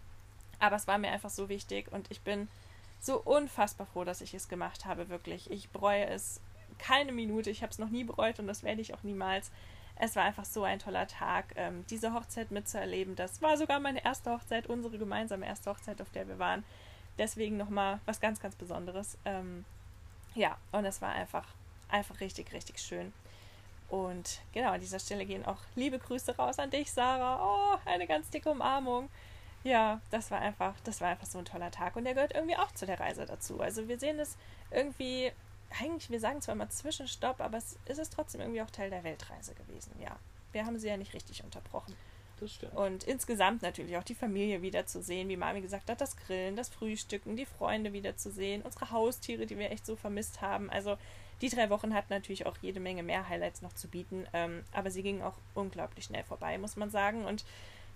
Aber 0.58 0.78
es 0.78 0.88
war 0.88 0.97
mir 0.97 1.12
einfach 1.12 1.30
so 1.30 1.47
wichtig 1.47 1.91
und 1.91 2.10
ich 2.10 2.22
bin 2.22 2.47
so 2.99 3.22
unfassbar 3.22 3.86
froh, 3.86 4.03
dass 4.03 4.22
ich 4.22 4.34
es 4.34 4.49
gemacht 4.49 4.86
habe, 4.86 5.10
wirklich. 5.10 5.51
Ich 5.51 5.70
bereue 5.70 6.08
es 6.08 6.41
keine 6.80 7.12
Minute. 7.12 7.51
Ich 7.51 7.62
habe 7.62 7.72
es 7.72 7.78
noch 7.78 7.89
nie 7.89 8.03
bereut 8.03 8.39
und 8.39 8.47
das 8.47 8.64
werde 8.64 8.82
ich 8.82 8.95
auch 8.95 9.03
niemals. 9.03 9.51
Es 10.00 10.16
war 10.16 10.24
einfach 10.24 10.45
so 10.45 10.64
ein 10.64 10.80
toller 10.80 11.08
Tag, 11.08 11.54
ähm, 11.56 11.86
diese 11.89 12.14
Hochzeit 12.14 12.52
mitzuerleben. 12.52 13.16
Das 13.16 13.41
war 13.41 13.58
sogar 13.58 13.80
meine 13.80 14.04
erste 14.04 14.32
Hochzeit, 14.32 14.68
unsere 14.68 14.98
gemeinsame 14.98 15.45
erste 15.45 15.72
Hochzeit, 15.72 16.02
auf 16.02 16.10
der 16.12 16.28
wir 16.28 16.39
waren. 16.39 16.64
Deswegen 17.18 17.58
nochmal 17.58 18.00
was 18.06 18.20
ganz, 18.20 18.39
ganz 18.39 18.56
Besonderes. 18.56 19.18
Ähm, 19.26 19.66
ja, 20.36 20.58
und 20.72 20.86
es 20.86 21.02
war 21.02 21.12
einfach, 21.14 21.45
einfach 21.89 22.20
richtig, 22.20 22.54
richtig 22.54 22.80
schön. 22.80 23.12
Und 23.89 24.41
genau, 24.54 24.72
an 24.72 24.82
dieser 24.82 25.00
Stelle 25.00 25.26
gehen 25.26 25.45
auch 25.45 25.60
liebe 25.76 25.98
Grüße 25.98 26.36
raus 26.36 26.60
an 26.60 26.70
dich, 26.70 26.91
Sarah. 26.91 27.39
Oh, 27.41 27.78
eine 27.86 28.06
ganz 28.06 28.30
dicke 28.30 28.52
Umarmung. 28.52 29.10
Ja, 29.64 30.00
das 30.12 30.30
war 30.30 30.39
einfach, 30.39 30.76
das 30.84 31.02
war 31.02 31.10
einfach 31.10 31.26
so 31.26 31.39
ein 31.39 31.45
toller 31.45 31.72
Tag 31.72 31.95
und 31.95 32.04
der 32.04 32.14
gehört 32.14 32.36
irgendwie 32.36 32.58
auch 32.58 32.72
zu 32.74 32.86
der 32.86 33.00
Reise 33.00 33.26
dazu. 33.26 33.60
Also 33.60 33.88
wir 33.88 34.00
sehen 34.00 34.20
es 34.20 34.38
irgendwie, 34.72 35.32
eigentlich, 35.82 36.09
wir 36.09 36.20
sagen 36.20 36.41
zwar 36.41 36.55
immer 36.55 36.70
Zwischenstopp, 36.70 37.41
aber 37.41 37.57
es 37.57 37.78
ist 37.86 37.99
es 37.99 38.09
trotzdem 38.09 38.41
irgendwie 38.41 38.61
auch 38.61 38.72
Teil 38.72 38.89
der 38.89 39.03
Weltreise 39.03 39.53
gewesen, 39.55 39.93
ja. 40.01 40.15
Wir 40.51 40.65
haben 40.65 40.80
sie 40.80 40.88
ja 40.88 40.97
nicht 40.97 41.13
richtig 41.13 41.43
unterbrochen. 41.43 41.95
Das 42.39 42.53
stimmt. 42.53 42.76
Und 42.76 43.03
insgesamt 43.03 43.61
natürlich 43.61 43.97
auch 43.97 44.03
die 44.03 44.15
Familie 44.15 44.61
wiederzusehen, 44.61 45.28
wie 45.28 45.38
Mami 45.38 45.61
gesagt 45.61 45.89
hat, 45.89 46.01
das 46.01 46.15
Grillen, 46.15 46.55
das 46.55 46.70
Frühstücken, 46.70 47.36
die 47.36 47.45
Freunde 47.45 47.93
wiederzusehen, 47.93 48.61
unsere 48.61 48.91
Haustiere, 48.91 49.45
die 49.45 49.57
wir 49.57 49.72
echt 49.72 49.86
so 49.86 49.95
vermisst 49.95 50.41
haben. 50.41 50.70
Also 50.70 50.97
die 51.41 51.49
drei 51.49 51.70
Wochen 51.70 51.93
hatten 51.93 52.13
natürlich 52.13 52.45
auch 52.45 52.57
jede 52.61 52.80
Menge 52.80 53.03
mehr 53.03 53.28
Highlights 53.28 53.61
noch 53.61 53.74
zu 53.74 53.88
bieten, 53.88 54.28
ähm, 54.34 54.63
aber 54.72 54.91
sie 54.91 55.03
gingen 55.03 55.22
auch 55.22 55.36
unglaublich 55.53 56.05
schnell 56.05 56.24
vorbei, 56.24 56.57
muss 56.57 56.76
man 56.76 56.89
sagen. 56.89 57.26
Und 57.26 57.43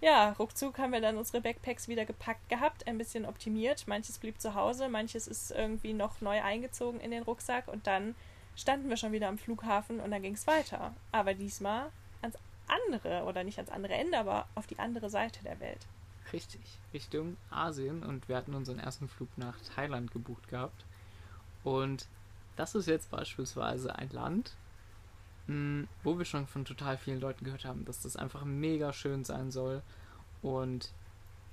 ja, 0.01 0.31
ruckzuck 0.31 0.79
haben 0.79 0.93
wir 0.93 1.01
dann 1.01 1.17
unsere 1.17 1.41
Backpacks 1.41 1.87
wieder 1.87 2.05
gepackt 2.05 2.49
gehabt, 2.49 2.87
ein 2.87 2.97
bisschen 2.97 3.25
optimiert. 3.25 3.87
Manches 3.87 4.17
blieb 4.17 4.41
zu 4.41 4.55
Hause, 4.55 4.89
manches 4.89 5.27
ist 5.27 5.51
irgendwie 5.51 5.93
noch 5.93 6.21
neu 6.21 6.41
eingezogen 6.41 6.99
in 6.99 7.11
den 7.11 7.23
Rucksack 7.23 7.67
und 7.67 7.85
dann 7.85 8.15
standen 8.55 8.89
wir 8.89 8.97
schon 8.97 9.11
wieder 9.11 9.29
am 9.29 9.37
Flughafen 9.37 9.99
und 9.99 10.11
dann 10.11 10.23
ging 10.23 10.33
es 10.33 10.47
weiter. 10.47 10.93
Aber 11.11 11.35
diesmal 11.35 11.91
ans 12.21 12.37
andere, 12.67 13.23
oder 13.23 13.43
nicht 13.43 13.59
ans 13.59 13.69
andere 13.69 13.93
Ende, 13.93 14.17
aber 14.17 14.47
auf 14.55 14.65
die 14.65 14.79
andere 14.79 15.09
Seite 15.09 15.43
der 15.43 15.59
Welt. 15.59 15.85
Richtig, 16.33 16.61
Richtung 16.93 17.37
Asien 17.51 18.03
und 18.03 18.27
wir 18.27 18.37
hatten 18.37 18.55
unseren 18.55 18.79
ersten 18.79 19.07
Flug 19.07 19.29
nach 19.37 19.55
Thailand 19.75 20.11
gebucht 20.11 20.47
gehabt. 20.47 20.85
Und 21.63 22.07
das 22.55 22.73
ist 22.73 22.87
jetzt 22.87 23.11
beispielsweise 23.11 23.95
ein 23.95 24.09
Land, 24.09 24.55
mh, 25.51 25.87
wo 26.03 26.17
wir 26.17 26.25
schon 26.25 26.47
von 26.47 26.65
total 26.65 26.97
vielen 26.97 27.19
Leuten 27.19 27.45
gehört 27.45 27.65
haben, 27.65 27.85
dass 27.85 28.01
das 28.01 28.15
einfach 28.15 28.45
mega 28.45 28.93
schön 28.93 29.23
sein 29.23 29.51
soll 29.51 29.81
und 30.41 30.91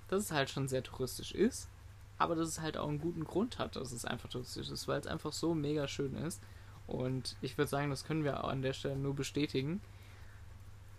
dass 0.08 0.24
es 0.24 0.32
halt 0.32 0.50
schon 0.50 0.68
sehr 0.68 0.82
touristisch 0.82 1.32
ist, 1.32 1.68
aber 2.16 2.34
dass 2.34 2.48
es 2.48 2.60
halt 2.60 2.76
auch 2.76 2.88
einen 2.88 3.00
guten 3.00 3.24
Grund 3.24 3.58
hat, 3.58 3.76
dass 3.76 3.92
es 3.92 4.04
einfach 4.04 4.28
touristisch 4.28 4.70
ist, 4.70 4.88
weil 4.88 5.00
es 5.00 5.06
einfach 5.06 5.32
so 5.32 5.54
mega 5.54 5.86
schön 5.86 6.14
ist. 6.16 6.40
Und 6.86 7.36
ich 7.42 7.58
würde 7.58 7.68
sagen, 7.68 7.90
das 7.90 8.04
können 8.04 8.24
wir 8.24 8.42
auch 8.42 8.48
an 8.48 8.62
der 8.62 8.72
Stelle 8.72 8.96
nur 8.96 9.14
bestätigen. 9.14 9.82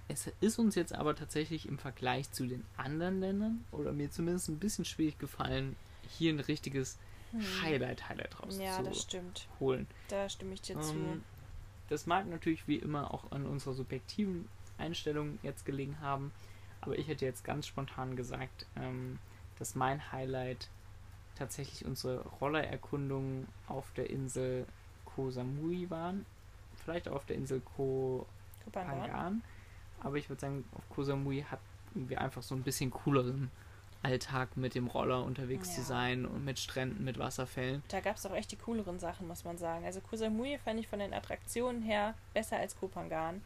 Es 0.07 0.31
ist 0.39 0.59
uns 0.59 0.75
jetzt 0.75 0.93
aber 0.93 1.15
tatsächlich 1.15 1.67
im 1.67 1.79
Vergleich 1.79 2.31
zu 2.31 2.45
den 2.45 2.63
anderen 2.77 3.19
Ländern, 3.19 3.65
oder 3.71 3.91
mir 3.91 4.11
zumindest 4.11 4.49
ein 4.49 4.59
bisschen 4.59 4.85
schwierig 4.85 5.17
gefallen, 5.19 5.75
hier 6.07 6.31
ein 6.31 6.39
richtiges 6.39 6.97
Highlight-Highlight 7.61 8.39
Hm. 8.41 8.61
Ja, 8.61 8.81
das 8.83 9.09
rauszuholen. 9.09 9.87
stimmt. 9.87 9.97
Da 10.09 10.29
stimme 10.29 10.53
ich 10.53 10.61
dir 10.61 10.79
zu. 10.79 11.21
Das 11.89 12.05
mag 12.05 12.27
natürlich 12.27 12.67
wie 12.67 12.77
immer 12.77 13.13
auch 13.13 13.31
an 13.31 13.45
unserer 13.45 13.73
subjektiven 13.73 14.47
Einstellung 14.77 15.39
jetzt 15.43 15.65
gelegen 15.65 15.99
haben, 15.99 16.31
aber 16.81 16.97
ich 16.97 17.07
hätte 17.07 17.25
jetzt 17.25 17.43
ganz 17.43 17.67
spontan 17.67 18.15
gesagt, 18.15 18.65
ähm, 18.75 19.19
dass 19.57 19.75
mein 19.75 20.11
Highlight 20.11 20.69
tatsächlich 21.35 21.85
unsere 21.85 22.21
Rollererkundungen 22.39 23.47
auf 23.67 23.91
der 23.95 24.09
Insel 24.09 24.65
Koh 25.05 25.31
Samui 25.31 25.89
waren. 25.89 26.25
Vielleicht 26.83 27.07
auch 27.07 27.15
auf 27.15 27.25
der 27.25 27.35
Insel 27.35 27.61
Koh. 27.75 28.25
Phangan. 28.71 29.41
Aber 30.01 30.15
ich 30.17 30.29
würde 30.29 30.39
sagen, 30.39 30.63
auf 30.75 30.87
Koh 30.89 31.03
Samui 31.03 31.43
hatten 31.49 32.09
wir 32.09 32.21
einfach 32.21 32.43
so 32.43 32.55
ein 32.55 32.61
bisschen 32.61 32.91
cooleren 32.91 33.49
Alltag 34.01 34.55
mit 34.55 34.75
dem 34.75 34.87
Roller 34.87 35.23
unterwegs 35.23 35.73
zu 35.75 35.81
Ja. 35.81 35.87
sein 35.87 36.25
und 36.25 36.45
mit 36.45 36.59
Stränden, 36.59 37.03
mit 37.03 37.19
Wasserfällen. 37.19 37.83
Da 37.89 37.99
gab 37.99 38.15
es 38.15 38.25
auch 38.25 38.33
echt 38.33 38.51
die 38.51 38.55
cooleren 38.57 38.99
Sachen, 38.99 39.27
muss 39.27 39.43
man 39.43 39.57
sagen. 39.57 39.83
Also 39.85 39.99
Koh 40.01 40.15
Samui 40.15 40.57
fand 40.57 40.79
ich 40.79 40.87
von 40.87 40.99
den 40.99 41.13
Attraktionen 41.13 41.81
her 41.81 42.13
besser 42.33 42.57
als 42.57 42.77
Kopangan. 42.79 43.41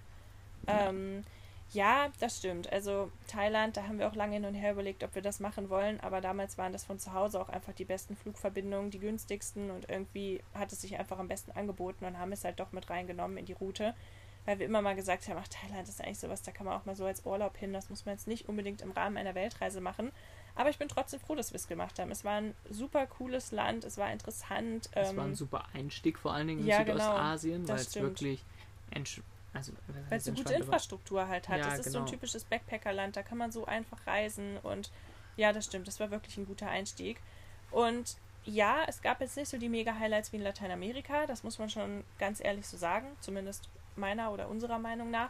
Ja. 0.67 0.89
Ähm, 0.89 1.23
ja, 1.71 2.09
das 2.19 2.37
stimmt. 2.37 2.71
Also 2.71 3.11
Thailand, 3.27 3.77
da 3.77 3.87
haben 3.87 3.97
wir 3.97 4.07
auch 4.07 4.13
lange 4.15 4.33
hin 4.35 4.45
und 4.45 4.53
her 4.53 4.73
überlegt, 4.73 5.03
ob 5.03 5.15
wir 5.15 5.23
das 5.23 5.39
machen 5.39 5.69
wollen, 5.69 5.99
aber 6.01 6.21
damals 6.21 6.57
waren 6.59 6.71
das 6.71 6.83
von 6.83 6.99
zu 6.99 7.13
Hause 7.13 7.41
auch 7.41 7.49
einfach 7.49 7.73
die 7.73 7.85
besten 7.85 8.15
Flugverbindungen, 8.15 8.91
die 8.91 8.99
günstigsten 8.99 9.71
und 9.71 9.89
irgendwie 9.89 10.43
hat 10.53 10.71
es 10.71 10.81
sich 10.81 10.99
einfach 10.99 11.17
am 11.17 11.27
besten 11.27 11.51
angeboten 11.51 12.05
und 12.05 12.19
haben 12.19 12.31
es 12.31 12.43
halt 12.43 12.59
doch 12.59 12.71
mit 12.73 12.91
reingenommen 12.91 13.37
in 13.37 13.45
die 13.45 13.53
Route, 13.53 13.95
weil 14.45 14.59
wir 14.59 14.67
immer 14.67 14.83
mal 14.83 14.95
gesagt 14.95 15.27
haben, 15.27 15.39
ach 15.41 15.47
Thailand 15.47 15.87
ist 15.89 15.99
eigentlich 15.99 16.19
sowas, 16.19 16.43
da 16.43 16.51
kann 16.51 16.67
man 16.67 16.79
auch 16.79 16.85
mal 16.85 16.95
so 16.95 17.05
als 17.05 17.25
Urlaub 17.25 17.57
hin, 17.57 17.73
das 17.73 17.89
muss 17.89 18.05
man 18.05 18.13
jetzt 18.15 18.27
nicht 18.27 18.47
unbedingt 18.47 18.81
im 18.81 18.91
Rahmen 18.91 19.17
einer 19.17 19.33
Weltreise 19.33 19.81
machen. 19.81 20.11
Aber 20.55 20.69
ich 20.69 20.77
bin 20.77 20.87
trotzdem 20.87 21.19
froh, 21.19 21.35
dass 21.35 21.51
wir 21.51 21.55
es 21.55 21.67
gemacht 21.67 21.97
haben. 21.97 22.11
Es 22.11 22.23
war 22.23 22.33
ein 22.33 22.53
super 22.69 23.07
cooles 23.07 23.51
Land, 23.51 23.85
es 23.85 23.97
war 23.97 24.11
interessant. 24.11 24.87
Es 24.91 25.09
ähm, 25.09 25.17
war 25.17 25.25
ein 25.25 25.35
super 25.35 25.65
Einstieg 25.73 26.19
vor 26.19 26.33
allen 26.33 26.47
Dingen 26.47 26.61
in 26.61 26.67
ja, 26.67 26.83
genau. 26.83 26.99
Südostasien, 26.99 27.65
Das 27.65 27.69
weil 27.69 27.81
es 27.81 27.95
wirklich 27.95 28.45
also, 29.53 29.71
Weil 30.09 30.17
es 30.17 30.27
eine 30.27 30.37
gute 30.37 30.53
Infrastruktur 30.53 31.27
halt 31.27 31.47
hat. 31.47 31.59
Ja, 31.59 31.73
es 31.73 31.85
ist 31.85 31.91
so 31.91 31.99
ein 31.99 32.05
genau. 32.05 32.11
typisches 32.11 32.43
Backpackerland, 32.43 33.15
da 33.15 33.23
kann 33.23 33.37
man 33.37 33.51
so 33.51 33.65
einfach 33.65 34.05
reisen 34.07 34.57
und 34.63 34.91
ja, 35.35 35.53
das 35.53 35.65
stimmt, 35.65 35.87
das 35.87 35.99
war 35.99 36.11
wirklich 36.11 36.37
ein 36.37 36.45
guter 36.45 36.67
Einstieg. 36.69 37.19
Und 37.71 38.17
ja, 38.45 38.83
es 38.87 39.01
gab 39.01 39.21
jetzt 39.21 39.37
nicht 39.37 39.49
so 39.49 39.57
die 39.57 39.69
Mega-Highlights 39.69 40.31
wie 40.31 40.37
in 40.37 40.43
Lateinamerika, 40.43 41.25
das 41.27 41.43
muss 41.43 41.59
man 41.59 41.69
schon 41.69 42.03
ganz 42.19 42.43
ehrlich 42.43 42.67
so 42.67 42.77
sagen, 42.77 43.07
zumindest 43.19 43.69
meiner 43.95 44.31
oder 44.31 44.49
unserer 44.49 44.79
Meinung 44.79 45.11
nach. 45.11 45.29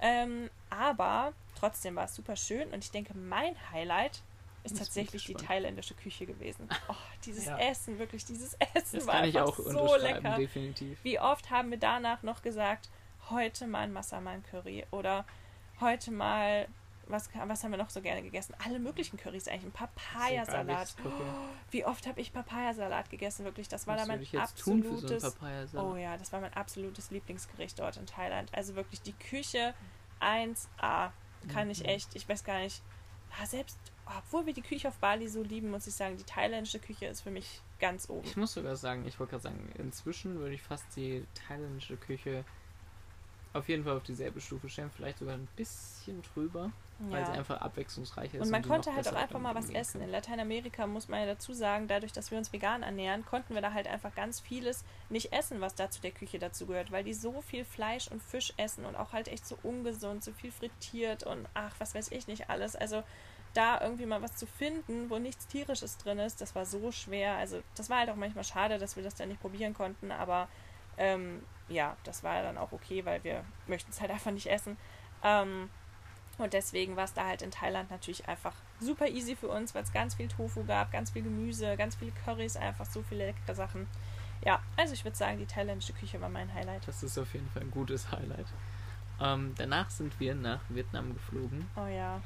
Ähm, 0.00 0.50
aber 0.70 1.32
trotzdem 1.54 1.94
war 1.94 2.04
es 2.06 2.14
super 2.14 2.36
schön 2.36 2.68
und 2.70 2.82
ich 2.84 2.90
denke, 2.90 3.16
mein 3.16 3.54
Highlight 3.70 4.22
ist 4.64 4.72
ich 4.72 4.78
tatsächlich 4.78 5.24
die 5.24 5.34
thailändische 5.34 5.94
Küche 5.94 6.26
gewesen. 6.26 6.68
Oh, 6.88 6.94
dieses 7.24 7.46
Ja. 7.46 7.58
Essen, 7.58 7.98
wirklich, 7.98 8.24
dieses 8.24 8.54
Essen 8.74 8.98
Das 8.98 9.06
war 9.06 9.14
kann 9.16 9.24
ich 9.28 9.38
auch 9.40 9.56
so 9.56 9.96
lecker. 9.96 10.36
definitiv. 10.36 10.98
Wie 11.02 11.18
oft 11.18 11.50
haben 11.50 11.70
wir 11.70 11.78
danach 11.78 12.22
noch 12.22 12.42
gesagt, 12.42 12.88
heute 13.30 13.66
mal 13.66 13.80
ein 13.80 13.92
Massaman 13.92 14.42
Curry 14.44 14.84
oder 14.90 15.24
heute 15.80 16.10
mal, 16.10 16.68
was, 17.06 17.28
was 17.34 17.64
haben 17.64 17.70
wir 17.72 17.78
noch 17.78 17.90
so 17.90 18.00
gerne 18.00 18.22
gegessen? 18.22 18.54
Alle 18.64 18.78
möglichen 18.78 19.16
Currys 19.16 19.48
eigentlich, 19.48 19.64
ein 19.66 19.72
Papayasalat. 19.72 20.96
Curry. 20.96 21.24
Wie 21.70 21.84
oft 21.84 22.06
habe 22.06 22.20
ich 22.20 22.32
Papayasalat 22.32 23.10
gegessen, 23.10 23.44
wirklich, 23.44 23.68
das 23.68 23.86
war 23.86 23.96
Was 23.96 24.02
da 24.02 24.08
mein 24.08 24.22
ich 24.22 24.30
so 24.30 24.38
absolutes 24.38 25.22
Papayasalat? 25.34 25.84
Oh 25.92 25.96
ja, 25.96 26.16
das 26.16 26.32
war 26.32 26.40
mein 26.40 26.52
absolutes 26.54 27.10
Lieblingsgericht 27.10 27.78
dort 27.78 27.96
in 27.96 28.06
Thailand. 28.06 28.50
Also 28.54 28.74
wirklich 28.76 29.00
die 29.02 29.14
Küche 29.14 29.74
1A 30.20 31.10
kann 31.48 31.70
ich 31.70 31.80
Mhm. 31.80 31.86
echt, 31.86 32.14
ich 32.14 32.28
weiß 32.28 32.44
gar 32.44 32.60
nicht, 32.60 32.82
ah, 33.40 33.46
selbst 33.46 33.78
obwohl 34.06 34.46
wir 34.46 34.52
die 34.52 34.62
Küche 34.62 34.88
auf 34.88 34.96
Bali 34.98 35.28
so 35.28 35.42
lieben, 35.42 35.70
muss 35.70 35.86
ich 35.86 35.94
sagen, 35.94 36.16
die 36.16 36.24
thailändische 36.24 36.78
Küche 36.78 37.06
ist 37.06 37.22
für 37.22 37.30
mich 37.30 37.60
ganz 37.78 38.08
oben. 38.10 38.26
Ich 38.26 38.36
muss 38.36 38.52
sogar 38.54 38.76
sagen, 38.76 39.06
ich 39.06 39.18
wollte 39.18 39.32
gerade 39.32 39.42
sagen, 39.44 39.72
inzwischen 39.78 40.38
würde 40.38 40.54
ich 40.54 40.62
fast 40.62 40.84
die 40.96 41.24
thailändische 41.34 41.96
Küche 41.96 42.44
auf 43.52 43.68
jeden 43.68 43.84
Fall 43.84 43.96
auf 43.96 44.02
dieselbe 44.02 44.40
Stufe 44.40 44.68
stellen, 44.68 44.90
vielleicht 44.90 45.18
sogar 45.18 45.34
ein 45.34 45.46
bisschen 45.56 46.22
drüber, 46.22 46.72
weil 46.98 47.24
sie 47.26 47.32
Ja. 47.32 47.38
einfach 47.38 47.60
abwechslungsreicher 47.60 48.38
ist. 48.38 48.42
Und 48.46 48.50
man 48.50 48.62
die 48.62 48.68
konnte 48.68 48.94
halt 48.94 49.06
auch 49.08 49.14
einfach 49.14 49.38
mal 49.38 49.54
was 49.54 49.68
essen. 49.68 49.98
können. 49.98 50.04
In 50.04 50.10
Lateinamerika 50.10 50.86
muss 50.86 51.08
man 51.08 51.20
ja 51.20 51.26
dazu 51.26 51.52
sagen, 51.52 51.86
dadurch, 51.86 52.12
dass 52.12 52.30
wir 52.30 52.38
uns 52.38 52.52
vegan 52.52 52.82
ernähren, 52.82 53.26
konnten 53.26 53.54
wir 53.54 53.60
da 53.60 53.74
halt 53.74 53.88
einfach 53.88 54.14
ganz 54.14 54.40
vieles 54.40 54.84
nicht 55.10 55.32
essen, 55.34 55.60
was 55.60 55.74
da 55.74 55.90
zu 55.90 56.00
der 56.00 56.12
Küche 56.12 56.38
dazu 56.38 56.66
gehört, 56.66 56.92
weil 56.92 57.04
die 57.04 57.12
so 57.14 57.42
viel 57.42 57.64
Fleisch 57.64 58.08
und 58.08 58.22
Fisch 58.22 58.54
essen 58.56 58.86
und 58.86 58.96
auch 58.96 59.12
halt 59.12 59.28
echt 59.28 59.46
so 59.46 59.58
ungesund, 59.62 60.24
so 60.24 60.32
viel 60.32 60.50
frittiert 60.50 61.24
und 61.24 61.46
ach, 61.52 61.74
was 61.78 61.94
weiß 61.94 62.10
ich 62.10 62.26
nicht 62.26 62.48
alles. 62.48 62.74
Also 62.74 63.02
da 63.54 63.80
irgendwie 63.80 64.06
mal 64.06 64.22
was 64.22 64.36
zu 64.36 64.46
finden, 64.46 65.10
wo 65.10 65.18
nichts 65.18 65.46
tierisches 65.46 65.98
drin 65.98 66.18
ist, 66.18 66.40
das 66.40 66.54
war 66.54 66.64
so 66.64 66.90
schwer. 66.92 67.34
Also 67.36 67.62
das 67.74 67.90
war 67.90 67.98
halt 67.98 68.10
auch 68.10 68.16
manchmal 68.16 68.44
schade, 68.44 68.78
dass 68.78 68.96
wir 68.96 69.02
das 69.02 69.14
dann 69.14 69.28
nicht 69.28 69.40
probieren 69.40 69.74
konnten, 69.74 70.10
aber 70.10 70.48
ähm, 70.96 71.42
ja, 71.68 71.96
das 72.04 72.22
war 72.22 72.42
dann 72.42 72.58
auch 72.58 72.72
okay, 72.72 73.04
weil 73.04 73.22
wir 73.24 73.44
möchten 73.66 73.90
es 73.90 74.00
halt 74.00 74.10
einfach 74.12 74.30
nicht 74.30 74.46
essen. 74.46 74.76
Ähm, 75.22 75.70
und 76.38 76.54
deswegen 76.54 76.96
war 76.96 77.04
es 77.04 77.12
da 77.12 77.26
halt 77.26 77.42
in 77.42 77.50
Thailand 77.50 77.90
natürlich 77.90 78.26
einfach 78.26 78.54
super 78.80 79.06
easy 79.06 79.36
für 79.36 79.48
uns, 79.48 79.74
weil 79.74 79.82
es 79.82 79.92
ganz 79.92 80.14
viel 80.14 80.28
Tofu 80.28 80.64
gab, 80.64 80.90
ganz 80.90 81.10
viel 81.10 81.22
Gemüse, 81.22 81.76
ganz 81.76 81.94
viele 81.94 82.12
Currys, 82.24 82.56
einfach 82.56 82.86
so 82.86 83.02
viele 83.02 83.26
leckere 83.26 83.54
Sachen. 83.54 83.86
Ja, 84.44 84.60
also 84.76 84.94
ich 84.94 85.04
würde 85.04 85.16
sagen, 85.16 85.38
die 85.38 85.46
thailändische 85.46 85.92
Küche 85.92 86.20
war 86.20 86.28
mein 86.28 86.52
Highlight. 86.52 86.88
Das 86.88 87.02
ist 87.02 87.18
auf 87.18 87.32
jeden 87.34 87.48
Fall 87.50 87.62
ein 87.62 87.70
gutes 87.70 88.10
Highlight. 88.10 88.46
Ähm, 89.20 89.54
danach 89.56 89.90
sind 89.90 90.18
wir 90.18 90.34
nach 90.34 90.60
Vietnam 90.68 91.14
geflogen 91.14 91.68
Oh 91.76 91.86
ja. 91.86 92.20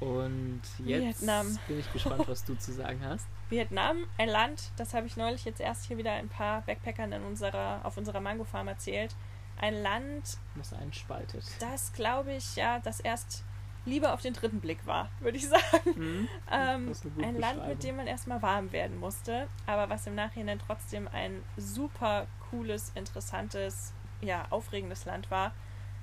Und 0.00 0.62
jetzt 0.84 1.20
Vietnam. 1.20 1.58
bin 1.68 1.78
ich 1.80 1.92
gespannt, 1.92 2.28
was 2.28 2.44
du 2.44 2.54
zu 2.56 2.72
sagen 2.72 3.00
hast. 3.04 3.26
Vietnam, 3.50 4.06
ein 4.18 4.28
Land, 4.28 4.70
das 4.76 4.92
habe 4.94 5.06
ich 5.06 5.16
neulich 5.16 5.44
jetzt 5.44 5.60
erst 5.60 5.84
hier 5.86 5.96
wieder 5.98 6.12
ein 6.12 6.28
paar 6.28 6.62
Backpackern 6.62 7.12
in 7.12 7.22
unserer, 7.22 7.80
auf 7.84 7.96
unserer 7.96 8.20
Mango-Farm 8.20 8.68
erzählt. 8.68 9.14
Ein 9.58 9.82
Land, 9.82 10.36
Was 10.54 10.72
einspaltet. 10.74 11.44
das 11.60 11.92
glaube 11.92 12.32
ich 12.34 12.56
ja, 12.56 12.78
das 12.80 13.00
erst 13.00 13.42
lieber 13.86 14.12
auf 14.12 14.20
den 14.20 14.34
dritten 14.34 14.60
Blick 14.60 14.84
war, 14.86 15.08
würde 15.20 15.38
ich 15.38 15.48
sagen. 15.48 15.90
Mhm. 15.94 16.28
Ähm, 16.50 16.88
Das 16.88 17.02
ein 17.22 17.38
Land, 17.38 17.66
mit 17.68 17.82
dem 17.82 17.96
man 17.96 18.06
erstmal 18.06 18.42
warm 18.42 18.72
werden 18.72 18.98
musste, 18.98 19.46
aber 19.64 19.88
was 19.88 20.06
im 20.06 20.14
Nachhinein 20.14 20.58
trotzdem 20.58 21.08
ein 21.08 21.42
super 21.56 22.26
cooles, 22.50 22.90
interessantes, 22.96 23.92
ja, 24.20 24.44
aufregendes 24.50 25.04
Land 25.04 25.30
war. 25.30 25.52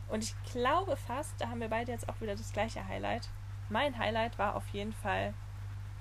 Und 0.09 0.23
ich 0.23 0.33
glaube 0.51 0.95
fast, 0.95 1.33
da 1.39 1.49
haben 1.49 1.59
wir 1.59 1.67
beide 1.69 1.91
jetzt 1.91 2.07
auch 2.09 2.19
wieder 2.21 2.35
das 2.35 2.51
gleiche 2.53 2.87
Highlight. 2.87 3.29
Mein 3.69 3.97
Highlight 3.97 4.37
war 4.37 4.55
auf 4.55 4.67
jeden 4.69 4.93
Fall 4.93 5.33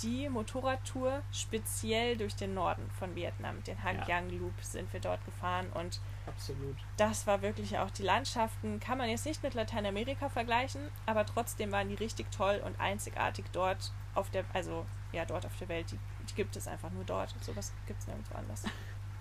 die 0.03 0.29
Motorradtour 0.29 1.23
speziell 1.31 2.17
durch 2.17 2.35
den 2.35 2.55
Norden 2.55 2.91
von 2.99 3.15
Vietnam. 3.15 3.63
Den 3.65 3.83
Hang 3.83 3.99
Ja. 3.99 4.21
Yang 4.21 4.39
Loop 4.39 4.55
sind 4.63 4.93
wir 4.93 5.01
dort 5.01 5.25
gefahren 5.25 5.67
und 5.75 6.01
Absolut. 6.27 6.77
das 6.97 7.27
war 7.27 7.43
wirklich 7.43 7.79
auch 7.79 7.91
die 7.91 8.03
Landschaften, 8.03 8.81
kann 8.81 8.99
man 8.99 9.09
jetzt 9.09 9.27
nicht 9.27 9.43
mit 9.43 9.55
Lateinamerika 9.55 10.29
vergleichen, 10.29 10.81
aber 11.07 11.25
trotzdem 11.27 11.71
waren 11.73 11.89
die 11.89 11.95
richtig 11.95 12.31
toll 12.33 12.61
und 12.65 12.79
einzigartig 12.81 13.45
dort 13.53 13.93
auf 14.15 14.31
der, 14.31 14.45
also 14.53 14.87
ja, 15.13 15.25
dort 15.25 15.47
auf 15.47 15.57
der 15.59 15.69
Welt. 15.69 15.91
Die, 15.93 15.99
die 16.29 16.35
gibt 16.35 16.57
es 16.57 16.67
einfach 16.67 16.91
nur 16.91 17.05
dort. 17.05 17.35
Sowas 17.41 17.73
gibt 17.87 18.01
es 18.01 18.07
nirgendwo 18.07 18.35
anders. 18.35 18.65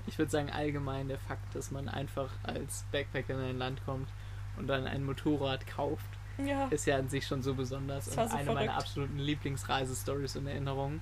Ich 0.07 0.17
würde 0.17 0.31
sagen, 0.31 0.49
allgemein 0.49 1.09
der 1.09 1.19
Fakt, 1.19 1.53
dass 1.53 1.69
man 1.69 1.87
einfach 1.87 2.31
als 2.43 2.85
Backpacker 2.91 3.35
in 3.35 3.41
ein 3.41 3.57
Land 3.57 3.85
kommt 3.85 4.09
und 4.57 4.67
dann 4.67 4.87
ein 4.87 5.05
Motorrad 5.05 5.67
kauft, 5.67 6.05
Ja, 6.47 6.67
ist 6.69 6.85
ja 6.85 6.97
an 6.97 7.09
sich 7.09 7.25
schon 7.25 7.41
so 7.41 7.53
besonders 7.53 8.05
Das 8.05 8.13
und 8.15 8.17
war 8.23 8.27
so 8.29 8.35
eine 8.35 8.45
meiner 8.45 8.59
verrückt. 8.71 8.77
absoluten 8.77 9.17
Lieblingsreisestories 9.19 10.35
in 10.35 10.47
Erinnerung. 10.47 11.01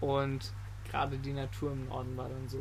Und 0.00 0.52
gerade 0.90 1.16
die 1.18 1.32
Natur 1.32 1.72
im 1.72 1.86
Norden 1.88 2.16
war 2.16 2.28
dann 2.28 2.48
so 2.48 2.60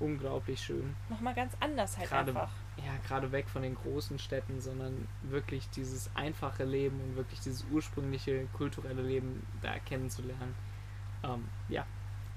unglaublich 0.00 0.60
schön. 0.60 0.94
nochmal 1.08 1.34
ganz 1.34 1.52
anders 1.60 1.96
halt 1.98 2.08
Gerade- 2.08 2.30
einfach. 2.32 2.50
Ja, 2.76 2.92
gerade 3.06 3.30
weg 3.30 3.48
von 3.48 3.62
den 3.62 3.76
großen 3.76 4.18
Städten, 4.18 4.60
sondern 4.60 5.06
wirklich 5.22 5.70
dieses 5.70 6.10
einfache 6.16 6.64
Leben 6.64 7.00
und 7.00 7.14
wirklich 7.16 7.38
dieses 7.40 7.64
ursprüngliche 7.70 8.46
kulturelle 8.52 9.00
Leben 9.02 9.46
da 9.62 9.78
kennenzulernen. 9.78 10.54
Ähm, 11.22 11.44
ja, 11.68 11.86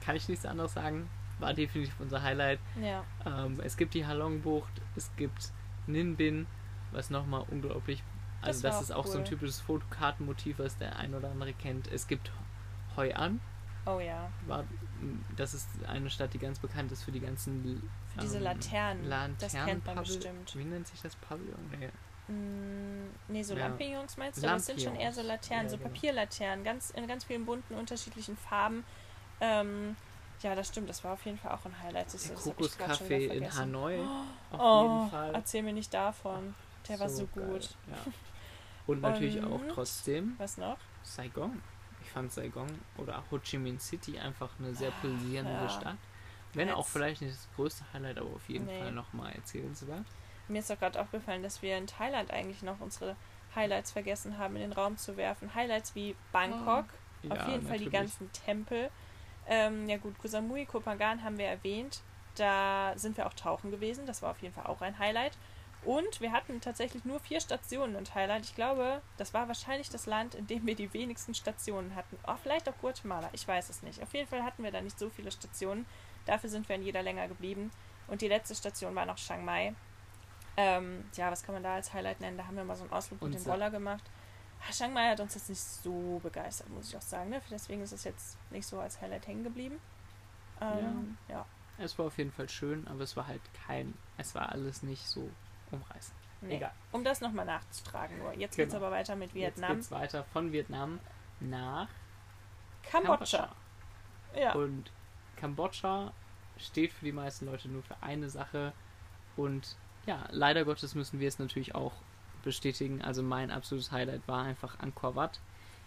kann 0.05 0.15
ich 0.15 0.30
nichts 0.30 0.45
anderes 0.45 0.73
sagen. 0.73 1.09
War 1.39 1.55
definitiv 1.55 1.95
unser 1.99 2.21
Highlight. 2.21 2.59
Ja, 2.80 3.03
Ähm, 3.25 3.59
es 3.63 3.78
gibt 3.78 3.95
die 3.95 4.05
Halong-Bucht, 4.05 4.71
es 4.95 5.09
gibt 5.17 5.51
Ninh 5.88 6.15
Bin, 6.15 6.45
was 6.91 7.09
nochmal 7.09 7.43
unglaublich. 7.49 8.03
Also, 8.42 8.62
Das 8.62 8.76
das, 8.76 8.82
ist 8.90 8.92
auch 8.92 9.06
so 9.08 9.14
ein 9.14 9.20
cool. 9.20 9.24
typisches 9.30 9.60
Fotokartenmotiv, 9.62 10.60
was 10.60 10.78
der 10.78 10.96
ein 10.98 11.14
oder 11.16 11.30
andere 11.32 11.54
kennt. 11.54 11.88
Es 11.92 12.08
gibt 12.08 12.32
Hoi 12.96 13.14
An, 13.14 13.40
oh 13.86 14.00
ja. 14.00 14.30
war, 14.48 14.64
das 15.36 15.54
ist 15.54 15.68
eine 15.88 16.10
Stadt, 16.10 16.34
die 16.34 16.40
ganz 16.40 16.60
bekannt 16.60 16.92
ist 16.92 17.04
für 17.04 17.12
die 17.12 17.20
ganzen. 17.20 17.82
Für 18.14 18.22
diese 18.22 18.38
ähm, 18.38 18.44
Laternen. 18.44 19.36
das 19.40 19.54
kennt 19.54 19.86
man 19.86 19.98
Laternenpavill- 19.98 20.06
bestimmt. 20.06 20.56
Wie 20.56 20.64
nennt 20.64 20.88
sich 20.88 21.02
das 21.02 21.16
Pavillon? 21.16 21.56
Nee. 21.80 21.90
Mm, 22.34 23.10
nee, 23.30 23.42
so 23.44 23.54
Ja. 23.56 23.68
Lampignons 23.68 24.18
meinst 24.18 24.44
du? 24.44 24.48
Aber 24.48 24.58
es 24.58 24.66
sind 24.66 24.82
schon 24.82 24.96
eher 24.96 25.14
so. 25.14 25.22
Laternen, 25.22 25.66
Ja, 25.66 25.70
so 25.72 25.78
genau. 25.78 25.90
Papierlaternen, 25.90 26.64
ganz, 26.66 26.90
in 26.92 27.08
ganz 27.08 27.24
vielen 27.24 27.46
bunten, 27.46 27.74
unterschiedlichen 27.76 28.36
Farben. 28.38 28.84
Ähm, 29.40 29.96
ja, 30.42 30.54
das 30.54 30.68
stimmt, 30.68 30.90
das 30.90 31.04
war 31.04 31.14
auf 31.14 31.26
jeden 31.26 31.38
Fall 31.38 31.52
auch 31.52 31.66
ein 31.66 31.82
Highlight. 31.82 32.14
Das, 32.14 32.24
Der 32.24 32.36
das 32.36 32.44
Kokoscafé 32.46 33.28
in. 33.30 33.56
Hanoi. 33.56 34.00
Auf 34.52 34.60
Oh, 34.60 34.82
jeden 35.00 35.10
Fall. 35.12 35.34
erzähl 35.36 35.64
mir 35.64 35.74
nicht 35.74 35.94
davon. 35.94 36.54
Der 36.90 37.00
war 37.00 37.10
so 37.10 37.28
geil, 37.36 37.46
gut. 37.46 37.70
Ja. 37.90 37.98
Und 38.88 39.02
natürlich 39.02 39.44
auch 39.44 39.62
Und? 39.62 39.70
trotzdem 39.70 40.36
Was 40.38 40.58
noch? 40.58 40.78
Saigon. 41.04 41.62
Ich 42.02 42.10
fand 42.12 42.32
Saigon 42.32 42.68
oder 42.98 43.22
Ho 43.32 43.38
Chi 43.40 43.58
Minh 43.58 43.80
City 43.80 44.18
einfach 44.18 44.50
eine 44.60 44.74
sehr 44.74 44.92
pulsierende 44.92 45.52
ja. 45.52 45.70
Stadt. 45.70 45.98
Wenn 46.54 46.72
auch 46.72 46.78
Jetzt- 46.80 46.90
vielleicht 46.94 47.22
nicht 47.22 47.34
das 47.36 47.48
größte 47.56 47.84
Highlight, 47.94 48.18
aber 48.18 48.30
auf 48.34 48.48
jeden 48.48 48.66
Nee. 48.66 48.80
Fall 48.80 48.92
nochmal 48.94 49.34
erzählenswert. 49.34 50.06
Mir 50.48 50.60
ist 50.60 50.70
doch 50.70 50.80
gerade 50.80 51.00
aufgefallen, 51.02 51.44
dass 51.44 51.62
wir 51.62 51.78
in 51.78 51.88
Thailand 51.88 52.32
eigentlich 52.32 52.62
noch 52.64 52.80
unsere 52.80 53.18
Highlights 53.54 53.92
vergessen 53.92 54.38
haben, 54.38 54.56
in 54.56 54.62
den 54.62 54.72
Raum 54.72 54.96
zu 54.98 55.18
werfen. 55.18 55.54
Highlights 55.54 55.94
wie 55.94 56.16
Bangkok, 56.32 56.86
Ja, 57.24 57.32
auf 57.32 57.48
jeden 57.50 57.68
Fall 57.68 57.78
die 57.80 57.86
natürlich. 57.86 57.92
ganzen 57.92 58.32
Tempel. 58.32 58.90
Ähm, 59.48 59.90
ja 59.90 59.98
gut, 59.98 60.18
Koh 60.20 60.28
Samui, 60.30 60.66
Koh 60.66 60.80
Phangan 60.80 61.24
haben 61.24 61.38
wir 61.38 61.48
erwähnt. 61.48 62.02
Da 62.36 62.94
sind 62.96 63.18
wir 63.18 63.26
auch 63.28 63.34
tauchen 63.34 63.72
gewesen. 63.72 64.06
Das 64.06 64.22
war 64.22 64.32
auf 64.32 64.42
jeden 64.42 64.54
Fall 64.54 64.68
auch 64.68 64.82
ein 64.82 64.98
Highlight. 65.00 65.38
Und 65.88 66.20
wir 66.20 66.34
hatten 66.34 66.60
tatsächlich 66.60 67.06
nur 67.06 67.22
vier 67.22 67.40
Stationen 67.40 67.96
in 67.96 68.04
Thailand. 68.04 68.44
Ich 68.44 68.54
glaube, 68.54 69.02
das 69.16 69.34
war 69.34 69.48
wahrscheinlich 69.48 69.90
das 69.90 70.06
Land, 70.06 70.36
in 70.36 70.46
dem 70.46 70.68
wir 70.68 70.76
die 70.76 70.92
wenigsten 70.94 71.34
Stationen 71.34 71.96
hatten. 71.96 72.20
Oh, 72.28 72.36
vielleicht 72.44 72.68
auch 72.68 72.78
Guatemala, 72.82 73.30
ich 73.32 73.48
weiß 73.48 73.70
es 73.70 73.84
nicht. 73.84 74.04
Auf 74.04 74.14
jeden 74.14 74.28
Fall 74.28 74.44
hatten 74.44 74.64
wir 74.64 74.72
da 74.72 74.82
nicht 74.82 75.00
so 75.00 75.10
viele 75.10 75.32
Stationen. 75.32 75.86
Dafür 76.26 76.50
sind 76.50 76.68
wir 76.68 76.76
in 76.76 76.84
jeder 76.84 77.04
länger 77.04 77.30
geblieben. 77.30 77.72
Und 78.10 78.20
die 78.20 78.28
letzte 78.28 78.54
Station 78.54 78.96
war 78.96 79.06
noch 79.06 79.16
Chiang 79.16 79.46
Mai. 79.46 79.76
Ähm, 80.58 81.06
ja, 81.16 81.32
was 81.32 81.42
kann 81.42 81.56
man 81.56 81.64
da 81.64 81.76
als 81.76 81.94
Highlight 81.94 82.20
nennen? 82.20 82.38
Da 82.38 82.48
haben 82.48 82.58
wir 82.58 82.66
mal 82.66 82.76
so 82.76 82.84
einen 82.84 82.92
Ausflug 82.92 83.22
mit 83.22 83.36
dem 83.36 83.50
Roller 83.50 83.72
gemacht. 83.72 84.04
Ah, 84.60 84.74
Chiang 84.74 84.92
Mai 84.92 85.08
hat 85.12 85.22
uns 85.22 85.36
jetzt 85.36 85.48
nicht 85.48 85.62
so 85.62 86.20
begeistert, 86.22 86.68
muss 86.68 86.90
ich 86.90 86.98
auch 86.98 87.02
sagen. 87.02 87.30
Ne? 87.30 87.42
Deswegen 87.50 87.82
ist 87.82 87.94
es 87.94 88.04
jetzt 88.04 88.38
nicht 88.52 88.68
so 88.68 88.78
als 88.78 89.00
Highlight 89.00 89.26
hängen 89.26 89.46
geblieben. 89.46 89.80
Ähm, 90.60 91.18
ja. 91.30 91.46
Es 91.78 91.98
war 91.98 92.08
auf 92.08 92.18
jeden 92.18 92.34
Fall 92.34 92.50
schön, 92.50 92.86
aber 92.90 93.04
es 93.04 93.16
war 93.16 93.28
halt 93.28 93.42
kein, 93.66 93.94
es 94.18 94.36
war 94.36 94.52
alles 94.52 94.84
nicht 94.84 95.08
so 95.08 95.30
umreißend. 95.72 96.15
Nee. 96.41 96.57
Egal. 96.57 96.72
Um 96.91 97.03
das 97.03 97.22
nochmal 97.22 97.45
nachzutragen 97.45 98.18
nur. 98.20 98.34
Jetzt 98.34 98.55
Genau. 98.57 98.76
aber 98.76 98.91
weiter 98.91 99.15
mit 99.15 99.34
Vietnam. 99.34 99.78
Jetzt 99.78 99.89
geht's 99.89 99.91
weiter 99.91 100.24
von 100.26 100.51
Vietnam 100.51 100.99
nach 101.39 101.88
Kambodscha. 102.84 103.49
Ja. 104.36 104.53
Und 104.53 104.91
Kambodscha 105.36 106.11
steht 106.57 106.93
für 106.93 107.05
die 107.05 107.11
meisten 107.11 107.45
Leute 107.45 107.70
nur 107.70 107.84
für 107.84 107.97
eine 108.01 108.30
Sache. 108.30 108.74
Und 109.36 109.76
ja, 110.05 110.28
leider 110.32 110.63
Gottes 110.65 110.95
müssen 110.95 111.20
wir 111.20 111.28
es 111.28 111.39
natürlich 111.39 111.76
auch 111.76 111.93
bestätigen. 112.43 113.01
Also 113.01 113.24
mein 113.24 113.51
absolutes 113.51 113.91
Highlight 113.91 114.28
war 114.28 114.43
einfach 114.43 114.80
Angkor 114.80 115.15
Wat 115.15 115.39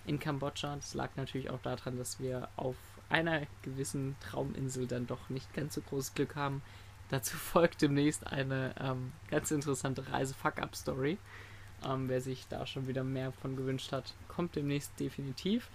in 0.04 0.18
Kambodscha. 0.18 0.76
Das 0.76 0.94
lag 0.94 1.10
natürlich 1.16 1.50
auch 1.50 1.60
daran, 1.62 1.96
dass 1.96 2.20
wir 2.20 2.48
auf 2.56 2.76
einer 3.08 3.42
gewissen 3.62 4.16
Trauminsel 4.20 4.86
dann 4.86 5.06
doch 5.06 5.28
nicht 5.30 5.52
ganz 5.54 5.74
so 5.74 5.80
großes 5.80 6.14
Glück 6.14 6.36
haben. 6.36 6.62
Dazu 7.10 7.36
folgt 7.36 7.82
demnächst 7.82 8.26
eine 8.26 8.74
ähm, 8.80 9.12
ganz 9.28 9.50
interessante 9.50 10.10
Reise-Fuck-Up-Story. 10.10 11.18
Ähm, 11.84 12.08
wer 12.08 12.20
sich 12.20 12.46
da 12.48 12.66
schon 12.66 12.86
wieder 12.86 13.02
mehr 13.02 13.32
von 13.32 13.56
gewünscht 13.56 13.92
hat, 13.92 14.14
kommt 14.28 14.54
demnächst 14.54 14.98
definitiv. 15.00 15.68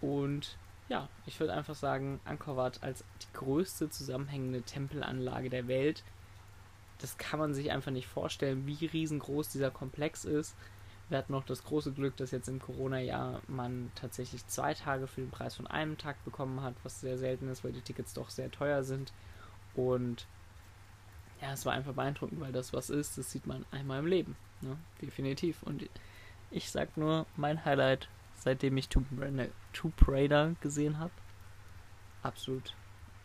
Und 0.00 0.56
ja, 0.88 1.08
ich 1.26 1.40
würde 1.40 1.52
einfach 1.52 1.74
sagen, 1.74 2.20
Angkor 2.24 2.56
Wat 2.56 2.82
als 2.82 3.04
die 3.22 3.32
größte 3.38 3.90
zusammenhängende 3.90 4.62
Tempelanlage 4.62 5.50
der 5.50 5.66
Welt. 5.66 6.04
Das 6.98 7.18
kann 7.18 7.40
man 7.40 7.54
sich 7.54 7.72
einfach 7.72 7.90
nicht 7.90 8.06
vorstellen, 8.06 8.66
wie 8.66 8.86
riesengroß 8.86 9.48
dieser 9.48 9.72
Komplex 9.72 10.24
ist. 10.24 10.54
Wir 11.08 11.18
hatten 11.18 11.32
noch 11.32 11.44
das 11.44 11.64
große 11.64 11.92
Glück, 11.92 12.16
dass 12.16 12.30
jetzt 12.30 12.48
im 12.48 12.60
Corona-Jahr 12.60 13.42
man 13.48 13.90
tatsächlich 13.96 14.46
zwei 14.46 14.74
Tage 14.74 15.08
für 15.08 15.22
den 15.22 15.30
Preis 15.30 15.56
von 15.56 15.66
einem 15.66 15.98
Tag 15.98 16.24
bekommen 16.24 16.62
hat, 16.62 16.74
was 16.84 17.00
sehr 17.00 17.18
selten 17.18 17.48
ist, 17.48 17.64
weil 17.64 17.72
die 17.72 17.80
Tickets 17.80 18.14
doch 18.14 18.30
sehr 18.30 18.50
teuer 18.50 18.84
sind. 18.84 19.12
Und 19.74 20.26
ja, 21.42 21.52
es 21.52 21.66
war 21.66 21.72
einfach 21.72 21.92
beeindruckend, 21.92 22.40
weil 22.40 22.52
das 22.52 22.72
was 22.72 22.88
ist, 22.88 23.18
das 23.18 23.30
sieht 23.30 23.46
man 23.46 23.66
einmal 23.72 23.98
im 23.98 24.06
Leben. 24.06 24.36
Ne? 24.60 24.78
Definitiv. 25.00 25.62
Und 25.64 25.88
ich 26.50 26.70
sag 26.70 26.96
nur, 26.96 27.26
mein 27.36 27.64
Highlight, 27.64 28.08
seitdem 28.36 28.76
ich 28.76 28.88
Tomb 28.88 29.06
Raider, 29.18 29.48
Tomb 29.72 29.94
Raider 30.06 30.54
gesehen 30.60 30.98
habe, 30.98 31.12
absolut 32.22 32.74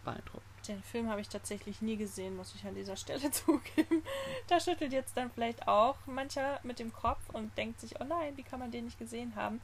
beeindruckend. 0.03 0.43
Den 0.67 0.81
Film 0.81 1.09
habe 1.09 1.21
ich 1.21 1.29
tatsächlich 1.29 1.81
nie 1.81 1.95
gesehen, 1.95 2.35
muss 2.35 2.55
ich 2.55 2.65
an 2.65 2.75
dieser 2.75 2.97
Stelle 2.97 3.29
zugeben. 3.31 4.03
Da 4.47 4.59
schüttelt 4.59 4.91
jetzt 4.91 5.15
dann 5.15 5.31
vielleicht 5.31 5.67
auch 5.67 5.95
mancher 6.07 6.59
mit 6.63 6.79
dem 6.79 6.91
Kopf 6.91 7.29
und 7.31 7.55
denkt 7.57 7.79
sich, 7.79 8.01
oh 8.01 8.03
nein, 8.03 8.35
wie 8.35 8.43
kann 8.43 8.59
man 8.59 8.71
den 8.71 8.85
nicht 8.85 8.97
gesehen 8.97 9.35
haben? 9.35 9.61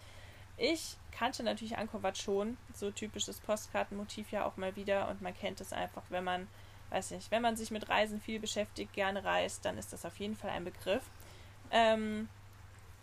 Ich 0.57 0.97
kannte 1.11 1.41
natürlich 1.41 1.77
Angkor 1.77 2.03
Wat 2.03 2.17
schon, 2.17 2.57
so 2.73 2.91
typisches 2.91 3.39
Postkartenmotiv 3.39 4.31
ja 4.31 4.45
auch 4.45 4.55
mal 4.55 4.75
wieder 4.75 5.09
und 5.09 5.21
man 5.21 5.33
kennt 5.33 5.59
es 5.61 5.73
einfach, 5.73 6.03
wenn 6.09 6.23
man, 6.23 6.47
weiß 6.93 7.11
nicht, 7.11 7.31
wenn 7.31 7.41
man 7.41 7.55
sich 7.55 7.71
mit 7.71 7.89
Reisen 7.89 8.21
viel 8.21 8.39
beschäftigt, 8.39 8.93
gerne 8.93 9.23
reist, 9.23 9.65
dann 9.65 9.77
ist 9.77 9.91
das 9.91 10.05
auf 10.05 10.17
jeden 10.17 10.35
Fall 10.35 10.51
ein 10.51 10.63
Begriff. 10.63 11.03
Ähm, 11.71 12.29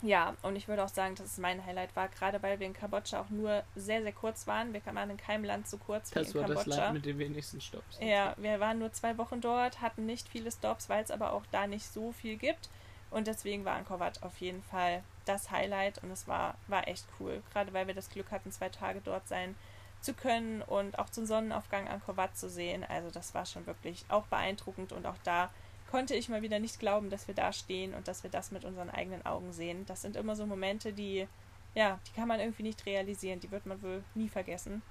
ja, 0.02 0.34
und 0.42 0.56
ich 0.56 0.66
würde 0.68 0.82
auch 0.82 0.88
sagen, 0.88 1.14
dass 1.16 1.26
es 1.26 1.38
mein 1.38 1.64
Highlight 1.64 1.94
war, 1.94 2.08
gerade 2.08 2.42
weil 2.42 2.58
wir 2.58 2.66
in 2.66 2.72
Kambodscha 2.72 3.20
auch 3.20 3.28
nur 3.28 3.62
sehr, 3.76 4.02
sehr 4.02 4.12
kurz 4.12 4.46
waren. 4.46 4.72
Wir 4.72 4.80
waren 4.86 5.10
in 5.10 5.16
keinem 5.18 5.44
Land 5.44 5.68
so 5.68 5.76
kurz 5.76 6.10
wie 6.10 6.20
Das 6.20 6.28
in 6.28 6.40
war 6.40 6.48
das 6.48 6.56
Kambodscha. 6.58 6.82
Land 6.84 6.94
mit 6.94 7.04
den 7.04 7.18
wenigsten 7.18 7.60
Stops. 7.60 7.98
Ja, 8.00 8.34
wir 8.38 8.60
waren 8.60 8.78
nur 8.78 8.92
zwei 8.92 9.18
Wochen 9.18 9.40
dort, 9.40 9.82
hatten 9.82 10.06
nicht 10.06 10.28
viele 10.28 10.50
Stops, 10.50 10.88
weil 10.88 11.04
es 11.04 11.10
aber 11.10 11.32
auch 11.32 11.44
da 11.50 11.66
nicht 11.66 11.84
so 11.84 12.12
viel 12.12 12.36
gibt. 12.36 12.70
Und 13.10 13.26
deswegen 13.26 13.64
war 13.64 13.74
Angkor 13.76 13.98
Wat 13.98 14.22
auf 14.22 14.38
jeden 14.40 14.62
Fall 14.62 15.02
das 15.24 15.50
Highlight 15.50 16.02
und 16.02 16.10
es 16.12 16.28
war, 16.28 16.54
war 16.68 16.86
echt 16.88 17.04
cool. 17.18 17.42
Gerade 17.52 17.72
weil 17.72 17.86
wir 17.86 17.94
das 17.94 18.08
Glück 18.08 18.30
hatten, 18.30 18.52
zwei 18.52 18.68
Tage 18.68 19.00
dort 19.04 19.26
sein 19.28 19.56
zu 20.00 20.14
können 20.14 20.62
und 20.62 20.98
auch 20.98 21.10
zum 21.10 21.26
Sonnenaufgang 21.26 21.88
Angkor 21.88 22.16
Wat 22.16 22.36
zu 22.36 22.48
sehen. 22.48 22.84
Also 22.84 23.10
das 23.10 23.34
war 23.34 23.46
schon 23.46 23.66
wirklich 23.66 24.04
auch 24.08 24.26
beeindruckend 24.26 24.92
und 24.92 25.06
auch 25.06 25.18
da 25.24 25.50
konnte 25.90 26.14
ich 26.14 26.28
mal 26.28 26.42
wieder 26.42 26.60
nicht 26.60 26.78
glauben, 26.78 27.10
dass 27.10 27.26
wir 27.26 27.34
da 27.34 27.52
stehen 27.52 27.94
und 27.94 28.06
dass 28.08 28.22
wir 28.22 28.30
das 28.30 28.52
mit 28.52 28.64
unseren 28.64 28.90
eigenen 28.90 29.26
Augen 29.26 29.52
sehen. 29.52 29.84
Das 29.86 30.02
sind 30.02 30.16
immer 30.16 30.36
so 30.36 30.46
Momente, 30.46 30.92
die, 30.92 31.26
ja, 31.74 31.98
die 32.06 32.12
kann 32.12 32.28
man 32.28 32.40
irgendwie 32.40 32.62
nicht 32.62 32.86
realisieren, 32.86 33.40
die 33.40 33.50
wird 33.50 33.66
man 33.66 33.82
wohl 33.82 34.04
nie 34.14 34.28
vergessen. 34.28 34.82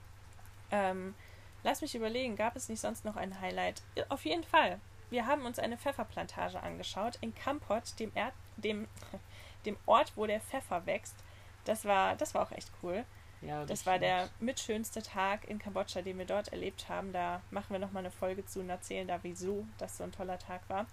Ähm, 0.72 1.16
lass 1.64 1.82
mich 1.82 1.96
überlegen, 1.96 2.36
gab 2.36 2.56
es 2.56 2.70
nicht 2.70 2.82
sonst 2.82 3.06
noch 3.06 3.16
ein 3.16 3.40
Highlight? 3.40 3.82
Auf 4.10 4.26
jeden 4.26 4.44
Fall. 4.44 4.80
Wir 5.10 5.26
haben 5.26 5.46
uns 5.46 5.58
eine 5.58 5.78
Pfefferplantage 5.78 6.62
angeschaut 6.62 7.18
in 7.22 7.34
Kampot, 7.34 8.00
dem, 8.00 8.12
Erd 8.14 8.34
dem, 8.58 8.88
dem 9.66 9.78
Ort, 9.86 10.14
wo 10.16 10.26
der 10.28 10.42
Pfeffer 10.42 10.86
wächst. 10.86 11.16
Das 11.64 11.86
war, 11.86 12.16
das 12.16 12.34
war 12.34 12.44
auch 12.44 12.52
echt 12.52 12.72
cool. 12.84 13.06
Ja, 13.42 13.66
Das 13.66 13.86
war 13.86 14.00
der 14.00 14.30
mitschönste 14.40 15.02
Tag 15.02 15.48
in 15.48 15.60
Kambodscha, 15.60 16.02
den 16.02 16.18
wir 16.18 16.26
dort 16.26 16.50
erlebt 16.50 16.90
haben. 16.90 17.14
Da 17.14 17.42
machen 17.52 17.72
wir 17.72 17.80
nochmal 17.80 18.02
eine 18.04 18.12
Folge 18.12 18.46
zu 18.46 18.60
und 18.60 18.70
erzählen 18.70 19.08
da, 19.08 19.20
wieso 19.22 19.66
das 19.78 19.98
so 19.98 20.04
ein 20.04 20.12
toller 20.12 20.38
Tag 20.38 20.62
war. 20.68 20.86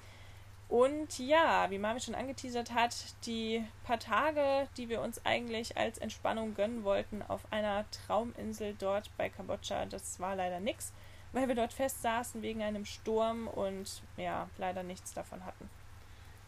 Und 0.68 1.18
ja, 1.20 1.70
wie 1.70 1.78
Mami 1.78 2.00
schon 2.00 2.16
angeteasert 2.16 2.74
hat, 2.74 2.94
die 3.24 3.64
paar 3.84 4.00
Tage, 4.00 4.68
die 4.76 4.88
wir 4.88 5.00
uns 5.00 5.24
eigentlich 5.24 5.76
als 5.76 5.98
Entspannung 5.98 6.54
gönnen 6.54 6.82
wollten 6.82 7.22
auf 7.22 7.40
einer 7.52 7.84
Trauminsel 7.90 8.74
dort 8.76 9.10
bei 9.16 9.28
Kambodscha, 9.28 9.86
das 9.86 10.18
war 10.18 10.34
leider 10.34 10.58
nix, 10.58 10.92
weil 11.32 11.46
wir 11.46 11.54
dort 11.54 11.72
festsaßen 11.72 12.42
wegen 12.42 12.62
einem 12.62 12.84
Sturm 12.84 13.46
und 13.46 14.02
ja, 14.16 14.48
leider 14.58 14.82
nichts 14.82 15.14
davon 15.14 15.44
hatten. 15.44 15.70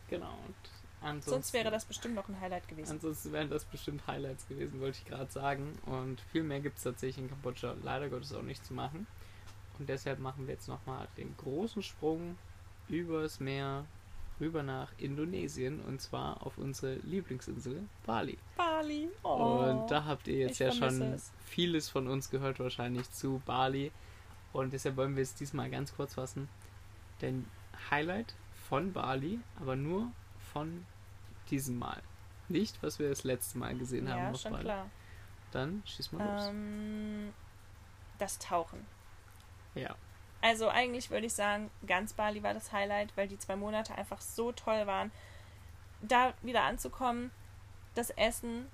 Genau. 0.08 0.32
Und 0.46 0.56
ansonsten, 1.00 1.30
Sonst 1.30 1.52
wäre 1.52 1.70
das 1.70 1.84
bestimmt 1.84 2.14
noch 2.14 2.28
ein 2.28 2.40
Highlight 2.40 2.68
gewesen. 2.68 2.92
Ansonsten 2.92 3.32
wären 3.32 3.50
das 3.50 3.64
bestimmt 3.64 4.06
Highlights 4.06 4.46
gewesen, 4.48 4.80
wollte 4.80 4.98
ich 4.98 5.04
gerade 5.04 5.30
sagen. 5.30 5.78
Und 5.86 6.20
viel 6.32 6.42
mehr 6.42 6.60
gibt 6.60 6.78
es 6.78 6.84
tatsächlich 6.84 7.24
in 7.24 7.30
Kambodscha 7.30 7.74
leider 7.82 8.08
Gottes 8.08 8.32
auch 8.32 8.42
nicht 8.42 8.64
zu 8.64 8.74
machen. 8.74 9.06
Und 9.78 9.88
deshalb 9.88 10.18
machen 10.18 10.46
wir 10.46 10.54
jetzt 10.54 10.68
nochmal 10.68 11.06
den 11.16 11.36
großen 11.36 11.82
Sprung 11.82 12.36
übers 12.88 13.40
Meer 13.40 13.84
rüber 14.40 14.62
nach 14.62 14.92
Indonesien 14.98 15.80
und 15.80 16.00
zwar 16.00 16.46
auf 16.46 16.58
unsere 16.58 16.94
Lieblingsinsel 16.96 17.82
Bali. 18.06 18.38
Bali. 18.56 19.08
Oh. 19.22 19.64
Und 19.64 19.90
da 19.90 20.04
habt 20.04 20.28
ihr 20.28 20.36
jetzt 20.36 20.58
ja 20.58 20.72
schon 20.72 21.02
es. 21.02 21.32
vieles 21.44 21.88
von 21.88 22.06
uns 22.06 22.30
gehört, 22.30 22.60
wahrscheinlich 22.60 23.10
zu 23.10 23.42
Bali. 23.44 23.90
Und 24.52 24.72
deshalb 24.72 24.96
wollen 24.96 25.16
wir 25.16 25.22
es 25.22 25.34
diesmal 25.34 25.70
ganz 25.70 25.94
kurz 25.94 26.14
fassen. 26.14 26.48
Denn 27.20 27.46
Highlight 27.90 28.34
von 28.68 28.92
Bali, 28.92 29.40
aber 29.60 29.76
nur 29.76 30.10
von 30.52 30.86
diesem 31.50 31.78
Mal. 31.78 32.02
Nicht, 32.48 32.82
was 32.82 32.98
wir 32.98 33.08
das 33.08 33.24
letzte 33.24 33.58
Mal 33.58 33.76
gesehen 33.76 34.10
haben 34.10 34.32
ja, 34.32 34.34
schon 34.34 34.58
klar. 34.58 34.90
Dann 35.50 35.82
schieß 35.86 36.12
mal 36.12 36.26
los. 36.26 36.48
Ähm, 36.48 37.32
das 38.18 38.38
Tauchen. 38.38 38.86
Ja. 39.74 39.94
Also 40.40 40.68
eigentlich 40.68 41.10
würde 41.10 41.26
ich 41.26 41.34
sagen, 41.34 41.70
ganz 41.86 42.12
Bali 42.12 42.42
war 42.42 42.54
das 42.54 42.72
Highlight, 42.72 43.16
weil 43.16 43.28
die 43.28 43.38
zwei 43.38 43.56
Monate 43.56 43.94
einfach 43.96 44.20
so 44.20 44.52
toll 44.52 44.86
waren. 44.86 45.10
Da 46.00 46.32
wieder 46.42 46.62
anzukommen, 46.62 47.32
das 47.94 48.10
Essen, 48.10 48.66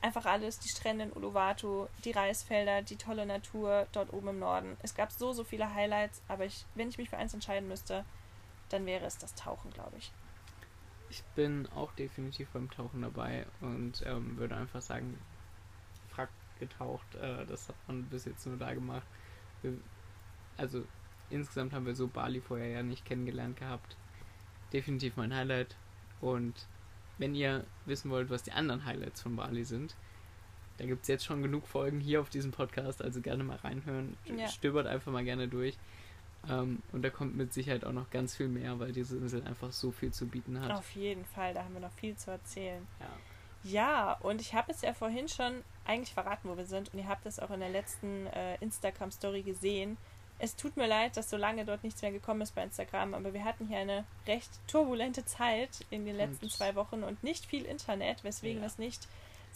einfach 0.00 0.24
alles, 0.24 0.58
die 0.58 0.70
Strände 0.70 1.04
in 1.04 1.12
Uluwatu, 1.12 1.88
die 2.04 2.12
Reisfelder, 2.12 2.82
die 2.82 2.96
tolle 2.96 3.26
Natur 3.26 3.86
dort 3.92 4.12
oben 4.12 4.28
im 4.28 4.38
Norden. 4.38 4.76
Es 4.82 4.94
gab 4.94 5.12
so, 5.12 5.32
so 5.32 5.44
viele 5.44 5.74
Highlights, 5.74 6.22
aber 6.28 6.46
ich, 6.46 6.64
wenn 6.74 6.88
ich 6.88 6.96
mich 6.96 7.10
für 7.10 7.18
eins 7.18 7.34
entscheiden 7.34 7.68
müsste, 7.68 8.04
dann 8.70 8.86
wäre 8.86 9.04
es 9.04 9.18
das 9.18 9.34
Tauchen, 9.34 9.70
glaube 9.72 9.98
ich. 9.98 10.10
Ich 11.10 11.22
bin 11.34 11.66
auch 11.74 11.92
definitiv 11.92 12.48
beim 12.50 12.70
Tauchen 12.70 13.02
dabei 13.02 13.46
und 13.60 14.02
ähm, 14.06 14.36
würde 14.38 14.56
einfach 14.56 14.80
sagen, 14.80 15.18
Frack 16.08 16.30
getaucht, 16.58 17.14
äh, 17.16 17.44
das 17.46 17.68
hat 17.68 17.76
man 17.88 18.04
bis 18.04 18.24
jetzt 18.24 18.46
nur 18.46 18.56
da 18.56 18.72
gemacht. 18.72 19.06
Wir, 19.62 19.74
also 20.56 20.84
insgesamt 21.28 21.72
haben 21.72 21.86
wir 21.86 21.94
so 21.94 22.06
Bali 22.06 22.40
vorher 22.40 22.68
ja 22.68 22.82
nicht 22.82 23.04
kennengelernt 23.04 23.58
gehabt. 23.58 23.96
Definitiv 24.72 25.16
mein 25.16 25.34
Highlight. 25.34 25.76
Und 26.20 26.68
wenn 27.18 27.34
ihr 27.34 27.64
wissen 27.86 28.10
wollt, 28.10 28.30
was 28.30 28.44
die 28.44 28.52
anderen 28.52 28.84
Highlights 28.84 29.20
von 29.20 29.36
Bali 29.36 29.64
sind, 29.64 29.96
da 30.78 30.86
gibt 30.86 31.02
es 31.02 31.08
jetzt 31.08 31.24
schon 31.24 31.42
genug 31.42 31.66
Folgen 31.66 32.00
hier 32.00 32.20
auf 32.20 32.30
diesem 32.30 32.52
Podcast, 32.52 33.02
also 33.02 33.20
gerne 33.20 33.44
mal 33.44 33.56
reinhören. 33.56 34.16
Ja. 34.24 34.48
Stöbert 34.48 34.86
einfach 34.86 35.12
mal 35.12 35.24
gerne 35.24 35.46
durch. 35.46 35.76
Ähm, 36.48 36.82
und 36.92 37.02
da 37.02 37.10
kommt 37.10 37.36
mit 37.36 37.52
Sicherheit 37.52 37.84
auch 37.84 37.92
noch 37.92 38.10
ganz 38.10 38.34
viel 38.36 38.48
mehr, 38.48 38.78
weil 38.80 38.92
diese 38.92 39.16
Insel 39.16 39.44
einfach 39.44 39.72
so 39.72 39.90
viel 39.90 40.12
zu 40.12 40.26
bieten 40.26 40.60
hat. 40.60 40.70
Auf 40.72 40.90
jeden 40.92 41.24
Fall, 41.24 41.52
da 41.54 41.64
haben 41.64 41.74
wir 41.74 41.80
noch 41.80 41.92
viel 41.92 42.16
zu 42.16 42.30
erzählen. 42.30 42.86
Ja. 42.98 43.06
Ja, 43.62 44.12
und 44.20 44.40
ich 44.40 44.54
habe 44.54 44.72
es 44.72 44.80
ja 44.80 44.94
vorhin 44.94 45.28
schon 45.28 45.62
eigentlich 45.84 46.14
verraten, 46.14 46.48
wo 46.48 46.56
wir 46.56 46.64
sind. 46.64 46.92
Und 46.94 46.98
ihr 47.00 47.08
habt 47.08 47.26
es 47.26 47.38
auch 47.38 47.50
in 47.50 47.60
der 47.60 47.68
letzten 47.68 48.26
äh, 48.28 48.56
Instagram-Story 48.62 49.42
gesehen. 49.42 49.98
Es 50.38 50.56
tut 50.56 50.78
mir 50.78 50.86
leid, 50.86 51.18
dass 51.18 51.28
so 51.28 51.36
lange 51.36 51.66
dort 51.66 51.84
nichts 51.84 52.00
mehr 52.00 52.10
gekommen 52.10 52.40
ist 52.40 52.54
bei 52.54 52.62
Instagram, 52.64 53.12
aber 53.12 53.34
wir 53.34 53.44
hatten 53.44 53.66
hier 53.68 53.76
eine 53.80 54.04
recht 54.26 54.48
turbulente 54.66 55.26
Zeit 55.26 55.84
in 55.90 56.06
den 56.06 56.16
letzten 56.16 56.46
Und- 56.46 56.52
zwei 56.52 56.74
Wochen 56.74 57.02
und 57.02 57.22
nicht 57.22 57.44
viel 57.44 57.66
Internet, 57.66 58.24
weswegen 58.24 58.62
Ja. 58.62 58.66
es 58.66 58.78
nicht 58.78 59.06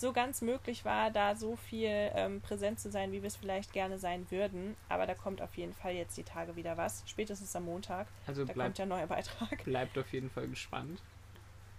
so 0.00 0.12
ganz 0.12 0.42
möglich 0.42 0.84
war, 0.84 1.10
da 1.10 1.34
so 1.36 1.56
viel 1.56 1.88
ähm, 2.14 2.40
präsent 2.40 2.80
zu 2.80 2.90
sein, 2.90 3.12
wie 3.12 3.22
wir 3.22 3.28
es 3.28 3.36
vielleicht 3.36 3.72
gerne 3.72 3.98
sein 3.98 4.30
würden. 4.30 4.76
Aber 4.88 5.06
da 5.06 5.14
kommt 5.14 5.40
auf 5.40 5.56
jeden 5.56 5.72
Fall 5.74 5.94
jetzt 5.94 6.16
die 6.16 6.22
Tage 6.24 6.56
wieder 6.56 6.76
was, 6.76 7.02
spätestens 7.06 7.54
am 7.56 7.64
Montag. 7.64 8.06
Also 8.26 8.42
Da 8.42 8.46
kommt 8.46 8.54
bleibt, 8.54 8.78
der 8.78 8.86
neue 8.86 9.06
Beitrag. 9.06 9.64
bleibt 9.64 9.96
auf 9.98 10.12
jeden 10.12 10.30
Fall 10.30 10.48
gespannt. 10.48 11.00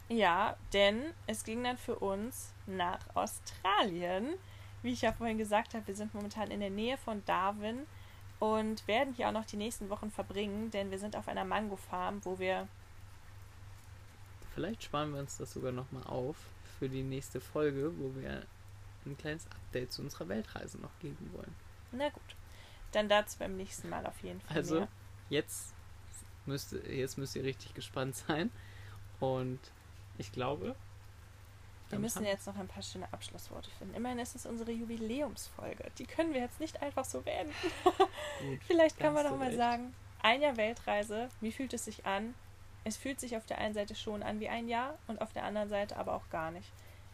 Ja, 0.07 0.55
denn 0.73 1.01
es 1.27 1.43
ging 1.43 1.63
dann 1.63 1.77
für 1.77 1.95
uns 1.95 2.53
nach 2.67 2.99
Australien. 3.15 4.35
Wie 4.83 4.91
ich 4.93 5.01
ja 5.01 5.11
vorhin 5.13 5.37
gesagt 5.39 5.73
habe, 5.73 5.87
wir 5.87 5.95
sind 5.95 6.13
momentan 6.13 6.51
in 6.51 6.59
der 6.59 6.69
Nähe 6.69 6.97
von 6.97 7.25
Darwin 7.25 7.87
und 8.39 8.87
werden 8.87 9.13
hier 9.15 9.29
auch 9.29 9.33
noch 9.33 9.45
die 9.45 9.57
nächsten 9.57 9.89
Wochen 9.89 10.11
verbringen, 10.11 10.69
denn 10.69 10.91
wir 10.91 10.99
sind 10.99 11.15
auf 11.15 11.27
einer 11.27 11.43
Mango-Farm, 11.43 12.23
wo 12.23 12.37
wir. 12.37 12.67
Vielleicht 14.53 14.83
sparen 14.83 15.13
wir 15.13 15.19
uns 15.21 15.37
das 15.37 15.51
sogar 15.53 15.71
nochmal 15.71 16.03
auf 16.03 16.37
für 16.79 16.89
die 16.89 17.03
nächste 17.03 17.39
Folge, 17.41 17.91
wo 17.97 18.15
wir 18.15 18.43
ein 19.05 19.17
kleines 19.17 19.45
Update 19.47 19.91
zu 19.93 20.01
unserer 20.01 20.27
Weltreise 20.27 20.79
noch 20.79 20.97
geben 20.99 21.31
wollen. 21.33 21.55
Na 21.91 22.09
gut. 22.09 22.35
Dann 22.91 23.09
dazu 23.09 23.37
beim 23.39 23.55
nächsten 23.55 23.89
Mal 23.89 24.05
auf 24.05 24.21
jeden 24.23 24.41
Fall. 24.41 24.57
Also, 24.57 24.79
mehr. 24.79 24.87
jetzt 25.29 25.73
müsst, 26.45 26.73
jetzt 26.73 27.17
müsst 27.17 27.35
ihr 27.35 27.43
richtig 27.43 27.73
gespannt 27.73 28.15
sein. 28.15 28.51
Und 29.19 29.59
ich 30.17 30.31
glaube. 30.31 30.75
Wir 31.89 31.99
müssen 31.99 32.25
jetzt 32.25 32.47
noch 32.47 32.57
ein 32.57 32.67
paar 32.67 32.81
schöne 32.81 33.11
Abschlussworte 33.13 33.69
finden. 33.71 33.93
Immerhin 33.93 34.19
ist 34.19 34.35
es 34.35 34.45
unsere 34.45 34.71
Jubiläumsfolge. 34.71 35.91
Die 35.99 36.05
können 36.05 36.33
wir 36.33 36.41
jetzt 36.41 36.59
nicht 36.59 36.81
einfach 36.81 37.05
so 37.05 37.21
beenden. 37.21 37.53
Gut, 37.83 38.59
Vielleicht 38.67 38.97
kann 38.97 39.13
man 39.13 39.25
du 39.25 39.35
mal 39.35 39.47
recht. 39.47 39.57
sagen, 39.57 39.93
ein 40.21 40.41
Jahr 40.41 40.57
Weltreise, 40.57 41.29
wie 41.41 41.51
fühlt 41.51 41.73
es 41.73 41.85
sich 41.85 42.05
an? 42.05 42.33
Es 42.85 42.95
fühlt 42.97 43.19
sich 43.19 43.35
auf 43.35 43.45
der 43.45 43.57
einen 43.57 43.73
Seite 43.73 43.95
schon 43.95 44.23
an 44.23 44.39
wie 44.39 44.47
ein 44.47 44.67
Jahr 44.69 44.97
und 45.07 45.19
auf 45.21 45.33
der 45.33 45.43
anderen 45.43 45.67
Seite 45.69 45.97
aber 45.97 46.13
auch 46.13 46.29
gar 46.29 46.51
nicht. 46.51 46.71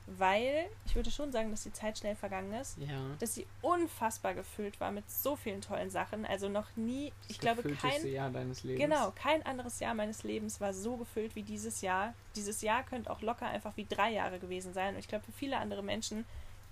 Weil 0.07 0.65
ich 0.85 0.95
würde 0.95 1.11
schon 1.11 1.31
sagen, 1.31 1.51
dass 1.51 1.63
die 1.63 1.71
Zeit 1.71 1.97
schnell 1.97 2.15
vergangen 2.15 2.51
ist, 2.53 2.77
Ja. 2.79 2.99
dass 3.19 3.35
sie 3.35 3.47
unfassbar 3.61 4.33
gefüllt 4.33 4.79
war 4.81 4.91
mit 4.91 5.09
so 5.09 5.35
vielen 5.35 5.61
tollen 5.61 5.89
Sachen. 5.89 6.25
Also 6.25 6.49
noch 6.49 6.75
nie, 6.75 7.13
ich 7.29 7.39
glaube, 7.39 7.63
kein, 7.75 8.05
Jahr 8.07 8.29
deines 8.29 8.63
Lebens. 8.63 8.83
Genau, 8.83 9.11
kein 9.11 9.45
anderes 9.45 9.79
Jahr 9.79 9.93
meines 9.93 10.23
Lebens 10.23 10.59
war 10.59 10.73
so 10.73 10.97
gefüllt 10.97 11.35
wie 11.35 11.43
dieses 11.43 11.81
Jahr. 11.81 12.13
Dieses 12.35 12.61
Jahr 12.61 12.83
könnte 12.83 13.09
auch 13.09 13.21
locker 13.21 13.47
einfach 13.47 13.77
wie 13.77 13.85
drei 13.85 14.11
Jahre 14.11 14.39
gewesen 14.39 14.73
sein. 14.73 14.95
Und 14.95 14.99
ich 14.99 15.07
glaube, 15.07 15.23
für 15.23 15.31
viele 15.31 15.57
andere 15.57 15.83
Menschen, 15.83 16.25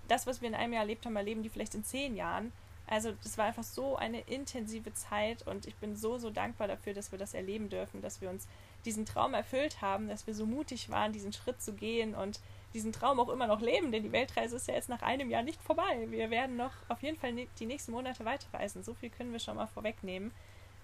das, 0.08 0.26
was 0.26 0.42
wir 0.42 0.48
in 0.48 0.54
einem 0.54 0.72
Jahr 0.74 0.82
erlebt 0.82 1.06
haben, 1.06 1.16
erleben 1.16 1.42
die 1.42 1.48
vielleicht 1.48 1.74
in 1.74 1.84
zehn 1.84 2.16
Jahren. 2.16 2.52
Also 2.88 3.12
das 3.22 3.38
war 3.38 3.46
einfach 3.46 3.62
so 3.62 3.96
eine 3.96 4.20
intensive 4.22 4.92
Zeit 4.92 5.46
und 5.46 5.66
ich 5.66 5.76
bin 5.76 5.94
so, 5.94 6.18
so 6.18 6.28
dankbar 6.28 6.66
dafür, 6.66 6.92
dass 6.92 7.12
wir 7.12 7.18
das 7.20 7.34
erleben 7.34 7.68
dürfen, 7.68 8.02
dass 8.02 8.20
wir 8.20 8.28
uns 8.28 8.48
diesen 8.84 9.06
Traum 9.06 9.34
erfüllt 9.34 9.82
haben, 9.82 10.08
dass 10.08 10.26
wir 10.26 10.34
so 10.34 10.46
mutig 10.46 10.90
waren, 10.90 11.12
diesen 11.12 11.32
Schritt 11.32 11.60
zu 11.60 11.74
gehen 11.74 12.14
und 12.14 12.40
diesen 12.72 12.92
Traum 12.92 13.18
auch 13.18 13.28
immer 13.28 13.46
noch 13.46 13.60
leben, 13.60 13.90
denn 13.90 14.02
die 14.02 14.12
Weltreise 14.12 14.56
ist 14.56 14.68
ja 14.68 14.74
jetzt 14.74 14.88
nach 14.88 15.02
einem 15.02 15.28
Jahr 15.28 15.42
nicht 15.42 15.60
vorbei. 15.62 16.06
Wir 16.08 16.30
werden 16.30 16.56
noch 16.56 16.72
auf 16.88 17.02
jeden 17.02 17.16
Fall 17.16 17.34
die 17.58 17.66
nächsten 17.66 17.92
Monate 17.92 18.24
weiterreisen. 18.24 18.82
So 18.84 18.94
viel 18.94 19.10
können 19.10 19.32
wir 19.32 19.40
schon 19.40 19.56
mal 19.56 19.66
vorwegnehmen. 19.66 20.30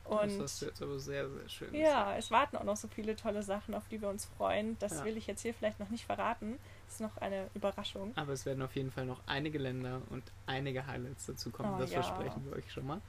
Und 0.09 0.27
das 0.27 0.39
hast 0.39 0.63
du 0.63 0.67
jetzt 0.67 0.83
aber 0.83 0.99
sehr, 0.99 1.29
sehr 1.29 1.49
schön 1.49 1.75
ja, 1.75 2.17
es 2.17 2.31
warten 2.31 2.57
auch 2.57 2.65
noch 2.65 2.77
so 2.77 2.87
viele 2.87 3.17
tolle 3.17 3.43
Sachen, 3.43 3.75
auf 3.75 3.89
die 3.89 4.01
wir 4.01 4.09
uns 4.09 4.25
freuen. 4.25 4.79
Das 4.79 4.99
Ja. 4.99 5.05
will 5.05 5.17
ich 5.17 5.27
jetzt 5.27 5.43
hier 5.43 5.53
vielleicht 5.53 5.81
noch 5.81 5.91
nicht 5.91 6.05
verraten. 6.05 6.59
Das 6.85 6.95
ist 6.95 7.01
noch 7.01 7.17
eine 7.17 7.51
Überraschung. 7.55 8.13
Aber 8.17 8.33
es 8.33 8.47
werden 8.47 8.63
auf 8.63 8.77
jeden 8.77 8.93
Fall 8.93 9.05
noch 9.05 9.21
einige 9.27 9.59
Länder 9.59 10.03
und 10.11 10.23
einige 10.47 10.87
Highlights 10.87 11.27
dazu 11.27 11.51
kommen. 11.51 11.75
Oh, 11.75 11.79
das 11.79 11.91
ja. 11.91 12.03
versprechen 12.03 12.45
wir 12.47 12.57
euch 12.57 12.71
schon 12.73 12.87
mal. 12.87 13.01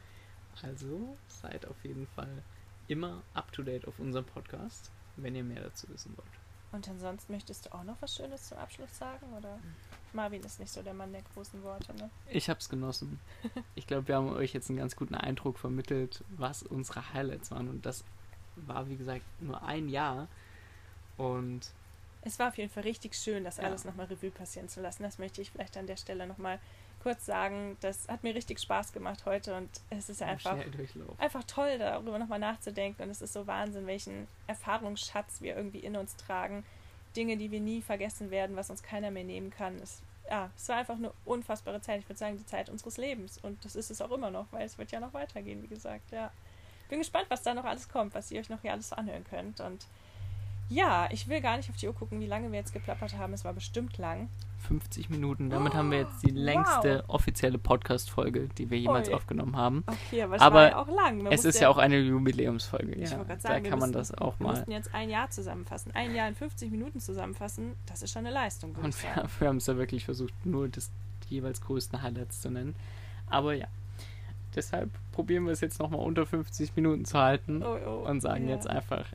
Also 0.64 1.16
seid 1.28 1.68
auf 1.68 1.84
jeden 1.84 2.08
Fall 2.08 2.44
immer 2.88 3.24
up 3.34 3.52
to 3.52 3.64
date 3.64 3.88
auf 3.88 4.00
unserem 4.00 4.26
Podcast, 4.26 4.92
wenn 5.16 5.36
ihr 5.36 5.44
mehr 5.44 5.62
dazu 5.62 5.88
wissen 5.90 6.16
wollt. 6.18 6.28
Und 6.72 6.88
ansonsten 6.90 7.32
möchtest 7.32 7.66
du 7.66 7.74
auch 7.74 7.84
noch 7.84 7.96
was 8.02 8.16
Schönes 8.16 8.50
zum 8.50 8.58
Abschluss 8.58 8.98
sagen? 8.98 9.26
Oder 9.38 9.58
Marvin 10.14 10.44
ist 10.44 10.60
nicht 10.60 10.72
so 10.72 10.82
der 10.82 10.94
Mann 10.94 11.12
der 11.12 11.22
großen 11.34 11.64
Worte, 11.64 11.94
ne? 11.96 12.10
Ich 12.30 12.50
hab's 12.50 12.70
genossen. 12.70 13.20
Ich 13.76 13.88
glaube, 13.88 14.08
wir 14.10 14.16
haben 14.16 14.30
euch 14.30 14.54
jetzt 14.54 14.70
einen 14.70 14.80
ganz 14.80 14.96
guten 14.96 15.16
Eindruck 15.16 15.58
vermittelt, 15.60 16.24
was 16.36 16.64
unsere 16.64 17.14
Highlights 17.14 17.52
waren. 17.52 17.70
Und 17.70 17.86
das 17.86 18.04
war, 18.56 18.90
wie 18.90 18.98
gesagt, 18.98 19.24
nur 19.40 19.64
ein 19.64 19.88
Jahr. 19.88 20.28
Und 21.16 21.72
Es 22.28 22.40
war 22.40 22.50
auf 22.50 22.58
jeden 22.58 22.70
Fall 22.70 22.84
richtig 22.84 23.16
schön, 23.16 23.44
das 23.44 23.58
Ja. 23.58 23.64
alles 23.64 23.86
nochmal 23.86 24.08
Revue 24.08 24.32
passieren 24.32 24.68
zu 24.70 24.82
lassen. 24.82 25.04
Das 25.04 25.18
möchte 25.18 25.42
ich 25.42 25.52
vielleicht 25.52 25.78
an 25.78 25.88
der 25.88 25.98
Stelle 25.98 26.28
nochmal 26.28 26.60
kurz 27.02 27.26
sagen, 27.26 27.78
das 27.82 28.08
hat 28.10 28.24
mir 28.24 28.36
richtig 28.36 28.60
Spaß 28.60 28.92
gemacht 28.92 29.26
heute 29.26 29.56
und 29.56 29.70
es 29.90 30.10
ist 30.10 30.22
Im 30.22 30.28
einfach, 30.28 30.58
einfach 31.20 31.44
toll, 31.46 31.78
darüber 31.78 32.20
nochmal 32.20 32.40
nachzudenken. 32.40 33.04
Und 33.04 33.10
es 33.10 33.22
ist 33.22 33.34
so 33.34 33.48
Wahnsinn, 33.48 33.88
welchen 33.88 34.28
Erfahrungsschatz 34.48 35.42
wir 35.42 35.56
irgendwie 35.56 35.80
in 35.80 35.96
uns 35.96 36.16
tragen. 36.18 36.66
Dinge, 37.16 37.38
die 37.38 37.50
wir 37.50 37.62
nie 37.62 37.82
vergessen 37.82 38.30
werden, 38.30 38.56
was 38.56 38.70
uns 38.70 38.84
keiner 38.84 39.10
mehr 39.10 39.24
nehmen 39.24 39.50
kann. 39.50 39.78
Es, 39.78 40.02
ja, 40.30 40.50
es 40.56 40.68
war 40.68 40.78
einfach 40.78 40.98
eine 40.98 41.12
unfassbare 41.24 41.82
Zeit. 41.82 42.02
Ich 42.02 42.10
würde 42.10 42.20
sagen, 42.20 42.38
die 42.38 42.46
Zeit 42.46 42.70
unseres 42.70 42.98
Lebens. 42.98 43.38
Und 43.38 43.64
das 43.64 43.76
ist 43.76 43.90
es 43.90 44.02
auch 44.02 44.12
immer 44.12 44.30
noch, 44.30 44.48
weil 44.52 44.66
es 44.66 44.78
wird 44.78 44.92
ja 44.92 45.00
noch 45.00 45.14
weitergehen, 45.14 45.64
wie 45.64 45.68
gesagt. 45.68 46.12
Ja. 46.12 46.32
Bin 46.90 47.00
gespannt, 47.00 47.28
was 47.30 47.44
da 47.44 47.54
noch 47.54 47.66
alles 47.66 47.88
kommt, 47.88 48.14
was 48.14 48.32
ihr 48.32 48.40
euch 48.40 48.50
noch 48.50 48.62
hier 48.62 48.74
alles 48.74 48.92
anhören 48.92 49.24
könnt. 49.24 49.62
Und 49.62 49.88
ja, 50.70 51.08
ich 51.12 51.28
will 51.28 51.42
gar 51.42 51.58
nicht 51.58 51.70
auf 51.70 51.78
die 51.78 51.88
Uhr 51.88 51.94
gucken, 51.96 52.20
wie 52.20 52.26
lange 52.28 52.52
wir 52.52 52.60
jetzt 52.60 52.74
geplappert 52.74 53.18
haben. 53.18 53.34
Es 53.34 53.46
war 53.46 53.54
bestimmt 53.54 53.98
lang. 53.98 54.30
50 54.68 55.10
Minuten. 55.10 55.50
Damit 55.50 55.76
haben 55.76 55.92
wir 55.92 56.00
jetzt 56.00 56.24
die 56.24 56.34
Wow. 56.36 56.42
längste 56.44 57.04
offizielle 57.08 57.58
Podcast-Folge, 57.58 58.50
die 58.58 58.70
wir 58.70 58.78
jemals 58.78 59.08
Ui. 59.08 59.14
aufgenommen 59.14 59.56
haben. 59.56 59.84
Okay, 59.88 60.24
aber 60.24 60.36
es 60.36 60.42
Aber 60.42 60.56
war 60.56 60.70
ja 60.70 60.78
auch 60.82 60.88
lang. 60.88 61.22
Man 61.24 61.32
es 61.32 61.46
ist 61.46 61.60
ja 61.62 61.70
auch 61.70 61.78
eine 61.78 62.00
Jubiläumsfolge. 62.00 62.94
Ich 62.96 63.12
Ja, 63.12 63.18
wollte 63.18 63.28
gerade 63.30 63.42
da 63.44 63.48
sagen, 63.50 63.64
wir 63.64 63.70
kann 63.70 63.80
man 63.80 63.90
müssen- 63.92 64.00
das 64.00 64.14
auch 64.18 64.38
Wir 64.40 64.48
mal. 64.48 64.54
mussten 64.56 64.72
jetzt 64.72 64.94
ein 64.94 65.10
Jahr 65.10 65.30
zusammenfassen. 65.30 65.92
Ein 65.96 66.14
Jahr 66.16 66.28
in 66.28 66.36
50 66.36 66.70
Minuten 66.72 67.00
zusammenfassen, 67.00 67.74
das 67.86 68.02
ist 68.02 68.12
schon 68.12 68.26
eine 68.26 68.34
Leistung. 68.34 68.76
Und 68.76 69.02
wir, 69.02 69.10
wir 69.40 69.48
haben 69.48 69.58
es 69.58 69.68
ja 69.68 69.78
wirklich 69.78 70.04
versucht, 70.04 70.34
nur 70.46 70.68
das, 70.68 70.92
die 71.30 71.36
jeweils 71.36 71.62
größten 71.62 72.02
Highlights 72.02 72.42
zu 72.42 72.50
nennen. 72.50 72.76
Aber 73.28 73.54
ja, 73.54 73.68
deshalb 74.56 74.90
probieren 75.14 75.46
wir 75.46 75.52
es 75.54 75.62
jetzt 75.62 75.80
nochmal 75.80 76.02
unter 76.02 76.26
50 76.26 76.76
Minuten 76.76 77.06
zu 77.06 77.18
halten 77.18 77.64
Oh, 77.64 77.78
oh, 77.86 78.10
und 78.10 78.22
sagen 78.22 78.48
ja. 78.50 78.56
jetzt 78.56 78.68
einfach 78.70 79.06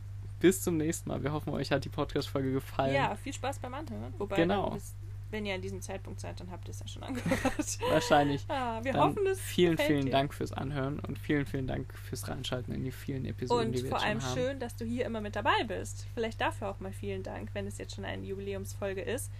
bis 0.42 0.60
zum 0.60 0.76
nächsten 0.76 1.08
Mal. 1.08 1.22
Wir 1.22 1.32
hoffen, 1.32 1.50
euch 1.50 1.70
hat 1.70 1.84
die 1.84 1.88
Podcast-Folge 1.88 2.52
gefallen. 2.52 2.94
Ja, 2.94 3.14
viel 3.14 3.32
Spaß 3.32 3.60
beim 3.60 3.72
Anhören. 3.74 4.12
Wobei, 4.18 4.34
Genau. 4.36 4.70
bis, 4.70 4.92
wenn 5.30 5.46
ihr 5.46 5.54
an 5.54 5.62
diesem 5.62 5.80
Zeitpunkt 5.80 6.20
seid, 6.20 6.38
dann 6.40 6.50
habt 6.50 6.66
ihr 6.68 6.72
es 6.72 6.80
ja 6.80 6.88
schon 6.88 7.02
angehört. 7.04 7.78
Wahrscheinlich. 7.90 8.44
ah, 8.48 8.80
wir 8.82 8.92
Dann 8.92 9.02
hoffen, 9.02 9.24
es 9.30 9.40
vielen, 9.40 9.78
vielen 9.78 10.06
dir. 10.06 10.10
Dank 10.10 10.34
fürs 10.34 10.52
Anhören 10.52 10.98
und 10.98 11.16
vielen, 11.18 11.46
vielen 11.46 11.68
Dank 11.68 11.94
fürs 11.96 12.26
Reinschalten 12.28 12.74
in 12.74 12.84
die 12.84 12.90
vielen 12.90 13.24
Episoden, 13.24 13.68
Und 13.68 13.72
die 13.72 13.84
wir 13.84 13.90
vor 13.90 13.98
jetzt 14.00 14.06
allem 14.08 14.20
schon 14.20 14.30
haben. 14.30 14.36
schön, 14.38 14.58
dass 14.60 14.74
du 14.76 14.84
hier 14.84 15.06
immer 15.06 15.20
mit 15.20 15.36
dabei 15.36 15.62
bist. 15.66 16.06
Vielleicht 16.14 16.40
dafür 16.40 16.68
auch 16.70 16.80
mal 16.80 16.92
vielen 16.92 17.22
Dank, 17.22 17.50
wenn 17.54 17.66
es 17.68 17.78
jetzt 17.78 17.94
schon 17.94 18.04
eine 18.04 18.26
Jubiläumsfolge 18.26 19.00
ist. 19.00 19.30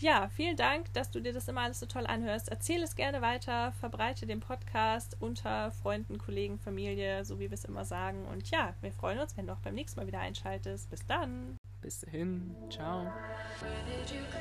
Ja, 0.00 0.28
vielen 0.28 0.56
Dank, 0.56 0.92
dass 0.92 1.10
du 1.10 1.18
dir 1.20 1.32
das 1.32 1.48
immer 1.48 1.62
alles 1.62 1.80
so 1.80 1.86
toll 1.86 2.06
anhörst. 2.06 2.48
Erzähl 2.48 2.80
es 2.84 2.94
gerne 2.94 3.20
weiter, 3.20 3.72
verbreite 3.72 4.26
den 4.26 4.38
Podcast 4.38 5.16
unter 5.18 5.72
Freunden, 5.72 6.18
Kollegen, 6.18 6.60
Familie, 6.60 7.24
so 7.24 7.40
wie 7.40 7.50
wir 7.50 7.54
es 7.54 7.64
immer 7.64 7.84
sagen. 7.84 8.24
Und 8.26 8.48
ja, 8.50 8.74
wir 8.80 8.92
freuen 8.92 9.18
uns, 9.18 9.36
wenn 9.36 9.48
du 9.48 9.52
auch 9.52 9.58
beim 9.58 9.74
nächsten 9.74 9.98
Mal 9.98 10.06
wieder 10.06 10.20
einschaltest. 10.20 10.88
Bis 10.88 11.04
dann. 11.04 11.56
Bis 11.80 12.00
dahin. 12.00 12.54
Ciao. 12.70 13.06
Where 13.60 13.72
did 13.86 14.08
you 14.08 14.22
go 14.30 14.38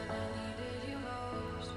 when 0.00 0.10
I 0.10 0.26
needed 0.42 0.90
you 0.90 0.98
most? 0.98 1.70